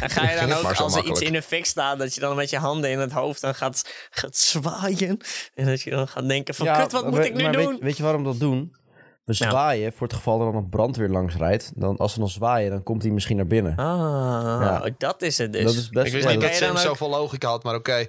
En 0.00 0.10
ga 0.10 0.30
je 0.30 0.46
dan 0.46 0.52
ook, 0.52 0.72
als 0.72 0.96
er 0.96 1.04
iets 1.04 1.20
in 1.20 1.32
de 1.32 1.42
fik 1.42 1.66
staat, 1.66 1.98
dat 1.98 2.14
je 2.14 2.20
dan 2.20 2.36
met 2.36 2.50
je 2.50 2.58
handen 2.58 2.90
in 2.90 2.98
het 2.98 3.12
hoofd 3.12 3.40
dan 3.40 3.54
gaat, 3.54 4.08
gaat 4.10 4.36
zwaaien. 4.36 5.18
En 5.54 5.66
dat 5.66 5.82
je 5.82 5.90
dan 5.90 6.08
gaat 6.08 6.28
denken 6.28 6.54
van, 6.54 6.66
kut, 6.72 6.92
wat 6.92 7.04
moet 7.04 7.16
we- 7.18 7.26
ik 7.26 7.34
nu 7.34 7.50
doen? 7.50 7.70
Weet, 7.70 7.80
weet 7.80 7.96
je 7.96 8.02
waarom 8.02 8.22
we 8.22 8.28
dat 8.28 8.40
doen? 8.40 8.76
We 9.24 9.36
Nou. 9.38 9.50
zwaaien 9.50 9.92
voor 9.92 10.06
het 10.06 10.16
geval 10.16 10.38
er 10.40 10.52
dan 10.52 10.62
een 10.62 10.68
brandweer 10.68 11.08
langs 11.08 11.34
rijdt. 11.36 11.72
Dan, 11.74 11.96
als 11.96 12.12
ze 12.12 12.18
dan 12.18 12.28
zwaaien, 12.28 12.70
dan 12.70 12.82
komt 12.82 13.02
hij 13.02 13.10
misschien 13.12 13.36
naar 13.36 13.46
binnen. 13.46 13.76
Ah, 13.76 13.86
Ja. 14.62 14.90
dat 14.98 15.22
is 15.22 15.38
het 15.38 15.52
dus. 15.52 15.64
dat 15.64 15.74
is 15.74 15.88
best 15.88 16.06
Ik 16.06 16.12
wist 16.12 16.28
niet 16.28 16.40
dat- 16.40 16.58
dat 16.58 16.70
ook- 16.70 16.78
zoveel 16.78 17.08
logica 17.08 17.48
had, 17.48 17.62
maar 17.64 17.74
oké. 17.74 17.92
Nee, 17.92 18.06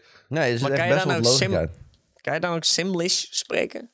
er 0.53 0.61
Maar 0.61 0.71
echt 0.71 0.79
kan 0.79 0.87
je 0.87 0.93
best 0.93 1.05
dan 1.05 1.07
wel 1.07 1.17
ook 1.17 1.23
logica 1.39 1.59
sim-. 1.61 1.69
Kan 2.21 2.33
je 2.33 2.39
dan 2.39 2.55
ook 2.55 2.63
Simlish 2.63 3.25
spreken? 3.29 3.89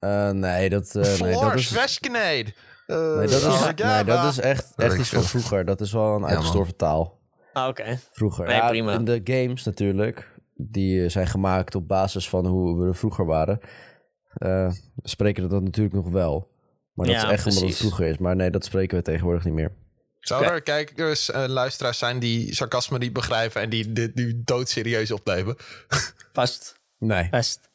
Eh, 0.00 0.30
nee, 0.30 0.68
dat, 0.70 0.94
eh, 0.94 1.20
nee, 1.20 1.32
dat 1.40 1.54
is... 1.54 1.70
Westknede. 1.70 2.52
Nee, 2.86 3.26
dat 3.26 3.30
is, 3.30 3.42
nee, 3.42 3.72
Java. 3.74 4.02
dat 4.02 4.32
is 4.32 4.38
echt, 4.38 4.72
echt 4.76 4.98
iets 4.98 5.08
van 5.08 5.22
vroeger. 5.22 5.64
Dat 5.64 5.80
is 5.80 5.92
wel 5.92 6.14
een 6.14 6.26
uitgestorven 6.26 6.76
taal. 6.76 7.18
Ah, 7.52 7.68
oké. 7.68 7.98
Vroeger. 8.12 8.46
Nee, 8.46 8.56
ja, 8.56 8.68
prima. 8.68 8.92
In 8.92 9.04
de 9.04 9.20
games 9.24 9.64
natuurlijk, 9.64 10.34
die 10.54 11.04
eh, 11.04 11.10
zijn 11.10 11.26
gemaakt 11.26 11.74
op 11.74 11.88
basis 11.88 12.28
van 12.28 12.46
hoe 12.46 12.80
we 12.80 12.86
er 12.86 12.94
vroeger 12.94 13.26
waren, 13.26 13.60
eh, 14.34 14.70
spreken 15.02 15.42
we 15.42 15.48
dat 15.48 15.62
natuurlijk 15.62 15.94
nog 15.94 16.10
wel. 16.10 16.50
Maar 16.92 17.06
dat 17.06 17.14
Ja, 17.14 17.22
is 17.24 17.30
echt 17.30 17.38
omdat 17.46 17.52
het 17.54 17.62
precies. 17.62 17.78
vroeger 17.78 18.06
is. 18.06 18.18
Maar 18.18 18.36
nee, 18.36 18.50
dat 18.50 18.64
spreken 18.64 18.96
we 18.96 19.02
tegenwoordig 19.02 19.44
niet 19.44 19.54
meer. 19.54 19.72
Zou 20.20 20.44
er 20.44 20.62
kijkers 20.62 21.30
en 21.30 21.48
luisteraars 21.50 21.98
zijn 21.98 22.18
die 22.18 22.54
sarcasme 22.54 22.98
niet 22.98 23.12
begrijpen 23.12 23.62
en 23.62 23.70
die 23.70 23.92
dit 23.92 24.14
nu 24.14 24.42
doodserieus 24.44 25.10
opnemen? 25.10 25.56
Vast. 26.32 26.80
Nee. 26.98 27.28
Vast. 27.30 27.70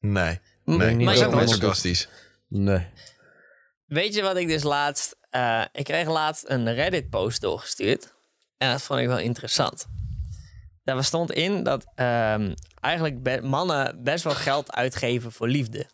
Nee. 0.00 0.38
Nee, 0.76 0.94
maar 1.04 1.14
zo 1.14 1.20
nooit 1.20 1.32
iemand- 1.32 1.50
sarcastisch. 1.50 2.08
Nee. 2.48 2.86
weet 3.86 4.14
je 4.14 4.22
wat 4.22 4.36
ik 4.36 4.48
dus 4.48 4.62
laatst... 4.62 5.16
eh, 5.30 5.64
ik 5.72 5.84
kreeg 5.84 6.08
laatst 6.08 6.44
een 6.48 6.74
Reddit-post 6.74 7.40
doorgestuurd. 7.40 8.12
En 8.56 8.70
dat 8.70 8.82
vond 8.82 9.00
ik 9.00 9.06
wel 9.06 9.18
interessant. 9.18 9.86
Daar 10.84 11.04
stond 11.04 11.32
in 11.32 11.62
dat 11.62 11.86
ehm, 11.94 12.54
eigenlijk 12.80 13.22
be- 13.22 13.40
mannen 13.42 14.02
best 14.02 14.24
wel 14.24 14.34
geld 14.34 14.72
uitgeven 14.72 15.32
voor 15.32 15.48
liefde. 15.48 15.86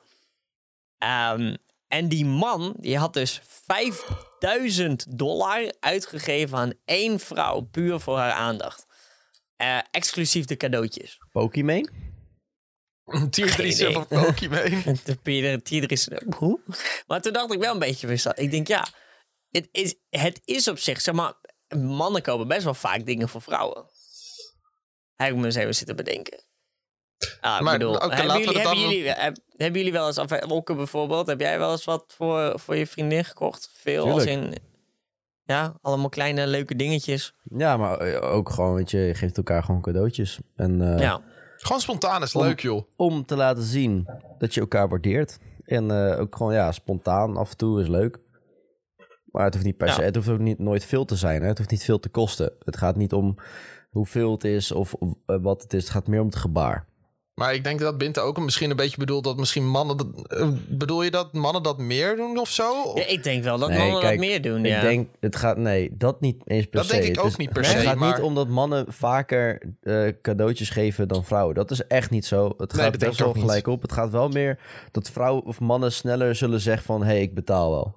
Ehm, 0.99 1.57
en 1.89 2.09
die 2.09 2.25
man, 2.27 2.75
die 2.79 2.99
had 2.99 3.13
dus 3.13 3.41
5000 3.45 5.19
dollar 5.19 5.73
uitgegeven 5.81 6.59
aan 6.59 6.73
één 6.85 7.19
vrouw, 7.21 7.61
puur 7.61 8.01
voor 8.01 8.19
haar 8.19 8.33
aandacht. 8.33 8.87
Eh, 9.57 9.79
exclusief 9.91 10.45
de 10.45 10.57
cadeautjes. 10.57 11.19
Pokémon? 13.05 13.31
Tier 13.31 13.51
3 13.55 13.73
idee. 13.73 13.93
van 13.93 14.07
Pokémon. 14.07 14.99
De 15.05 15.17
Peter 15.23 15.63
Tier 15.63 15.91
is 15.91 16.09
hoe? 16.37 16.61
Maar 17.07 17.21
toen 17.21 17.33
dacht 17.33 17.53
ik 17.53 17.61
wel 17.61 17.73
een 17.73 17.79
beetje 17.79 18.19
van 18.19 18.33
Ik 18.37 18.51
denk 18.51 18.67
ja, 18.69 18.87
het 19.51 19.69
is, 19.73 19.95
het 20.11 20.41
is 20.45 20.69
op 20.69 20.79
zich, 20.79 21.01
zeg 21.01 21.15
maar, 21.15 21.33
mannen 21.77 22.23
kopen 22.23 22.49
best 22.49 22.65
wel 22.65 22.75
vaak 22.75 23.07
dingen 23.07 23.29
voor 23.29 23.43
vrouwen. 23.43 23.85
Heb 25.15 25.29
ik 25.31 25.37
me 25.37 25.45
eens 25.45 25.55
even 25.55 25.75
zitten 25.75 25.97
bedenken. 25.97 26.43
Ah, 27.41 27.57
ik 27.57 27.63
Maar, 27.63 27.79
bedoel, 27.79 27.99
hebben, 28.01 28.27
jullie, 28.27 28.45
hebben, 28.45 28.63
dan- 28.63 28.79
jullie, 28.79 29.09
heb- 29.09 29.37
hebben 29.57 29.79
jullie 29.79 29.93
wel 29.93 30.07
eens, 30.07 30.19
of 30.19 30.47
Wolke 30.47 30.75
bijvoorbeeld, 30.75 31.27
heb 31.27 31.41
jij 31.41 31.59
wel 31.59 31.71
eens 31.71 31.85
wat 31.85 32.05
voor, 32.17 32.61
voor 32.61 32.77
je 32.77 32.87
vriendin 32.87 33.25
gekocht? 33.25 33.71
Veel 33.73 34.11
als 34.11 34.25
in, 34.25 34.55
ja, 35.45 35.79
allemaal 35.83 36.09
kleine 36.09 36.47
leuke 36.47 36.77
dingetjes. 36.77 37.35
Ja, 37.57 37.77
maar 37.77 37.99
eh, 37.99 38.33
ook 38.35 38.51
gewoon, 38.51 38.75
weet 38.75 38.91
je, 38.91 38.99
je 38.99 39.15
geeft 39.15 39.37
elkaar 39.37 39.63
gewoon 39.63 39.81
cadeautjes. 39.81 40.39
En 40.57 40.95
eh, 40.95 41.01
Ja, 41.01 41.21
Gewoon 41.65 41.81
spontaan 41.81 42.23
is 42.23 42.35
Om- 42.35 42.43
leuk, 42.43 42.61
joh. 42.61 42.83
om 42.97 43.25
te 43.25 43.37
laten 43.37 43.63
zien 43.63 44.09
dat 44.39 44.55
je 44.55 44.61
elkaar 44.61 44.89
waardeert. 44.89 45.39
En 45.65 45.91
eh, 45.91 46.21
ook 46.21 46.37
gewoon, 46.37 46.53
ja, 46.53 46.73
spontaan 46.73 47.37
af 47.37 47.51
en 47.51 47.57
toe 47.57 47.81
is 47.81 47.89
leuk. 47.89 48.19
Maar 49.25 49.45
het 49.45 49.55
hoeft 49.55 49.67
niet 49.67 49.77
per 49.77 49.87
Ja. 49.87 49.93
se, 49.93 50.03
het 50.03 50.15
hoeft 50.17 50.29
ook 50.29 50.39
niet 50.39 50.59
nooit 50.59 50.85
veel 50.85 51.05
te 51.05 51.17
zijn. 51.17 51.43
Hè? 51.43 51.49
Het 51.49 51.59
hoeft 51.59 51.71
niet 51.71 51.85
veel 51.85 51.99
te 52.01 52.09
kosten. 52.09 52.53
Het 52.65 52.77
gaat 52.77 52.97
niet 52.97 53.13
om 53.13 53.35
hoeveel 53.91 54.33
het 54.33 54.45
is 54.45 54.73
of 54.73 54.95
eh, 55.27 55.37
wat 55.43 55.63
het 55.63 55.73
is. 55.73 55.83
Het 55.83 55.93
gaat 55.93 56.07
meer 56.07 56.21
om 56.21 56.27
het 56.27 56.37
gebaar. 56.37 56.87
Maar 57.35 57.55
ik 57.55 57.65
denk 57.65 57.81
dat 57.81 57.99
Binte 57.99 58.21
ook 58.21 58.39
misschien 58.41 58.71
een 58.71 58.77
beetje 58.77 58.97
bedoelt 58.97 59.25
dat 59.25 59.37
misschien 59.37 59.69
mannen... 59.69 59.97
Dat, 59.97 60.07
eh, 60.27 60.49
bedoel 60.69 61.03
je 61.03 61.11
dat 61.11 61.33
mannen 61.33 61.63
dat 61.63 61.79
meer 61.79 62.17
doen 62.17 62.39
of 62.39 62.51
zo? 62.51 62.93
Ja, 62.95 63.07
ik 63.07 63.23
denk 63.23 63.45
wel 63.45 63.59
dat 63.59 63.69
Nee, 63.69 63.79
mannen 63.79 64.01
kijk, 64.01 64.19
dat 64.19 64.27
meer 64.29 64.43
doen, 64.43 64.65
ja. 64.65 64.77
Ik 64.77 64.83
denk, 64.83 65.09
het 65.21 65.37
gaat, 65.37 65.57
nee, 65.57 65.91
dat 65.97 66.21
niet 66.21 66.37
eens 66.45 66.65
per 66.67 66.73
Dat 66.81 66.85
se. 66.85 66.91
denk 66.93 67.03
ik 67.05 67.09
Het 67.11 67.19
ook 67.19 67.27
is- 67.27 67.37
niet 67.37 67.53
per 67.53 67.63
Het 67.63 67.71
se, 67.71 67.79
gaat 67.79 67.97
maar- 67.97 68.13
niet 68.15 68.23
omdat 68.25 68.49
mannen 68.49 68.85
vaker 68.93 69.63
eh, 69.83 70.09
cadeautjes 70.23 70.71
geven 70.71 71.09
dan 71.09 71.25
vrouwen. 71.25 71.55
Dat 71.55 71.71
is 71.71 71.87
echt 71.87 72.11
niet 72.11 72.27
zo. 72.27 72.55
Het 72.57 72.73
Nee, 72.73 72.83
gaat 72.83 72.93
dat 73.01 73.09
best 73.09 73.21
wel 73.21 73.33
gelijk 73.33 73.67
op. 73.67 73.83
Het 73.83 73.93
gaat 73.93 74.11
wel 74.11 74.29
meer 74.29 74.59
dat 74.91 75.11
vrouwen 75.11 75.45
of 75.45 75.61
mannen 75.61 75.93
sneller 75.93 76.35
zullen 76.35 76.61
zeggen 76.61 76.85
van... 76.85 77.01
hé, 77.01 77.07
hey, 77.07 77.23
ik 77.23 77.35
betaal 77.35 77.71
wel. 77.71 77.95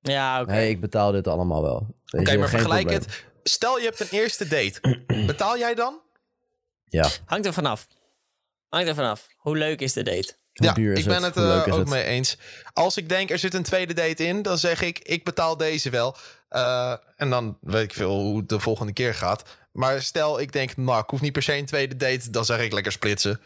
Ja, 0.00 0.40
oké. 0.40 0.52
hey, 0.52 0.70
ik 0.70 0.80
betaal 0.80 1.12
dit 1.12 1.28
allemaal 1.28 1.62
wel. 1.62 1.74
Oké, 1.76 1.86
maar 2.16 2.26
geen 2.26 2.40
vergelijk 2.48 2.86
probleem. 2.86 3.00
het. 3.08 3.24
Stel 3.42 3.78
je 3.78 3.84
hebt 3.84 4.00
een 4.00 4.08
eerste 4.18 4.48
date. 4.48 4.80
Betaal 5.26 5.58
jij 5.58 5.74
dan? 5.74 6.00
Ja, 6.84 7.08
Hangt 7.24 7.46
er 7.46 7.52
vanaf. 7.52 7.86
Hangt 8.72 8.88
er 8.88 8.94
vanaf. 8.94 9.26
Hoe 9.36 9.56
leuk 9.56 9.80
is 9.80 9.92
de 9.92 10.02
date? 10.02 10.34
hoe 10.52 10.66
ja, 10.66 10.72
duur 10.72 10.92
is 10.92 10.98
ik 10.98 11.06
ben 11.06 11.22
het 11.22 11.36
eh, 11.36 11.56
ook 11.56 11.66
het? 11.66 11.88
mee 11.88 12.04
eens. 12.04 12.36
Als 12.72 12.96
ik 12.96 13.08
denk 13.08 13.30
er 13.30 13.38
zit 13.38 13.54
een 13.54 13.62
tweede 13.62 13.94
date 13.94 14.24
in, 14.24 14.42
dan 14.42 14.58
zeg 14.58 14.82
ik 14.82 14.98
ik 14.98 15.24
betaal 15.24 15.56
deze 15.56 15.90
wel. 15.90 16.16
Eh, 16.48 16.94
en 17.16 17.30
dan 17.30 17.58
weet 17.60 17.82
ik 17.82 17.92
veel 17.92 18.10
hoe 18.10 18.36
het 18.36 18.48
de 18.48 18.60
volgende 18.60 18.92
keer 18.92 19.14
gaat. 19.14 19.42
Maar 19.72 20.02
stel 20.02 20.40
ik 20.40 20.52
denk, 20.52 20.76
nou, 20.76 21.02
ik 21.02 21.10
hoef 21.10 21.20
niet 21.20 21.32
per 21.32 21.42
se 21.42 21.56
een 21.56 21.66
tweede 21.66 21.96
date, 21.96 22.30
dan 22.30 22.44
zeg 22.44 22.60
ik 22.60 22.72
lekker 22.72 22.92
splitsen. 22.92 23.40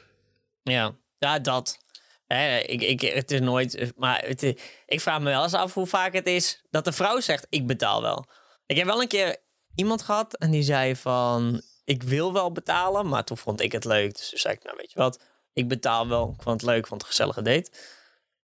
Ja, 0.62 0.94
ja 1.18 1.38
dat. 1.38 1.78
Hè, 2.26 2.58
ik, 2.58 2.82
ik, 2.82 3.00
het 3.00 3.30
is 3.30 3.40
nooit. 3.40 3.92
Maar 3.96 4.22
het 4.26 4.42
ik 4.86 5.00
vraag 5.00 5.18
me 5.18 5.24
wel 5.24 5.42
eens 5.42 5.54
af 5.54 5.74
hoe 5.74 5.86
vaak 5.86 6.12
het 6.12 6.26
is 6.26 6.62
dat 6.70 6.84
de 6.84 6.92
vrouw 6.92 7.20
zegt: 7.20 7.46
Ik 7.50 7.66
betaal 7.66 8.02
wel. 8.02 8.26
Ik 8.66 8.76
heb 8.76 8.86
wel 8.86 9.00
een 9.00 9.08
keer 9.08 9.36
iemand 9.74 10.02
gehad 10.02 10.36
en 10.36 10.50
die 10.50 10.62
zei 10.62 10.96
van: 10.96 11.62
Ik 11.86 12.02
wil 12.02 12.32
wel 12.32 12.52
betalen, 12.52 13.08
maar 13.08 13.24
toen 13.24 13.36
vond 13.38 13.60
ik 13.60 13.72
het 13.72 13.84
leuk. 13.84 14.16
Dus 14.16 14.28
toen 14.28 14.38
zei 14.38 14.54
ik: 14.54 14.64
Nou, 14.64 14.76
weet 14.76 14.92
je 14.92 14.98
wat, 14.98 15.20
ik 15.52 15.68
betaal 15.68 16.08
wel. 16.08 16.32
Ik 16.36 16.42
vond 16.42 16.60
het 16.60 16.70
leuk, 16.70 16.86
vond 16.86 17.00
het 17.02 17.10
een 17.10 17.16
gezellige 17.16 17.42
date. 17.42 17.70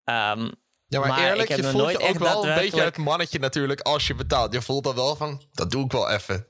Ehm, 0.04 0.50
Ja, 0.86 0.98
maar, 1.00 1.08
Maar 1.08 1.18
ik 1.20 1.24
eerlijk, 1.26 1.48
heb 1.48 1.58
je 1.58 1.64
voelt 1.64 1.76
nooit 1.82 2.00
je 2.00 2.08
ook 2.08 2.18
wel 2.18 2.46
een 2.46 2.54
beetje 2.54 2.82
het 2.82 2.96
mannetje 2.96 3.38
natuurlijk 3.38 3.80
als 3.80 4.06
je 4.06 4.14
betaalt. 4.14 4.52
Je 4.52 4.62
voelt 4.62 4.84
dan 4.84 4.94
wel 4.94 5.16
van, 5.16 5.42
dat 5.52 5.70
doe 5.70 5.84
ik 5.84 5.92
wel 5.92 6.10
even. 6.10 6.46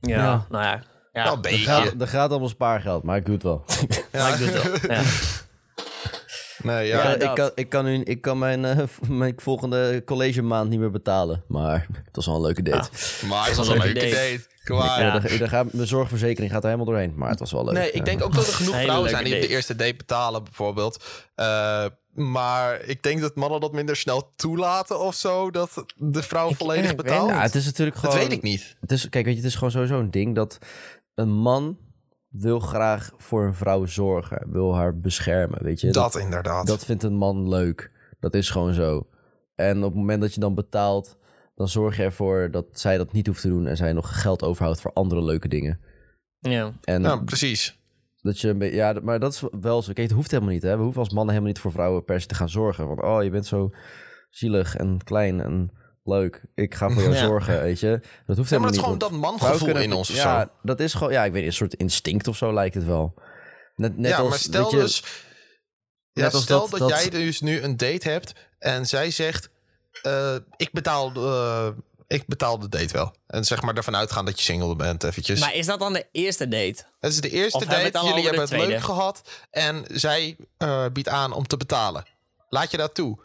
ja, 0.00 0.16
Ja. 0.16 0.46
nou 0.48 0.64
ja. 0.64 0.82
Ja, 1.12 1.26
een 1.26 1.32
Er 1.32 1.40
beetje. 1.40 1.64
gaat, 1.64 2.00
er 2.00 2.08
gaat 2.08 2.30
allemaal 2.30 2.48
spaargeld, 2.48 3.02
maar 3.02 3.16
ik 3.16 3.24
doe 3.24 3.34
het 3.34 3.42
wel. 3.42 3.64
Ja. 3.66 3.98
maar 4.22 4.32
ik 4.32 4.38
doe 4.38 4.48
het 4.48 4.80
wel. 4.80 4.90
Ja. 4.96 5.02
Nee, 6.62 6.86
Ja, 6.86 7.02
ja. 7.02 7.16
dat. 7.16 7.22
ik, 7.22 7.34
kan, 7.34 7.50
ik 7.54 7.68
kan, 7.68 7.84
nu, 7.84 8.02
ik 8.02 8.20
kan 8.20 8.38
mijn, 8.38 8.64
eh, 8.64 8.78
mijn 9.08 9.32
volgende 9.36 10.02
college 10.04 10.42
maand 10.42 10.70
niet 10.70 10.78
meer 10.78 10.90
betalen. 10.90 11.44
Maar 11.48 11.86
het 12.04 12.16
was 12.16 12.26
wel 12.26 12.34
een 12.34 12.40
leuke 12.40 12.62
date. 12.62 12.88
Maar 13.26 13.46
het 13.46 13.56
Dat 13.56 13.66
was 13.66 13.68
is 13.68 13.72
een 13.84 13.92
leuke 13.92 14.10
date. 14.10 14.40
Kom 14.64 14.78
maar. 14.78 15.00
Ja. 15.00 15.18
daar, 15.18 15.38
daar 15.38 15.48
gaat, 15.48 15.72
mijn 15.72 15.86
zorgverzekering 15.88 16.52
gaat 16.52 16.62
er 16.62 16.70
helemaal 16.70 16.90
doorheen. 16.92 17.12
Maar 17.16 17.28
het 17.30 17.38
was 17.38 17.52
wel 17.52 17.64
leuk. 17.64 17.74
Nee, 17.74 17.90
ik 17.90 18.04
denk 18.04 18.22
ook 18.24 18.34
dat 18.34 18.46
er 18.46 18.52
genoeg 18.54 18.80
vrouwen 18.82 19.10
zijn 19.10 19.24
die 19.24 19.32
op 19.34 19.38
de 19.40 19.44
date. 19.46 19.54
eerste 19.56 19.76
date 19.76 19.94
betalen, 19.96 20.44
bijvoorbeeld. 20.44 21.04
Eh, 21.34 21.84
maar 22.14 22.80
ik 22.84 23.02
denk 23.02 23.20
dat 23.20 23.34
mannen 23.36 23.60
dat 23.60 23.72
minder 23.72 23.96
snel 23.96 24.30
toelaten 24.36 25.00
of 25.00 25.14
zo. 25.14 25.50
Dat 25.50 25.84
de 25.96 26.22
vrouw 26.22 26.48
Ik- 26.50 26.56
volledig 26.56 26.94
betaalt. 26.94 27.28
het. 27.28 27.36
Ja, 27.36 27.42
het 27.42 27.54
is 27.54 27.64
natuurlijk 27.64 28.00
dat 28.00 28.10
gewoon... 28.12 28.28
weet 28.28 28.36
ik 28.36 28.42
niet. 28.42 28.76
Het 28.80 28.92
is, 28.92 29.08
kijk, 29.08 29.24
weet 29.24 29.34
je, 29.34 29.40
het 29.40 29.48
is 29.50 29.54
gewoon 29.54 29.70
sowieso 29.70 29.98
een 29.98 30.10
ding 30.10 30.34
dat 30.34 30.58
een 31.14 31.30
man 31.32 31.78
wil 32.30 32.60
graag 32.60 33.12
voor 33.16 33.44
een 33.46 33.54
vrouw 33.54 33.86
zorgen. 33.86 34.50
Wil 34.50 34.74
haar 34.74 34.98
beschermen, 34.98 35.62
weet 35.62 35.80
je. 35.80 35.90
Dat 35.90 36.18
inderdaad. 36.18 36.66
dat 36.66 36.84
vindt 36.84 37.02
een 37.02 37.16
man 37.16 37.48
leuk. 37.48 37.90
Dat 38.20 38.34
is 38.34 38.50
gewoon 38.50 38.74
zo. 38.74 39.06
En 39.54 39.76
op 39.78 39.90
het 39.90 39.94
moment 39.94 40.20
dat 40.20 40.34
je 40.34 40.40
dan 40.40 40.54
betaalt, 40.54 41.18
dan 41.54 41.68
zorg 41.68 41.96
je 41.96 42.02
ervoor 42.02 42.50
dat 42.50 42.66
zij 42.72 42.96
dat 42.96 43.12
niet 43.12 43.26
hoeft 43.26 43.40
te 43.40 43.48
doen 43.48 43.66
en 43.66 43.76
zij 43.76 43.92
nog 43.92 44.20
geld 44.20 44.42
overhoudt 44.42 44.80
voor 44.80 44.92
andere 44.92 45.22
leuke 45.22 45.48
dingen. 45.48 45.80
Ja. 46.38 46.72
En 46.84 47.02
Ja, 47.02 47.16
precies. 47.16 47.78
dat 48.22 48.40
je 48.40 48.48
een 48.48 48.58
beetje, 48.58 48.76
ja, 48.76 48.96
maar 49.02 49.20
dat 49.20 49.32
is 49.32 49.42
wel 49.60 49.82
zo. 49.82 49.92
Kijk, 49.92 50.06
het 50.06 50.16
hoeft 50.16 50.30
helemaal 50.30 50.52
niet. 50.52 50.62
Hè? 50.62 50.76
We 50.76 50.82
hoeven 50.82 51.00
als 51.00 51.10
mannen 51.10 51.28
helemaal 51.34 51.52
niet 51.52 51.62
voor 51.62 51.72
vrouwen 51.72 52.04
per 52.04 52.20
se 52.20 52.26
te 52.26 52.34
gaan 52.34 52.48
zorgen. 52.48 52.86
Want 52.86 53.02
oh, 53.02 53.22
je 53.22 53.30
bent 53.30 53.46
zo 53.46 53.70
zielig 54.30 54.76
en 54.76 55.04
klein 55.04 55.40
en 55.40 55.70
leuk. 56.04 56.42
Ik 56.54 56.74
ga 56.74 56.90
voor 56.90 57.02
jou 57.02 57.14
Ja. 57.14 57.20
zorgen, 57.24 57.60
weet 57.62 57.80
je. 57.80 58.00
Dat 58.26 58.36
hoeft 58.36 58.50
Ja, 58.50 58.58
maar 58.58 58.60
helemaal 58.60 58.66
het 58.66 58.74
is 58.74 58.78
gewoon 58.82 58.92
niet. 58.92 59.00
dat 59.00 59.10
mangevoel 59.40 59.66
kunnen- 59.66 59.82
in 59.82 59.92
ons 59.92 60.10
of 60.10 60.16
ja, 60.16 60.40
zo. 60.42 60.48
dat 60.62 60.80
is 60.80 60.94
gewoon, 60.94 61.12
ja, 61.12 61.24
ik 61.24 61.32
weet 61.32 61.46
een 61.46 61.52
soort 61.52 61.74
instinct 61.74 62.28
of 62.28 62.36
zo 62.36 62.52
lijkt 62.52 62.74
het 62.74 62.84
wel. 62.84 63.14
Net, 63.76 63.96
net 63.96 64.10
ja, 64.10 64.16
als, 64.18 64.28
maar 64.28 64.38
stel 64.38 64.70
je, 64.70 64.76
dus... 64.76 65.02
Ja, 66.12 66.30
stel 66.30 66.60
dat- 66.60 66.70
dat, 66.70 66.78
dat- 66.88 66.88
jij 66.88 67.10
dus 67.10 67.40
nu 67.40 67.60
een 67.62 67.76
date 67.76 68.08
hebt 68.08 68.32
en 68.58 68.86
zij 68.86 69.10
zegt... 69.10 69.50
eh, 70.02 70.34
ik, 70.56 70.72
betaal, 70.72 71.12
eh, 71.14 71.68
ik 72.06 72.26
betaal 72.26 72.58
de 72.58 72.68
date 72.68 72.92
wel. 72.92 73.14
En 73.26 73.44
zeg 73.44 73.62
maar 73.62 73.74
ervan 73.76 73.96
uitgaan 73.96 74.24
dat 74.24 74.38
je 74.38 74.44
single 74.44 74.76
bent 74.76 75.02
eventjes. 75.04 75.40
Maar 75.40 75.54
is 75.54 75.66
dat 75.66 75.78
dan 75.78 75.92
de 75.92 76.06
eerste 76.12 76.48
date? 76.48 76.84
Het 77.00 77.12
is 77.12 77.20
de 77.20 77.30
eerste 77.30 77.56
Of 77.56 77.60
hebben 77.64 77.78
we 77.78 77.84
het 77.84 77.92
date. 77.92 78.04
dan 78.06 78.14
Jullie 78.14 78.28
hebben 78.38 78.58
het 78.58 78.68
leuk 78.68 78.80
gehad. 78.80 79.22
En 79.50 79.84
zij 79.88 80.36
eh, 80.56 80.86
biedt 80.92 81.08
aan 81.08 81.32
om 81.32 81.46
te 81.46 81.56
betalen. 81.56 82.04
Laat 82.48 82.70
je 82.70 82.76
dat 82.76 82.94
toe? 82.94 83.18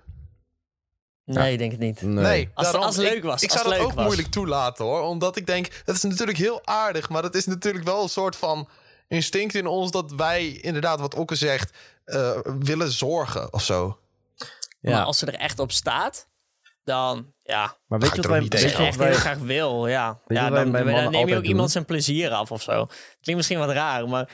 Nee, 1.25 1.51
ik 1.53 1.59
denk 1.59 1.71
het 1.71 1.79
niet. 1.79 2.01
nee. 2.01 2.23
Nee, 2.23 2.49
Als- 2.53 2.65
daarom. 2.65 2.83
als 2.83 2.95
het 2.95 3.05
leuk 3.05 3.15
Ik- 3.15 3.23
was, 3.23 3.41
Ik, 3.41 3.51
als 3.51 3.59
zou 3.61 3.73
het 3.73 3.81
dat 3.81 3.89
ook 3.89 3.95
was. 3.95 4.05
moeilijk 4.05 4.27
toelaten 4.27 4.85
hoor. 4.85 5.01
Omdat 5.01 5.35
ik 5.35 5.45
denk, 5.45 5.81
dat 5.85 5.95
is 5.95 6.03
natuurlijk 6.03 6.38
heel 6.38 6.61
aardig. 6.65 7.09
Maar 7.09 7.21
dat 7.21 7.35
is 7.35 7.45
natuurlijk 7.45 7.85
wel 7.85 8.03
een 8.03 8.09
soort 8.09 8.35
van 8.35 8.69
instinct 9.07 9.55
in 9.55 9.67
ons... 9.67 9.91
dat 9.91 10.11
wij 10.11 10.47
inderdaad, 10.47 10.99
wat 10.99 11.15
Okke 11.15 11.35
zegt, 11.35 11.77
eh, 12.05 12.38
willen 12.59 12.91
zorgen 12.91 13.53
of 13.53 13.63
zo. 13.63 13.99
Ja. 14.79 14.91
Maar 14.91 15.03
als 15.03 15.17
ze 15.17 15.25
er 15.25 15.33
echt 15.35 15.59
op 15.59 15.71
staat, 15.71 16.27
dan 16.83 17.33
ja. 17.43 17.77
Maar 17.88 17.99
weet 17.99 18.09
je 18.09 18.15
wat 18.15 18.25
wij, 18.25 18.39
niet 18.39 18.53
echt 18.53 18.77
heel 18.77 19.13
graag 19.13 19.38
wil, 19.38 19.88
ja. 19.88 20.19
ja 20.27 20.49
dan, 20.49 20.71
neem 20.71 21.27
je 21.27 21.38
ook 21.38 21.43
iemand 21.43 21.71
zijn 21.71 21.85
plezier 21.85 22.31
af 22.31 22.51
of 22.51 22.61
zo. 22.61 22.85
Klinkt 23.21 23.35
misschien 23.35 23.59
wat 23.59 23.69
raar, 23.69 24.09
maar 24.09 24.29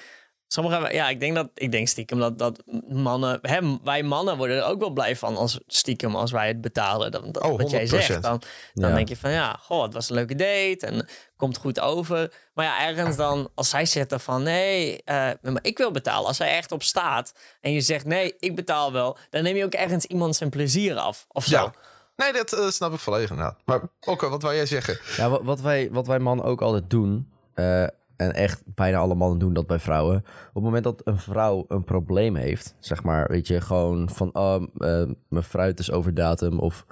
sommige, 0.54 0.94
ja, 0.94 1.10
ik 1.10 1.20
denk 1.20 1.36
dat, 1.36 1.50
ik 1.54 1.72
denk 1.72 1.88
stiekem 1.88 2.20
dat, 2.20 2.38
dat 2.40 2.64
mannen, 2.90 3.40
hè, 3.42 3.60
wij 3.84 4.04
mannen 4.04 4.38
worden 4.38 4.58
er 4.58 4.64
ook 4.64 4.80
wel 4.80 4.90
blij 4.90 5.16
van 5.16 5.38
als 5.38 5.60
stiekem 5.68 6.16
als 6.16 6.32
wij 6.32 6.48
het 6.48 6.62
betalen. 6.62 7.12
Dan, 7.12 7.32
dat, 7.32 7.44
Oh, 7.44 7.58
wat 7.58 7.70
jij 7.70 7.86
100%. 7.86 7.90
zegt, 7.90 8.22
dan, 8.22 8.42
dan 8.74 8.90
Ja. 8.90 8.96
denk 8.96 9.10
je 9.10 9.18
van 9.18 9.32
ja, 9.32 9.58
goh, 9.62 9.84
het 9.84 9.94
was 9.94 10.10
een 10.10 10.16
leuke 10.16 10.36
date 10.36 10.86
en 10.86 11.08
komt 11.38 11.58
goed 11.58 11.80
over. 11.80 12.34
Maar 12.54 12.66
ja, 12.66 12.88
ergens 12.88 13.16
dan, 13.16 13.50
als 13.56 13.70
zij 13.70 13.86
zegt 13.86 14.14
van 14.18 14.44
nee, 14.44 15.04
eh, 15.04 15.16
maar 15.42 15.60
ik 15.62 15.78
wil 15.78 15.92
betalen. 15.92 16.28
Als 16.28 16.38
zij 16.38 16.56
echt 16.58 16.72
op 16.72 16.84
staat 16.84 17.34
en 17.62 17.72
je 17.72 17.82
zegt 17.82 18.06
nee, 18.06 18.36
ik 18.40 18.56
betaal 18.56 18.92
wel, 18.92 19.18
dan 19.30 19.44
neem 19.44 19.56
je 19.56 19.66
ook 19.66 19.74
ergens 19.74 20.06
iemand 20.06 20.36
zijn 20.36 20.50
plezier 20.50 20.96
af 20.96 21.26
of 21.30 21.46
zo. 21.46 21.56
Ja. 21.56 21.74
Nee, 22.16 22.34
dat 22.34 22.54
eh, 22.54 22.68
snap 22.70 22.94
ik 22.94 23.00
volledig 23.00 23.30
inderdaad. 23.30 23.58
Maar 23.66 23.82
Okke, 24.00 24.30
wat 24.30 24.42
wou 24.42 24.56
jij 24.56 24.66
zeggen? 24.66 25.00
Ja, 25.18 25.30
wat, 25.30 25.42
wat 25.44 25.62
wij, 25.62 25.90
wat 25.92 26.08
wij 26.08 26.20
mannen 26.20 26.46
ook 26.46 26.62
altijd 26.62 26.90
doen, 26.90 27.32
eh, 27.54 27.86
en 28.22 28.34
echt 28.34 28.62
bijna 28.66 28.98
alle 28.98 29.16
mannen 29.16 29.40
doen 29.40 29.54
dat 29.54 29.68
bij 29.68 29.80
vrouwen. 29.80 30.16
Op 30.18 30.54
het 30.54 30.64
moment 30.64 30.84
dat 30.84 31.02
een 31.04 31.18
vrouw 31.18 31.66
een 31.68 31.84
probleem 31.84 32.36
heeft, 32.36 32.76
zeg 32.80 33.04
maar, 33.04 33.28
weet 33.30 33.48
je, 33.48 33.62
gewoon 33.62 34.10
van, 34.10 34.30
oh, 34.36 34.64
eh, 34.78 35.10
mijn 35.30 35.44
fruit 35.44 35.80
is 35.80 35.92
over 35.92 36.14
datum 36.14 36.60
of 36.60 36.86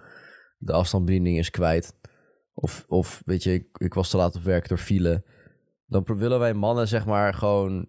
de 0.57 0.73
afstandsbediening 0.73 1.37
is 1.37 1.49
kwijt. 1.49 1.93
Of, 2.53 2.85
of 2.87 3.21
weet 3.25 3.43
je, 3.43 3.53
ik, 3.53 3.65
ik 3.77 3.93
was 3.93 4.09
te 4.09 4.17
laat 4.17 4.35
op 4.35 4.43
werk 4.43 4.67
door 4.67 4.77
file. 4.77 5.23
Dan 5.85 6.03
willen 6.05 6.39
wij 6.39 6.53
mannen, 6.53 6.87
zeg 6.87 7.05
maar, 7.05 7.33
gewoon 7.33 7.87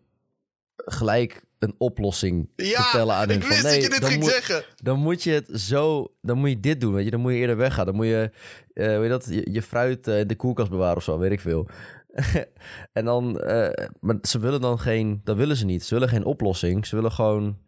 gelijk 0.76 1.44
een 1.58 1.74
oplossing 1.78 2.48
Ja, 2.56 2.82
vertellen 2.82 3.14
aan 3.14 3.28
hun. 3.28 3.36
ik 3.36 3.42
van, 3.44 3.62
nee, 3.62 3.62
dat 3.62 3.82
je 3.82 3.88
dit 3.90 4.00
dan 4.00 4.10
ging 4.10 4.22
moet- 4.22 4.30
zeggen. 4.30 4.64
dan 4.82 4.98
moet 4.98 5.22
je 5.22 5.30
het 5.32 5.60
zo, 5.60 6.14
dan 6.22 6.38
moet 6.38 6.48
je 6.48 6.60
dit 6.60 6.80
doen, 6.80 6.94
weet 6.94 7.04
je. 7.04 7.10
Dan 7.10 7.20
moet 7.20 7.32
je 7.32 7.38
eerder 7.38 7.56
weggaan. 7.56 7.86
Dan 7.86 7.94
moet 7.94 8.06
je, 8.06 8.30
eh 8.74 8.86
weet 8.86 9.02
je 9.02 9.08
dat, 9.08 9.26
je, 9.30 9.52
je 9.52 9.62
fruit 9.62 10.08
eh, 10.08 10.18
in 10.20 10.26
de 10.26 10.36
koelkast 10.36 10.70
bewaren 10.70 10.96
of 10.96 11.02
zo, 11.02 11.18
weet 11.18 11.32
ik 11.32 11.40
veel. 11.40 11.68
en 12.92 13.04
dan, 13.04 13.40
eh, 13.40 13.86
maar 14.00 14.16
ze 14.22 14.38
willen 14.38 14.60
dan 14.60 14.78
geen, 14.78 15.20
dat 15.24 15.36
willen 15.36 15.56
ze 15.56 15.64
niet. 15.64 15.84
Ze 15.84 15.94
willen 15.94 16.08
geen 16.08 16.24
oplossing. 16.24 16.86
Ze 16.86 16.94
willen 16.96 17.12
gewoon 17.12 17.58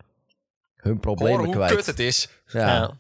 hun 0.77 1.01
problemen 1.01 1.37
Hoor 1.37 1.45
hoe 1.47 1.55
kwijt. 1.55 1.75
kut 1.75 1.87
het 1.87 1.99
is. 1.99 2.29
Ja. 2.47 2.61
Ja. 2.67 2.91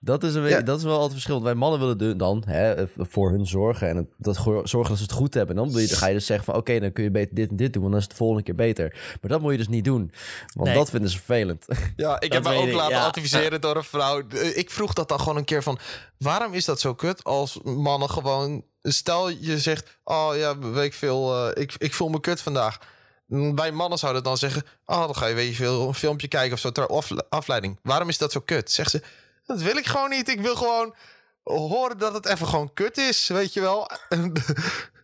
Dat 0.00 0.22
is, 0.24 0.34
een 0.34 0.42
beetje, 0.42 0.56
Ja. 0.56 0.62
dat 0.62 0.78
is 0.78 0.84
wel 0.84 0.92
altijd 0.92 1.12
het 1.12 1.22
verschil. 1.22 1.34
Want 1.34 1.46
Wij 1.46 1.54
mannen 1.54 1.96
willen 1.96 2.18
dan 2.18 2.42
hè, 2.46 2.84
voor 2.96 3.30
hun 3.30 3.46
zorgen 3.46 3.88
en 3.88 3.96
het, 3.96 4.06
dat, 4.16 4.36
zorgen 4.36 4.88
dat 4.88 4.96
ze 4.96 5.02
het 5.02 5.12
goed 5.12 5.34
hebben. 5.34 5.56
En 5.56 5.62
dan, 5.62 5.72
wil 5.72 5.80
je, 5.80 5.86
dan 5.88 5.96
ga 5.96 6.06
je 6.06 6.14
dus 6.14 6.26
zeggen 6.26 6.44
van 6.44 6.54
oké, 6.54 6.80
dan 6.80 6.92
kun 6.92 7.04
je 7.04 7.10
beter 7.10 7.34
dit 7.34 7.50
en 7.50 7.56
dit 7.56 7.72
doen, 7.72 7.82
want 7.82 7.92
dan 7.94 8.00
is 8.02 8.06
het 8.08 8.16
de 8.16 8.24
volgende 8.24 8.42
keer 8.42 8.54
beter. 8.54 8.92
Maar 9.20 9.30
dat 9.30 9.40
moet 9.40 9.52
je 9.52 9.58
dus 9.58 9.68
niet 9.68 9.84
doen, 9.84 10.12
want 10.54 10.68
Nee. 10.68 10.76
dat 10.78 10.90
vinden 10.90 11.10
ze 11.10 11.16
vervelend. 11.16 11.64
Ja, 11.96 12.20
ik 12.20 12.32
heb 12.32 12.42
me 12.42 12.48
weet 12.48 12.58
ook 12.60 12.66
ik, 12.66 12.74
laten 12.74 12.96
ja. 12.96 13.04
adviseren 13.06 13.60
door 13.66 13.76
een 13.76 13.84
vrouw. 13.84 14.22
Eh, 14.28 14.56
Ik 14.56 14.70
vroeg 14.70 14.92
dat 14.92 15.08
dan 15.08 15.18
gewoon 15.20 15.36
een 15.36 15.44
keer 15.44 15.62
van... 15.62 15.78
waarom 16.18 16.52
is 16.52 16.64
dat 16.64 16.80
zo 16.80 16.94
kut 16.94 17.24
als 17.24 17.58
mannen 17.62 18.10
gewoon... 18.10 18.64
Stel 18.82 19.28
je 19.30 19.58
zegt, 19.58 19.98
oh 20.04 20.30
ja, 20.36 20.58
weet 20.58 20.84
ik 20.84 20.94
veel, 20.94 21.34
eh, 21.54 21.62
ik, 21.62 21.74
ik 21.78 21.94
voel 21.94 22.08
me 22.08 22.20
kut 22.20 22.40
vandaag. 22.40 22.78
Mm, 23.26 23.54
Bij 23.54 23.72
mannen 23.72 23.98
zouden 23.98 24.22
dan 24.22 24.36
zeggen... 24.36 24.62
oh, 24.86 25.00
dan 25.00 25.16
ga 25.16 25.26
je 25.26 25.34
weet 25.34 25.48
je 25.48 25.54
veel 25.54 25.88
een 25.88 25.94
filmpje 25.94 26.28
kijken 26.28 26.52
of 26.52 26.58
zo 26.58 26.72
ter 26.72 26.86
afle- 26.86 27.26
afleiding. 27.28 27.78
Waarom 27.82 28.08
is 28.08 28.18
dat 28.18 28.32
zo 28.32 28.40
kut? 28.40 28.70
Zegt 28.70 28.90
ze, 28.90 29.02
dat 29.48 29.62
wil 29.62 29.76
ik 29.76 29.86
gewoon 29.86 30.10
niet. 30.10 30.28
Ik 30.28 30.40
wil 30.40 30.56
gewoon 30.56 30.94
horen 31.42 31.98
dat 31.98 32.14
het 32.14 32.26
even 32.26 32.46
gewoon 32.46 32.72
kut 32.74 32.98
is, 32.98 33.28
weet 33.28 33.52
je 33.52 33.60
wel. 33.60 33.90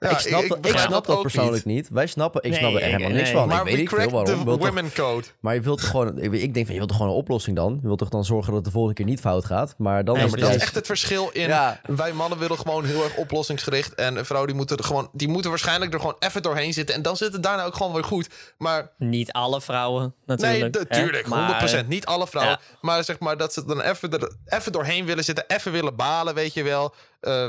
Ja, 0.00 0.10
ik 0.10 0.18
snap, 0.18 0.42
ik 0.42 0.66
ik 0.66 0.78
snap 0.78 1.06
dat 1.06 1.22
persoonlijk 1.22 1.64
niet. 1.64 1.88
Wij 1.88 2.06
snappen, 2.06 2.42
ik 2.42 2.50
Nee, 2.50 2.58
snap 2.58 2.70
er 2.70 2.76
ik- 2.76 2.84
helemaal 2.84 3.08
nee. 3.08 3.16
niks 3.16 3.30
van. 3.30 3.48
Maar 3.48 3.56
ik 3.58 3.64
weet 3.64 3.74
we 3.74 3.80
niet 3.80 3.88
veel 3.88 3.98
waarom. 4.10 4.24
de 4.24 4.30
Je 4.38 4.44
wilt 4.44 4.60
toch- 4.60 4.68
women 4.68 4.92
code. 4.92 5.26
maar 5.40 5.54
je 5.54 5.60
wilt 5.60 5.80
toch 5.80 5.90
gewoon, 5.90 6.18
ik 6.18 6.32
ik 6.32 6.54
denk 6.54 6.54
van 6.54 6.64
je 6.64 6.76
wilt 6.80 6.88
toch 6.88 6.96
gewoon 6.96 7.12
een 7.12 7.18
oplossing 7.18 7.56
dan? 7.56 7.78
Je 7.80 7.86
wilt 7.86 7.98
toch 7.98 8.08
dan 8.08 8.24
zorgen 8.24 8.46
dat 8.46 8.54
het 8.54 8.64
de 8.64 8.70
volgende 8.70 8.96
keer 8.96 9.04
niet 9.06 9.20
fout 9.20 9.44
gaat? 9.44 9.74
Maar 9.78 10.04
dan 10.04 10.14
Nee, 10.14 10.24
is 10.24 10.30
Maar 10.30 10.38
het 10.40 10.48
dat 10.48 10.56
is 10.58 10.62
echt 10.62 10.74
het 10.74 10.86
verschil 10.86 11.28
in... 11.32 11.48
Ja. 11.48 11.80
Wij 11.86 12.12
mannen 12.12 12.38
willen 12.38 12.58
gewoon 12.58 12.84
heel 12.84 13.04
erg 13.04 13.16
oplossingsgericht. 13.16 13.94
En 13.94 14.16
een 14.16 14.24
vrouw 14.24 14.46
die 14.46 14.54
moeten 14.54 14.76
er 14.76 14.84
gewoon... 14.84 15.08
Die 15.12 15.28
moeten 15.28 15.50
waarschijnlijk 15.50 15.92
er 15.94 16.00
gewoon 16.00 16.16
even 16.18 16.42
doorheen 16.42 16.72
zitten. 16.72 16.94
En 16.94 17.02
dan 17.02 17.16
zit 17.16 17.32
het 17.32 17.42
daarna 17.42 17.64
ook 17.64 17.74
gewoon 17.76 17.92
weer 17.92 18.04
goed. 18.04 18.28
Maar 18.58 18.90
Niet 18.98 19.32
alle 19.32 19.60
vrouwen, 19.60 20.02
nee, 20.02 20.36
natuurlijk. 20.36 20.74
hè. 20.74 20.80
natuurlijk. 20.80 21.26
100%. 21.26 21.28
Maar, 21.28 21.84
Niet 21.86 22.06
alle 22.06 22.26
vrouwen. 22.26 22.58
ja. 22.60 22.76
Maar 22.80 23.04
zeg 23.04 23.18
maar 23.18 23.36
dat 23.36 23.52
ze 23.52 23.64
dan 23.64 23.80
even, 23.80 24.10
er, 24.12 24.32
even 24.46 24.72
doorheen 24.72 25.04
willen 25.04 25.24
zitten. 25.24 25.44
Even 25.46 25.72
willen 25.72 25.96
balen, 25.96 26.34
weet 26.34 26.54
je 26.54 26.62
wel. 26.62 26.94
Eh, 27.20 27.48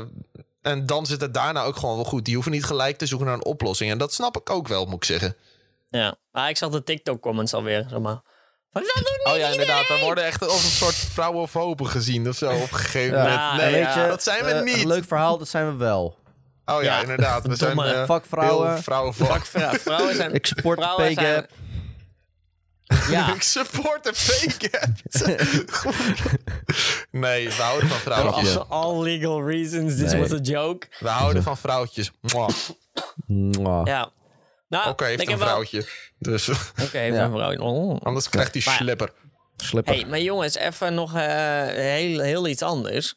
en 0.62 0.86
dan 0.86 1.06
zit 1.06 1.20
het 1.20 1.34
daarna 1.34 1.62
ook 1.62 1.76
gewoon 1.76 1.94
wel 1.94 2.04
goed. 2.04 2.24
Die 2.24 2.34
hoeven 2.34 2.52
niet 2.52 2.64
gelijk 2.64 2.98
te 2.98 3.06
zoeken 3.06 3.26
naar 3.26 3.36
een 3.36 3.44
oplossing. 3.44 3.90
En 3.90 3.98
dat 3.98 4.12
snap 4.12 4.36
ik 4.36 4.50
ook 4.50 4.68
wel, 4.68 4.84
moet 4.84 4.94
ik 4.94 5.04
zeggen. 5.04 5.36
Ja, 5.90 6.14
maar 6.32 6.48
ik 6.48 6.56
zag 6.56 6.70
de 6.70 6.82
TikTok-comments 6.82 7.54
alweer, 7.54 7.86
zeg 7.88 7.98
maar. 7.98 8.20
Van, 8.72 8.82
dat 8.82 8.94
doet 8.94 9.32
Oh 9.32 9.38
ja, 9.38 9.48
inderdaad. 9.48 9.60
iedereen! 9.80 9.86
Dan 9.88 9.98
worden 10.06 10.24
echt 10.24 10.42
als 10.48 10.64
een 10.64 10.70
soort 10.70 10.94
vrouwenfopen 10.94 11.86
gezien 11.86 12.28
of 12.28 12.36
zo 12.36 12.50
op 12.50 12.72
een 12.72 12.78
gegeven 12.78 13.18
Ja. 13.18 13.22
moment. 13.50 13.62
Nee, 13.62 13.84
weet 13.84 13.94
je, 13.94 14.06
dat 14.08 14.22
zijn 14.22 14.44
we 14.44 14.50
eh, 14.50 14.62
niet. 14.62 14.76
Een 14.82 14.86
leuk 14.86 15.04
verhaal, 15.04 15.38
dat 15.38 15.48
zijn 15.48 15.66
we 15.70 15.76
wel. 15.76 16.18
Oh 16.64 16.82
ja, 16.82 16.94
Ja, 16.94 17.00
inderdaad. 17.00 17.46
We 17.46 17.56
zijn 17.66 17.78
eh, 17.78 18.04
vakvrouwen. 18.06 18.72
heel 18.72 18.82
vrouwenvak. 18.82 19.44
Fuck, 19.46 19.60
vrou- 19.62 19.78
vrouwen 19.78 20.14
zijn... 20.14 20.32
Ik 20.40 20.46
support 20.46 20.78
vrouwen 20.80 21.14
zijn-. 21.14 21.46
Ja, 23.10 23.34
Ik 23.34 23.42
support 23.42 24.04
de 24.04 24.14
fake 24.14 24.70
Nee, 27.10 27.48
we 27.48 27.62
houden 27.62 27.88
van 27.88 27.98
vrouwtjes. 27.98 28.52
for 28.52 28.64
all 28.68 29.02
legal 29.02 29.42
reasons, 29.46 29.96
this 29.96 30.12
Nee. 30.12 30.20
was 30.20 30.32
a 30.32 30.36
joke. 30.42 30.86
We 30.98 31.08
houden 31.08 31.42
van 31.42 31.56
vrouwtjes. 31.56 32.10
Mwah. 32.20 32.48
Mwah. 33.26 33.86
Ja. 33.86 34.10
Nou, 34.68 34.88
Oké, 34.88 35.04
heeft 35.04 35.22
ik 35.22 35.28
een 35.30 35.38
wel- 35.38 35.46
vrouwtje. 35.46 35.86
Dus 36.18 36.48
Oké, 36.48 36.98
heeft 36.98 37.16
Ja. 37.16 37.24
een 37.24 37.30
vrouwtje. 37.30 37.62
Oh. 37.62 38.00
anders 38.02 38.28
krijgt 38.28 38.52
hij 38.52 38.62
slipper. 38.62 39.12
Slipper. 39.56 39.94
Hey, 39.94 40.04
maar 40.04 40.20
jongens, 40.20 40.54
even 40.54 40.94
nog 40.94 41.14
eh, 41.14 41.22
heel, 41.66 42.20
heel 42.20 42.46
iets 42.46 42.62
anders. 42.62 43.14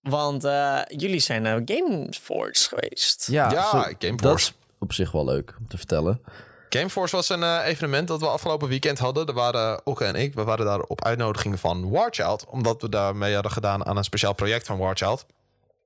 Want 0.00 0.44
eh, 0.44 0.80
jullie 0.86 1.20
zijn 1.20 1.42
naar 1.42 1.62
Gameforce 1.64 2.68
geweest. 2.68 3.26
Ja, 3.30 3.50
Ja, 3.50 3.62
Gameforce. 3.70 4.16
dat 4.16 4.38
is 4.38 4.52
op 4.78 4.92
zich 4.92 5.10
wel 5.12 5.24
leuk 5.24 5.54
om 5.58 5.68
te 5.68 5.76
vertellen. 5.76 6.20
Gameforce 6.68 7.16
was 7.16 7.28
een 7.28 7.42
eh, 7.42 7.66
evenement 7.66 8.08
dat 8.08 8.20
we 8.20 8.26
afgelopen 8.26 8.68
weekend 8.68 8.98
hadden. 8.98 9.26
Er 9.26 9.32
waren 9.32 9.80
Okke 9.86 10.04
en 10.04 10.14
ik, 10.14 10.34
we 10.34 10.44
waren 10.44 10.66
daar 10.66 10.80
op 10.80 11.04
uitnodiging 11.04 11.60
van 11.60 11.90
Warchild. 11.90 12.44
Omdat 12.46 12.82
we 12.82 12.88
daarmee 12.88 13.34
hadden 13.34 13.52
gedaan 13.52 13.86
aan 13.86 13.96
een 13.96 14.04
speciaal 14.04 14.32
project 14.32 14.66
van 14.66 14.78
Warchild. 14.78 15.26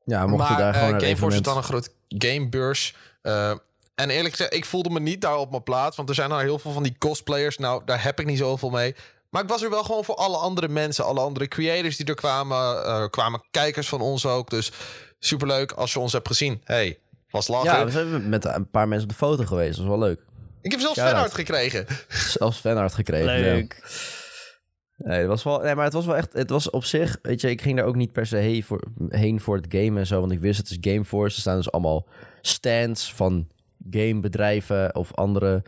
Ja, 0.04 0.24
we 0.24 0.30
mochten 0.30 0.48
maar 0.48 0.62
daar 0.62 0.74
gewoon 0.74 0.94
het 0.94 1.02
Gameforce 1.02 1.36
is 1.36 1.42
dan 1.42 1.56
een 1.56 1.62
groot 1.62 1.90
gamebeurs. 2.08 2.94
Eh, 3.22 3.50
en 3.94 4.10
eerlijk 4.10 4.34
gezegd, 4.34 4.54
ik 4.54 4.64
voelde 4.64 4.90
me 4.90 5.00
niet 5.00 5.20
daar 5.20 5.36
op 5.36 5.50
mijn 5.50 5.62
plaats. 5.62 5.96
Want 5.96 6.08
er 6.08 6.14
zijn 6.14 6.32
al 6.32 6.38
heel 6.38 6.58
veel 6.58 6.72
van 6.72 6.82
die 6.82 6.96
cosplayers. 6.98 7.58
Nou, 7.58 7.82
daar 7.84 8.02
heb 8.02 8.20
ik 8.20 8.26
niet 8.26 8.38
zoveel 8.38 8.70
mee. 8.70 8.94
Maar 9.30 9.42
ik 9.42 9.48
was 9.48 9.62
er 9.62 9.70
wel 9.70 9.84
gewoon 9.84 10.04
voor 10.04 10.14
alle 10.14 10.36
andere 10.36 10.68
mensen. 10.68 11.04
Alle 11.04 11.20
andere 11.20 11.48
creators 11.48 11.96
die 11.96 12.06
er 12.06 12.14
kwamen. 12.14 13.10
kwamen 13.10 13.42
kijkers 13.50 13.88
van 13.88 14.00
ons 14.00 14.26
ook. 14.26 14.50
Dus 14.50 14.72
superleuk 15.18 15.72
als 15.72 15.92
je 15.92 15.98
ons 15.98 16.12
hebt 16.12 16.26
gezien. 16.26 16.60
Hey, 16.64 16.98
was 17.30 17.48
lachen. 17.48 17.78
Ja, 17.78 17.84
we 17.84 17.90
zijn 17.90 18.28
met 18.28 18.44
een 18.44 18.70
paar 18.70 18.88
mensen 18.88 19.08
op 19.08 19.18
de 19.18 19.26
foto 19.26 19.44
geweest. 19.44 19.76
Dat 19.76 19.86
was 19.86 19.98
wel 19.98 20.08
leuk. 20.08 20.20
Ik 20.62 20.70
heb 20.70 20.80
zelfs 20.80 20.98
Shout-out. 20.98 21.16
fanart 21.16 21.34
gekregen. 21.34 21.86
Zelfs 22.08 22.58
fanart 22.58 22.94
gekregen. 22.94 23.32
ja. 23.38 23.40
Leuk. 23.40 23.80
Nee, 24.96 25.18
het 25.18 25.26
was 25.26 25.42
wel, 25.42 25.60
nee, 25.60 25.74
maar 25.74 25.84
het 25.84 25.92
was 25.92 26.06
wel 26.06 26.16
echt, 26.16 26.32
het 26.32 26.50
was 26.50 26.70
op 26.70 26.84
zich, 26.84 27.18
weet 27.22 27.40
je, 27.40 27.50
ik 27.50 27.62
ging 27.62 27.76
daar 27.76 27.86
ook 27.86 27.96
niet 27.96 28.12
per 28.12 28.26
se 28.26 28.36
heen 28.36 28.62
voor, 28.64 28.82
heen 29.08 29.40
voor 29.40 29.56
het 29.56 29.66
game 29.68 29.98
en 29.98 30.06
zo, 30.06 30.20
want 30.20 30.32
ik 30.32 30.40
wist 30.40 30.58
het 30.58 30.70
is 30.70 30.76
Gameforce. 30.80 31.34
Er 31.34 31.40
staan 31.40 31.56
dus 31.56 31.72
allemaal 31.72 32.06
stands 32.40 33.12
van 33.14 33.48
gamebedrijven 33.90 34.94
of 34.94 35.14
andere 35.14 35.62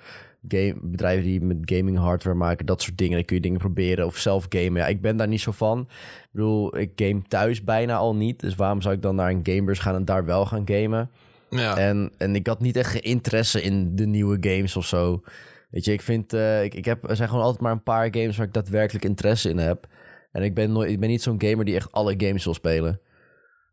game, 0.49 0.75
bedrijven 0.83 1.25
die 1.25 1.41
met 1.41 1.57
gaming 1.61 1.99
hardware 1.99 2.37
maken, 2.37 2.67
dat 2.67 2.83
soort 2.83 2.99
dingen. 2.99 3.15
Dan 3.17 3.25
kun 3.25 3.37
je 3.37 3.43
dingen 3.43 3.59
proberen 3.59 4.07
of 4.07 4.17
zelf 4.17 4.47
gamen. 4.49 4.81
Ja, 4.81 4.87
ik 4.87 5.01
ben 5.01 5.17
daar 5.17 5.29
niet 5.29 5.41
zo 5.41 5.53
van. 5.53 5.81
Ik 5.91 6.29
bedoel, 6.31 6.79
ik 6.79 6.91
game 6.97 7.23
thuis 7.29 7.65
bijna 7.65 7.97
al 7.97 8.15
niet, 8.15 8.41
dus 8.41 8.55
waarom 8.55 8.83
zou 8.83 8.95
ik 8.95 9.03
dan 9.03 9.15
naar 9.15 9.31
een 9.31 9.41
gamebeurs 9.43 9.79
gaan 9.79 9.95
en 9.95 10.05
daar 10.05 10.25
wel 10.25 10.47
gaan 10.47 10.69
gamen? 10.69 11.11
Ja. 11.59 11.77
En, 11.77 12.13
en 12.19 12.35
ik 12.35 12.47
had 12.47 12.61
niet 12.61 12.77
echt 12.77 12.95
interesse 12.95 13.63
in 13.63 13.97
de 13.97 14.07
nieuwe 14.07 14.37
games 14.41 14.77
of 14.77 14.87
zo. 14.87 15.23
Weet 15.71 15.85
je, 15.85 15.93
ik 15.93 16.03
vind, 16.03 16.33
eh, 16.33 16.65
ik, 16.65 16.75
ik 16.75 16.85
heb, 16.85 17.09
er 17.09 17.17
zijn 17.17 17.29
gewoon 17.29 17.45
altijd 17.45 17.63
maar 17.63 17.73
een 17.73 17.83
paar 17.83 18.09
games 18.11 18.37
waar 18.37 18.47
ik 18.47 18.53
daadwerkelijk 18.53 19.05
interesse 19.05 19.49
in 19.49 19.59
heb. 19.59 19.87
En 20.33 20.43
ik 20.43 20.55
ben, 20.55 20.73
nooit, 20.73 20.91
ik 20.91 21.01
ben 21.01 21.09
niet 21.09 21.23
zo'n 21.23 21.43
gamer 21.43 21.65
die 21.65 21.75
echt 21.75 21.93
alle 21.93 22.15
games 22.17 22.45
wil 22.45 22.55
spelen. 22.55 23.01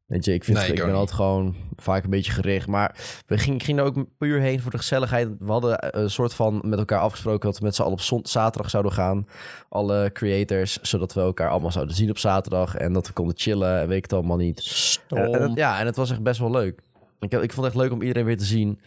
Weet 0.06 0.26
je, 0.26 0.34
ik, 0.34 0.44
vind, 0.44 0.58
Nee, 0.58 0.68
ik 0.68 0.76
ben 0.76 0.86
niet. 0.86 0.96
altijd 0.96 1.16
gewoon 1.16 1.56
vaak 1.76 2.04
een 2.04 2.10
beetje 2.10 2.32
gericht. 2.32 2.68
Maar 2.68 2.96
we 3.28 3.38
gingen, 3.38 3.56
ik 3.60 3.64
ging 3.64 3.80
er 3.80 3.86
ook 3.86 4.06
puur 4.18 4.40
heen 4.40 4.62
voor 4.62 4.72
de 4.72 4.78
gezelligheid. 4.78 5.28
We 5.40 5.52
hadden 5.52 6.00
een 6.02 6.10
soort 6.10 6.34
van 6.34 6.62
met 6.66 6.80
elkaar 6.80 7.00
afgesproken 7.00 7.50
dat 7.50 7.60
we 7.60 7.66
met 7.66 7.76
z'n 7.76 7.82
allen 7.82 8.00
op 8.12 8.28
zaterdag 8.28 8.70
zouden 8.72 8.92
gaan. 8.92 9.28
Alle 9.70 10.10
creators, 10.14 10.80
zodat 10.82 11.14
we 11.14 11.20
elkaar 11.22 11.50
allemaal 11.50 11.72
zouden 11.72 11.96
zien 11.96 12.10
op 12.10 12.18
zaterdag. 12.18 12.76
En 12.76 12.94
dat 12.94 13.08
we 13.08 13.14
konden 13.14 13.38
chillen 13.38 13.80
en 13.80 13.88
weet 13.88 13.98
ik 13.98 14.04
het 14.04 14.14
allemaal 14.14 14.38
niet. 14.38 15.00
En, 15.08 15.34
en 15.34 15.42
het- 15.42 15.58
ja, 15.58 15.80
en 15.80 15.86
het 15.86 15.96
was 15.96 16.12
echt 16.12 16.24
best 16.24 16.40
wel 16.40 16.52
leuk. 16.52 16.80
Ik, 17.22 17.32
ik 17.32 17.54
vond 17.54 17.66
het 17.66 17.66
echt 17.66 17.76
leuk 17.84 17.92
om 17.92 18.02
iedereen 18.02 18.26
weer 18.26 18.38
te 18.38 18.46
zien. 18.46 18.82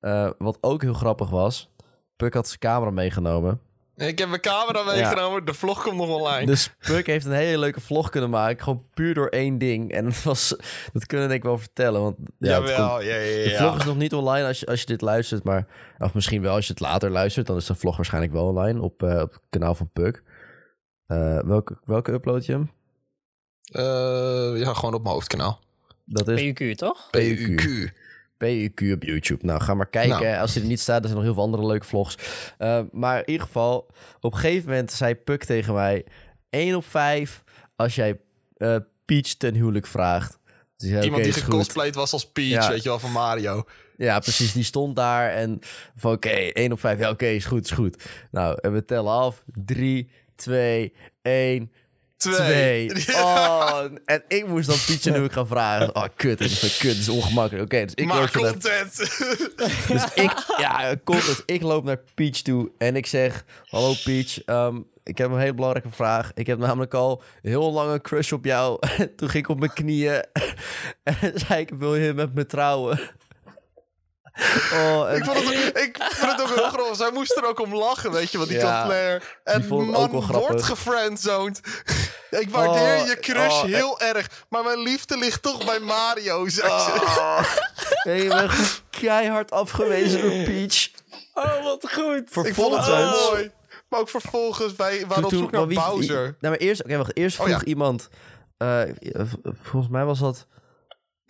Eh, 0.00 0.30
wat 0.38 0.58
ook 0.60 0.82
heel 0.82 0.94
grappig 0.94 1.30
was, 1.30 1.70
Puk 2.16 2.34
had 2.34 2.46
zijn 2.46 2.58
camera 2.58 2.90
meegenomen. 2.90 3.60
Ik 3.96 4.18
heb 4.18 4.28
mijn 4.28 4.40
camera 4.40 4.82
meegenomen. 4.82 5.44
De 5.44 5.54
vlog 5.54 5.82
komt 5.82 5.96
nog 5.96 6.08
online. 6.08 6.46
Dus 6.46 6.74
Puk 6.78 7.06
heeft 7.06 7.26
een 7.26 7.32
hele 7.32 7.58
leuke 7.58 7.80
vlog 7.80 8.10
kunnen 8.10 8.30
maken. 8.30 8.62
Gewoon 8.62 8.84
puur 8.94 9.14
door 9.14 9.28
één 9.28 9.58
ding. 9.58 9.92
En 9.92 10.04
dat, 10.04 10.22
was, 10.22 10.56
dat 10.92 11.06
kunnen 11.06 11.30
ik 11.30 11.42
wel 11.42 11.58
vertellen. 11.58 12.00
Want 12.00 12.16
ja, 12.38 12.48
het 12.48 12.56
komt- 12.64 12.68
Jawel, 12.76 13.02
ja, 13.02 13.14
ja, 13.16 13.44
de 13.44 13.50
ja. 13.50 13.56
vlog 13.56 13.76
is 13.78 13.84
nog 13.84 13.96
niet 13.96 14.14
online 14.14 14.46
als 14.46 14.60
je, 14.60 14.66
als 14.66 14.80
je 14.80 14.86
dit 14.86 15.00
luistert. 15.00 15.44
Maar, 15.44 15.66
of 15.98 16.14
misschien 16.14 16.42
wel 16.42 16.54
als 16.54 16.66
je 16.66 16.72
het 16.72 16.80
later 16.82 17.10
luistert. 17.10 17.46
Dan 17.46 17.56
is 17.56 17.66
de 17.66 17.74
vlog 17.74 17.96
waarschijnlijk 17.96 18.32
wel 18.32 18.46
online 18.46 18.80
op, 18.80 19.02
eh, 19.02 19.20
op 19.20 19.32
het 19.32 19.42
kanaal 19.50 19.74
van 19.74 19.90
Puk. 19.92 20.22
Eh, 21.06 21.38
welke, 21.38 21.78
welke 21.84 22.12
upload 22.12 22.46
je 22.46 22.52
hem? 22.52 22.70
Ja, 24.56 24.74
gewoon 24.74 24.94
op 24.94 25.02
mijn 25.02 25.14
hoofdkanaal. 25.14 25.60
Dat 26.12 26.28
is 26.28 26.40
PUQ, 26.40 26.74
toch? 26.74 27.08
PUQ. 27.10 27.88
PUQ 28.36 28.92
op 28.92 29.02
YouTube. 29.02 29.46
Nou, 29.46 29.60
ga 29.60 29.74
maar 29.74 29.88
kijken. 29.88 30.20
Nou. 30.20 30.38
Als 30.38 30.54
hij 30.54 30.62
er 30.62 30.68
niet 30.68 30.80
staat, 30.80 30.96
er 30.96 31.02
zijn 31.02 31.14
nog 31.14 31.24
heel 31.24 31.34
veel 31.34 31.42
andere 31.42 31.66
leuke 31.66 31.86
vlogs. 31.86 32.16
Uh, 32.58 32.80
maar 32.92 33.18
in 33.18 33.30
ieder 33.30 33.46
geval, 33.46 33.76
op 34.20 34.32
een 34.32 34.38
gegeven 34.38 34.68
moment 34.68 34.92
zei 34.92 35.14
Puk 35.14 35.44
tegen 35.44 35.74
mij... 35.74 36.04
1 36.50 36.74
op 36.74 36.84
5 36.84 37.44
als 37.76 37.94
jij 37.94 38.20
uh, 38.56 38.76
Peach 39.04 39.34
ten 39.34 39.54
huwelijk 39.54 39.86
vraagt. 39.86 40.38
Dus 40.76 40.88
zei, 40.88 41.02
Iemand 41.04 41.22
okay, 41.22 41.32
die 41.32 41.42
gecosplayed 41.42 41.94
was 41.94 42.12
als 42.12 42.30
Peach, 42.30 42.64
ja. 42.64 42.68
weet 42.68 42.82
je 42.82 42.88
wel, 42.88 42.98
van 42.98 43.12
Mario. 43.12 43.64
Ja, 43.96 44.18
precies. 44.18 44.52
Die 44.52 44.64
stond 44.64 44.96
daar 44.96 45.30
en 45.30 45.58
van 45.96 46.12
oké, 46.12 46.28
okay, 46.28 46.50
1 46.50 46.72
op 46.72 46.80
5. 46.80 46.98
Ja, 46.98 47.04
oké, 47.04 47.12
okay, 47.12 47.34
is 47.34 47.44
goed, 47.44 47.64
is 47.64 47.70
goed. 47.70 48.04
Nou, 48.30 48.58
en 48.60 48.72
we 48.72 48.84
tellen 48.84 49.12
af. 49.12 49.42
3, 49.64 50.10
2, 50.34 50.92
1... 51.22 51.72
Twee. 52.20 52.88
Twee. 52.88 53.16
Oh, 53.24 53.84
en 54.04 54.22
ik 54.28 54.46
moest 54.46 54.68
dan 54.68 54.76
Peach 54.86 55.04
en 55.04 55.10
huwelijk 55.10 55.32
gaan 55.32 55.46
vragen. 55.46 55.96
Oh, 55.96 56.04
kut. 56.16 56.38
Dit 56.38 56.50
is 56.50 56.76
kut. 56.78 56.96
Is 56.96 57.08
ongemakkelijk. 57.08 57.64
Oké, 57.64 57.74
okay, 57.74 57.84
dus 57.84 57.94
ik 57.94 58.06
maar 58.06 58.20
loop 58.20 58.30
content. 58.30 58.96
dus 59.92 60.04
ik, 60.14 60.32
ja, 60.56 60.96
content. 61.04 61.42
Ik 61.46 61.62
loop 61.62 61.84
naar 61.84 62.00
Peach 62.14 62.36
toe 62.36 62.70
en 62.78 62.96
ik 62.96 63.06
zeg... 63.06 63.44
Hallo 63.68 63.94
Peach, 64.04 64.46
um, 64.46 64.86
ik 65.02 65.18
heb 65.18 65.30
een 65.30 65.38
hele 65.38 65.54
belangrijke 65.54 65.90
vraag. 65.90 66.30
Ik 66.34 66.46
heb 66.46 66.58
namelijk 66.58 66.94
al 66.94 67.22
heel 67.42 67.72
lang 67.72 67.92
een 67.92 68.00
crush 68.00 68.32
op 68.32 68.44
jou. 68.44 68.78
Toen 69.16 69.28
ging 69.28 69.44
ik 69.44 69.48
op 69.48 69.58
mijn 69.58 69.72
knieën 69.72 70.24
en 71.02 71.32
zei 71.34 71.60
ik, 71.60 71.70
wil 71.70 71.96
je 71.96 72.12
met 72.12 72.34
me 72.34 72.46
trouwen? 72.46 73.00
Oh, 74.72 75.10
en... 75.10 75.16
ik, 75.16 75.24
vond 75.24 75.36
het, 75.36 75.78
ik 75.84 75.96
vond 76.00 76.32
het 76.32 76.40
ook 76.40 76.48
heel 76.48 76.68
grappig. 76.68 76.96
Zij 76.96 77.10
moest 77.12 77.36
er 77.36 77.44
ook 77.44 77.60
om 77.60 77.74
lachen, 77.74 78.10
weet 78.12 78.30
je, 78.30 78.38
want 78.38 78.50
die 78.50 78.58
ja. 78.58 79.20
En 79.44 79.68
man 79.68 80.10
wordt 80.30 80.62
gefriendzoned. 80.62 81.60
ik 82.30 82.50
waardeer 82.50 83.00
oh, 83.00 83.06
je 83.06 83.16
crush 83.20 83.62
oh, 83.62 83.62
heel 83.62 84.00
en... 84.00 84.14
erg. 84.14 84.44
Maar 84.48 84.62
mijn 84.62 84.78
liefde 84.78 85.18
ligt 85.18 85.42
toch 85.42 85.64
bij 85.64 85.78
Mario, 85.78 86.48
zei 86.48 86.78
ze. 86.78 86.90
Oh. 87.20 88.16
je 88.16 88.28
bent 88.28 88.82
keihard 88.90 89.50
afgewezen 89.50 90.20
door 90.20 90.30
Peach. 90.30 90.88
Oh, 91.34 91.64
wat 91.64 91.92
goed. 91.92 92.22
Vervolgens. 92.30 92.48
Ik 92.48 92.54
vond 92.54 92.76
het 92.76 92.84
zo 92.84 93.30
mooi. 93.30 93.50
Maar 93.88 94.00
ook 94.00 94.08
vervolgens, 94.08 94.76
wij 94.76 95.04
waren 95.06 95.24
op 95.24 95.34
zoek 95.34 95.50
naar 95.50 95.66
wie, 95.66 95.80
Bowser. 95.80 96.22
Nou, 96.22 96.36
maar 96.40 96.56
eerst, 96.56 96.84
okay, 96.84 96.96
wacht, 96.96 97.16
eerst 97.16 97.36
vroeg 97.36 97.48
oh, 97.48 97.52
ja. 97.52 97.64
iemand... 97.64 98.08
Uh, 98.58 98.82
volgens 99.62 99.92
mij 99.92 100.04
was 100.04 100.18
dat... 100.18 100.46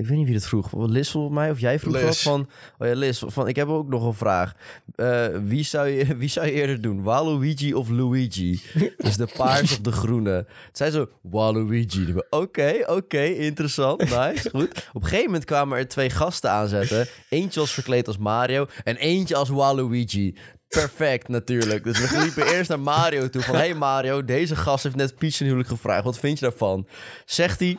Ik 0.01 0.07
weet 0.07 0.17
niet 0.17 0.27
wie 0.27 0.35
dat 0.35 0.47
vroeg. 0.47 0.73
Liz 0.73 1.11
volgens 1.11 1.35
mij, 1.35 1.51
of 1.51 1.61
jij 1.61 1.79
vroeg 1.79 1.95
Liz. 1.95 2.23
van... 2.23 2.49
Oh 2.79 2.87
ja, 2.87 2.95
Liz, 2.95 3.23
van, 3.27 3.49
ik 3.49 3.57
heb 3.57 3.69
ook 3.69 3.89
nog 3.89 4.05
een 4.05 4.15
vraag. 4.15 4.55
Uh, 4.97 5.27
wie, 5.45 5.65
zou 5.65 5.89
je, 5.89 6.05
wie 6.17 6.29
zou 6.29 6.47
je 6.47 6.53
eerder 6.53 6.81
doen? 6.81 7.03
Waluigi 7.03 7.75
of 7.75 7.89
Luigi? 7.89 8.63
Is 8.97 9.17
de 9.17 9.29
paars 9.37 9.73
of 9.73 9.79
de 9.79 9.93
groene? 9.93 10.31
Het 10.31 10.47
zei 10.73 10.91
zo, 10.91 11.09
Waluigi. 11.23 12.15
Oké, 12.17 12.25
okay, 12.31 12.81
oké, 12.81 12.93
okay, 12.93 13.33
interessant, 13.33 14.01
nice, 14.01 14.51
goed. 14.51 14.69
Op 14.93 15.03
een 15.03 15.09
gegeven 15.09 15.25
moment 15.25 15.45
kwamen 15.45 15.79
er 15.79 15.89
twee 15.89 16.11
gasten 16.11 16.51
aanzetten. 16.51 17.07
Eentje 17.29 17.61
was 17.61 17.73
verkleed 17.73 18.07
als 18.07 18.19
Mario 18.19 18.67
en 18.85 18.97
eentje 18.97 19.37
als 19.37 19.49
Waluigi. 19.49 20.35
Perfect, 20.69 21.29
natuurlijk. 21.29 21.85
Dus 21.85 22.11
we 22.11 22.19
liepen 22.23 22.47
eerst 22.47 22.69
naar 22.69 22.81
Mario 22.81 23.29
toe. 23.29 23.43
Van, 23.43 23.55
hey 23.55 23.75
Mario, 23.75 24.25
deze 24.25 24.57
gast 24.57 24.83
heeft 24.83 24.97
net 24.97 25.17
Peach 25.17 25.41
een 25.41 25.47
huwelijk 25.47 25.69
gevraagd. 25.69 26.05
Wat 26.05 26.19
vind 26.19 26.39
je 26.39 26.45
daarvan? 26.45 26.87
Zegt 27.25 27.61
hij... 27.61 27.79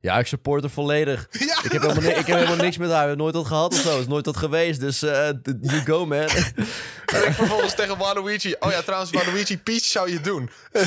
Ja, 0.00 0.18
ik 0.18 0.26
support 0.26 0.62
haar 0.62 0.70
volledig. 0.70 1.28
Ja. 1.38 1.58
Ik, 1.64 1.72
heb 1.72 1.82
helemaal 1.82 2.10
ik 2.18 2.26
heb 2.26 2.36
helemaal 2.36 2.56
niks 2.56 2.76
met 2.76 2.90
haar. 2.90 3.02
Ik 3.02 3.08
heb 3.08 3.18
nooit 3.18 3.34
wat 3.34 3.46
gehad 3.46 3.72
of 3.72 3.80
zo. 3.80 3.98
is 4.00 4.06
nooit 4.06 4.26
wat 4.26 4.36
geweest. 4.36 4.80
Dus 4.80 5.02
eh 5.02 5.28
you 5.60 5.80
go, 5.84 6.06
man. 6.06 6.18
En 7.10 7.26
ik 7.26 7.32
vervolgens 7.34 7.74
tegen 7.74 7.98
Waluigi. 7.98 8.54
Oh 8.60 8.70
ja, 8.70 8.82
trouwens, 8.82 9.10
Waluigi, 9.10 9.58
Peach 9.58 9.82
zou 9.84 10.10
je 10.10 10.20
doen. 10.20 10.50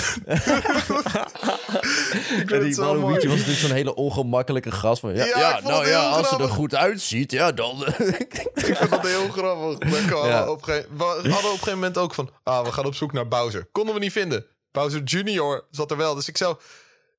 ik 2.42 2.52
En 2.52 2.64
die 2.64 2.76
Waluigi 2.76 3.02
mooi. 3.02 3.14
was 3.16 3.24
natuurlijk 3.24 3.58
zo'n 3.60 3.72
hele 3.72 3.96
ongemakkelijke 3.96 4.72
gast. 4.72 5.00
Van, 5.00 5.16
ja, 5.16 5.26
Ja, 5.26 5.60
nou 5.64 5.88
ja, 5.88 6.10
als 6.10 6.30
ze 6.30 6.38
er 6.38 6.50
goed 6.50 6.76
uitziet, 6.76 7.32
ja, 7.32 7.52
dan... 7.52 7.86
Ik 7.88 8.52
vind 8.56 8.90
dat 8.90 9.08
heel 9.08 9.30
grappig. 9.30 9.90
We, 9.90 10.04
Ja. 10.28 10.50
op 10.50 10.66
we 10.66 10.74
hadden 11.06 11.28
op 11.32 11.34
een 11.34 11.42
gegeven 11.44 11.74
moment 11.74 11.98
ook 11.98 12.14
van... 12.14 12.30
Ah, 12.44 12.66
we 12.66 12.72
gaan 12.72 12.86
op 12.86 12.96
zoek 12.96 13.12
naar 13.14 13.28
Bowser. 13.28 13.68
Konden 13.72 13.94
we 13.94 14.00
niet 14.00 14.12
vinden. 14.12 14.46
Bowser 14.72 15.04
Junior 15.04 15.66
zat 15.72 15.92
er 15.92 15.98
wel. 15.98 16.16
Dus 16.16 16.28
ik 16.28 16.38
zo... 16.38 16.60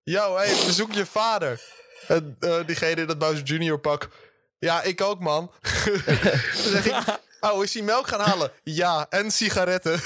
Yo, 0.05 0.37
hey, 0.37 0.55
bezoek 0.67 0.93
je 0.93 1.07
vader. 1.07 1.61
En 2.09 2.37
eh, 2.41 2.57
diegene 2.67 3.01
in 3.01 3.07
dat 3.07 3.19
Bowser 3.19 3.45
Junior 3.45 3.79
pak... 3.81 4.09
Ja, 4.59 4.83
ik 4.83 5.01
ook, 5.01 5.21
man. 5.21 5.51
Dan 6.63 6.73
zeg 6.73 6.87
ik... 6.87 6.95
Oh, 7.41 7.63
is 7.65 7.75
hij 7.75 7.83
melk 7.83 8.09
gaan 8.09 8.21
halen? 8.21 8.51
Ja, 8.63 9.07
en 9.11 9.31
sigaretten. 9.31 9.95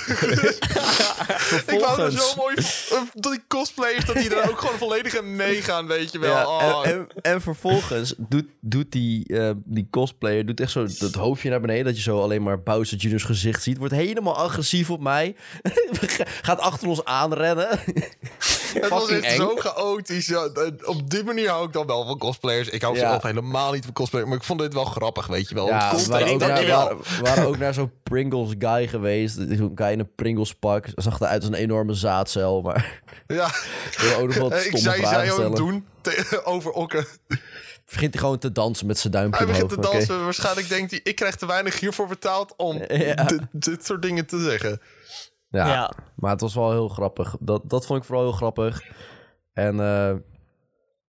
ik 1.66 1.80
wou 1.80 2.02
het 2.02 2.12
zo 2.12 2.34
mooi 2.36 2.54
eh, 2.56 3.00
dat 3.14 3.32
die 3.32 3.42
cosplayers... 3.48 4.04
dat 4.04 4.16
die 4.16 4.34
er 4.34 4.50
ook 4.50 4.58
gewoon 4.58 4.78
volledig 4.78 5.14
in 5.16 5.36
meegaan, 5.36 5.86
weet 5.86 6.12
je 6.12 6.18
wel. 6.18 6.30
Ja, 6.30 6.46
Oh. 6.46 6.86
en, 6.86 6.92
en, 6.92 7.08
en 7.22 7.40
vervolgens 7.40 8.14
doet, 8.16 8.46
doet 8.60 8.92
die, 8.92 9.26
eh, 9.26 9.50
die 9.64 9.88
cosplayer 9.90 10.46
doet 10.46 10.60
echt 10.60 10.70
zo 10.70 10.86
dat 10.98 11.14
hoofdje 11.14 11.50
naar 11.50 11.60
beneden... 11.60 11.84
dat 11.84 11.96
je 11.96 12.02
zo 12.02 12.22
alleen 12.22 12.42
maar 12.42 12.62
Bowser 12.62 12.98
Jr.'s 12.98 13.24
gezicht 13.24 13.62
ziet. 13.62 13.78
Wordt 13.78 13.94
helemaal 13.94 14.36
agressief 14.36 14.90
op 14.90 15.00
mij. 15.00 15.36
Gaat 16.42 16.60
achter 16.60 16.88
ons 16.88 17.04
aanrennen. 17.04 17.68
Het 18.72 18.88
was 18.88 19.08
echt 19.08 19.22
eng. 19.24 19.36
zo 19.36 19.56
chaotisch. 19.56 20.26
Ja, 20.26 20.48
op 20.84 21.10
die 21.10 21.24
manier 21.24 21.48
hou 21.48 21.66
ik 21.66 21.72
dan 21.72 21.86
wel 21.86 22.06
van 22.06 22.18
cosplayers. 22.18 22.68
Ik 22.68 22.82
hou 22.82 22.94
Ja. 22.94 23.00
zelf 23.00 23.22
helemaal 23.22 23.72
niet 23.72 23.84
van 23.84 23.92
cosplayers. 23.92 24.28
Maar 24.30 24.38
ik 24.38 24.44
vond 24.44 24.60
dit 24.60 24.74
wel 24.74 24.84
grappig, 24.84 25.26
weet 25.26 25.48
je 25.48 25.54
wel. 25.54 25.66
Ja, 25.66 25.94
we 25.96 26.06
waren, 26.06 26.28
ook 26.28 26.38
naar, 26.38 26.48
dankjewel. 26.48 27.00
waren, 27.22 27.46
ook 27.46 27.58
naar 27.58 27.74
zo'n 27.74 27.92
Pringles 28.02 28.54
guy 28.58 28.88
geweest. 28.88 29.34
Zo'n 29.34 29.72
guy 29.74 29.86
in 29.90 29.98
een 29.98 30.14
Pringles 30.14 30.54
pak. 30.54 30.86
Zag 30.94 31.20
eruit 31.20 31.40
als 31.40 31.48
een 31.50 31.54
enorme 31.58 31.94
zaadcel. 31.94 32.60
Maar 32.62 33.00
Ja. 33.26 33.50
ook 34.20 34.26
nog 34.26 34.36
wat 34.36 34.64
ik 34.64 34.76
zei, 34.78 35.06
zei 35.06 35.30
ook 35.30 35.56
doen 35.56 35.86
over 36.44 36.70
okken. 36.70 37.06
Begint 37.90 38.12
hij 38.14 38.22
gewoon 38.22 38.38
te 38.38 38.52
dansen 38.52 38.86
met 38.86 38.98
zijn 38.98 39.12
duimpje 39.12 39.44
Hij 39.44 39.46
begint 39.52 39.72
omhoog. 39.76 39.90
te 39.90 39.92
dansen. 39.96 40.24
Waarschijnlijk 40.24 40.68
denkt 40.68 40.90
hij, 40.90 41.00
ik 41.02 41.16
krijg 41.16 41.36
te 41.36 41.46
weinig 41.46 41.80
hiervoor 41.80 42.06
betaald 42.06 42.54
om 42.56 42.76
Ja. 42.88 43.14
dit, 43.24 43.40
dit 43.50 43.86
soort 43.86 44.02
dingen 44.02 44.26
te 44.26 44.40
zeggen. 44.40 44.80
Ja, 45.50 45.66
Ja. 45.68 45.92
maar 46.16 46.30
het 46.30 46.40
was 46.40 46.54
wel 46.54 46.70
heel 46.70 46.88
grappig. 46.88 47.36
Dat, 47.40 47.62
dat 47.70 47.86
vond 47.86 47.98
ik 48.00 48.04
vooral 48.04 48.24
heel 48.24 48.32
grappig. 48.36 48.82
En 49.52 49.80
eh, 49.80 50.14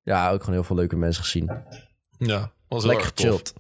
ja, 0.04 0.32
ook 0.32 0.40
gewoon 0.40 0.56
heel 0.56 0.64
veel 0.64 0.76
leuke 0.76 0.96
mensen 0.96 1.24
gezien. 1.24 1.52
Ja, 2.18 2.52
was 2.68 2.84
Lekker 2.86 3.12
gechilled. 3.16 3.54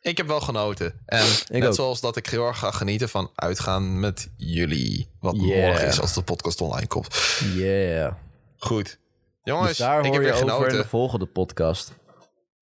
Ik 0.00 0.16
heb 0.16 0.26
wel 0.26 0.40
genoten. 0.40 1.00
En 1.06 1.26
net 1.48 1.66
ook. 1.66 1.74
zoals 1.74 2.00
dat 2.00 2.16
ik 2.16 2.26
heel 2.26 2.46
erg 2.46 2.58
ga 2.58 2.70
genieten 2.70 3.08
van 3.08 3.30
uitgaan 3.34 4.00
met 4.00 4.30
jullie. 4.36 5.10
Wat 5.20 5.36
Yeah. 5.36 5.66
morgen 5.68 5.86
is 5.86 6.00
als 6.00 6.14
de 6.14 6.22
podcast 6.22 6.60
online 6.60 6.86
komt. 6.86 7.40
Yeah. 7.54 8.12
Goed. 8.58 8.98
Jongens, 9.42 9.68
Dus 9.68 9.76
daar 9.76 9.98
ik 9.98 10.04
hoor 10.04 10.14
heb 10.14 10.22
je 10.22 10.28
weer 10.28 10.32
over 10.42 10.46
in 10.48 10.52
genoten. 10.54 10.76
de 10.82 10.88
volgende 10.88 11.26
podcast. 11.26 11.92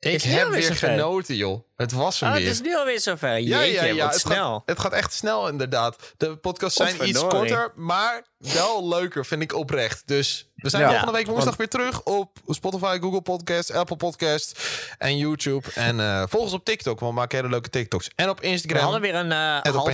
Ik 0.01 0.13
het 0.13 0.25
heb 0.25 0.49
weer 0.49 0.75
genoten, 0.75 1.37
joh. 1.37 1.65
Het 1.77 1.93
was 1.93 2.21
hem 2.21 2.29
Oh, 2.29 2.35
het 2.35 2.43
weer. 2.45 2.53
is 2.53 2.61
nu 2.61 2.77
alweer 2.77 3.01
zover. 3.01 3.39
ja, 3.39 3.59
Jeetje, 3.59 3.73
ja, 3.73 3.85
ja. 3.85 4.05
wat 4.05 4.13
Het 4.13 4.21
snel. 4.21 4.53
gaat, 4.55 4.63
het 4.67 4.79
gaat 4.81 4.93
echt 4.93 5.13
snel, 5.13 5.49
inderdaad. 5.49 6.15
De 6.17 6.37
podcasts 6.37 6.77
zijn 6.77 7.09
iets 7.09 7.27
korter, 7.27 7.73
maar 7.75 8.25
wel 8.39 8.89
leuker, 8.89 9.27
vind 9.27 9.43
ik 9.43 9.55
oprecht. 9.55 10.03
Dus 10.07 10.51
we 10.55 10.69
zijn 10.69 10.83
Ja. 10.83 10.89
volgende 10.89 11.13
week 11.13 11.27
woensdag 11.27 11.57
Want- 11.57 11.57
weer 11.57 11.69
terug 11.69 12.03
op 12.03 12.39
Spotify, 12.47 12.99
Google 13.01 13.21
Podcast, 13.21 13.73
Apple 13.73 13.97
Podcast 13.97 14.61
en 14.99 15.17
YouTube. 15.19 15.69
En 15.75 16.01
eh 16.01 16.23
volg 16.29 16.43
ons 16.45 16.53
op 16.53 16.65
TikTok, 16.65 17.01
want 17.01 17.13
we 17.15 17.19
maken 17.21 17.37
hele 17.39 17.51
leuke 17.51 17.71
TikToks. 17.71 18.11
En 18.15 18.29
op 18.29 18.41
We 18.41 18.47
Instagram. 18.47 18.83
hadden 18.83 19.01
weer 19.01 19.15
een 19.15 19.33
eh 19.33 19.57
op 19.63 19.75
halve 19.75 19.91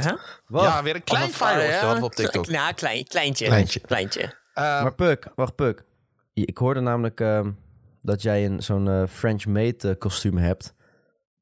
hè? 0.00 0.12
Wat? 0.46 0.62
Ja, 0.64 0.82
weer 0.82 0.94
een 0.94 1.04
klein 1.04 1.30
ja. 1.38 1.78
hadden 1.78 1.98
we 1.98 2.04
op 2.04 2.14
TikTok. 2.14 2.46
Ja, 2.46 2.72
klein, 2.72 3.04
kleintje. 3.06 3.44
Kleintje. 3.46 3.80
Kleintje. 3.80 4.20
Eh, 4.54 4.62
maar 4.82 4.94
Puk, 4.94 5.26
wacht 5.34 5.54
Puk. 5.54 5.84
Ik 6.34 6.58
hoorde 6.58 6.80
namelijk 6.80 7.20
ehm, 7.20 7.50
dat 8.06 8.22
jij 8.22 8.44
een, 8.44 8.62
zo'n 8.62 8.88
eh, 8.88 9.02
French 9.10 9.46
maid 9.46 9.84
eh, 9.84 9.90
kostuum 9.98 10.36
hebt. 10.36 10.74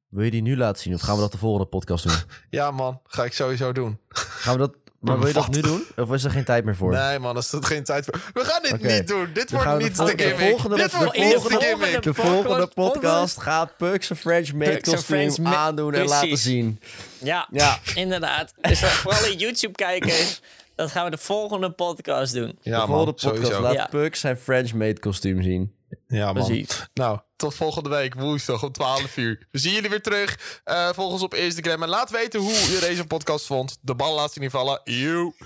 Wil 0.09 0.25
je 0.25 0.31
die 0.31 0.43
nu 0.43 0.57
laten 0.57 0.83
zien 0.83 0.95
of 0.95 1.01
gaan 1.01 1.15
we 1.15 1.21
dat 1.21 1.33
de 1.33 1.39
volgende 1.39 1.67
podcast 1.67 2.05
doen? 2.09 2.17
ja 2.61 2.71
man, 2.71 3.01
ga 3.07 3.25
ik 3.25 3.33
sowieso 3.33 3.73
doen. 3.73 3.99
Gaan 4.09 4.53
we 4.53 4.59
dat, 4.59 4.75
maar 5.01 5.19
wil 5.19 5.27
je 5.27 5.33
dat 5.33 5.49
nu 5.51 5.61
doen? 5.61 5.85
Of 5.97 6.13
is 6.13 6.25
er 6.25 6.31
geen 6.31 6.45
tijd 6.45 6.65
meer 6.65 6.77
voor? 6.77 6.93
Nee 6.93 7.19
man, 7.19 7.37
er 7.37 7.43
staat 7.43 7.67
geen 7.67 7.85
tijd 7.85 8.05
voor. 8.05 8.21
We 8.33 8.45
gaan 8.45 8.63
dit 8.63 8.83
niet 8.83 9.09
doen. 9.09 9.29
Dit 9.33 9.51
wordt 9.51 9.79
niet 9.79 9.97
de 9.97 10.05
de 10.05 10.07
vol- 10.07 10.07
de 10.17 10.37
volgende- 10.39 10.77
Dit 10.77 10.91
de 10.91 10.97
wordt 10.99 11.17
niet 11.19 11.33
de 11.33 11.41
volgende- 11.41 11.65
gimmick. 11.65 12.03
De 12.03 12.13
Podcast- 12.13 12.29
volgende 12.29 12.67
podcast- 12.67 12.93
podcast 12.95 13.41
gaat 13.41 13.77
Puk 13.77 14.03
zijn 14.05 14.19
French 14.19 14.53
maid 14.53 14.83
kostuum 14.89 15.47
aandoen 15.47 15.95
en 15.95 16.07
laten 16.07 16.39
zien. 16.39 16.81
Ja, 17.19 17.49
Ja. 17.51 17.79
inderdaad. 17.95 18.55
Dus 18.61 18.81
dat 18.81 18.91
voor 18.91 19.13
alle 19.13 19.37
YouTube-kijkers, 19.37 20.41
dat 20.75 20.91
gaan 20.91 21.05
we 21.05 21.11
de 21.11 21.19
volgende 21.19 21.71
podcast 21.71 22.33
doen. 22.35 22.59
Ja 22.61 22.81
de 22.81 22.87
volgende 22.87 22.97
man, 22.97 23.05
podcast 23.05 23.37
sowieso. 23.37 23.61
laat 23.63 23.73
Ja. 23.75 23.87
Puk 23.87 24.15
zijn 24.17 24.37
French 24.37 24.73
maid 24.75 24.99
kostuum 24.99 25.43
zien. 25.43 25.75
Ja, 26.09 26.33
man. 26.33 26.45
Precies. 26.47 26.89
Nou, 26.95 27.19
tot 27.37 27.55
volgende 27.55 27.89
week, 27.89 28.15
woensdag 28.15 28.63
om 28.63 28.73
12 28.73 29.17
uur. 29.17 29.47
We 29.51 29.59
zien 29.59 29.73
jullie 29.73 29.91
weer 29.91 30.03
terug. 30.03 30.61
Eh 30.65 30.89
volg 30.93 31.13
ons 31.13 31.23
op 31.23 31.35
Instagram. 31.35 31.83
En 31.83 31.89
laat 31.89 32.11
weten 32.11 32.41
hoe 32.41 32.53
je 32.53 32.79
deze 32.81 33.05
podcast 33.05 33.47
vond. 33.47 33.79
De 33.81 33.95
bal 33.95 34.15
laat 34.15 34.33
ze 34.33 34.39
niet 34.41 34.51
vallen. 34.51 34.81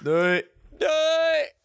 Doei! 0.03 0.43
Doei! 0.79 1.57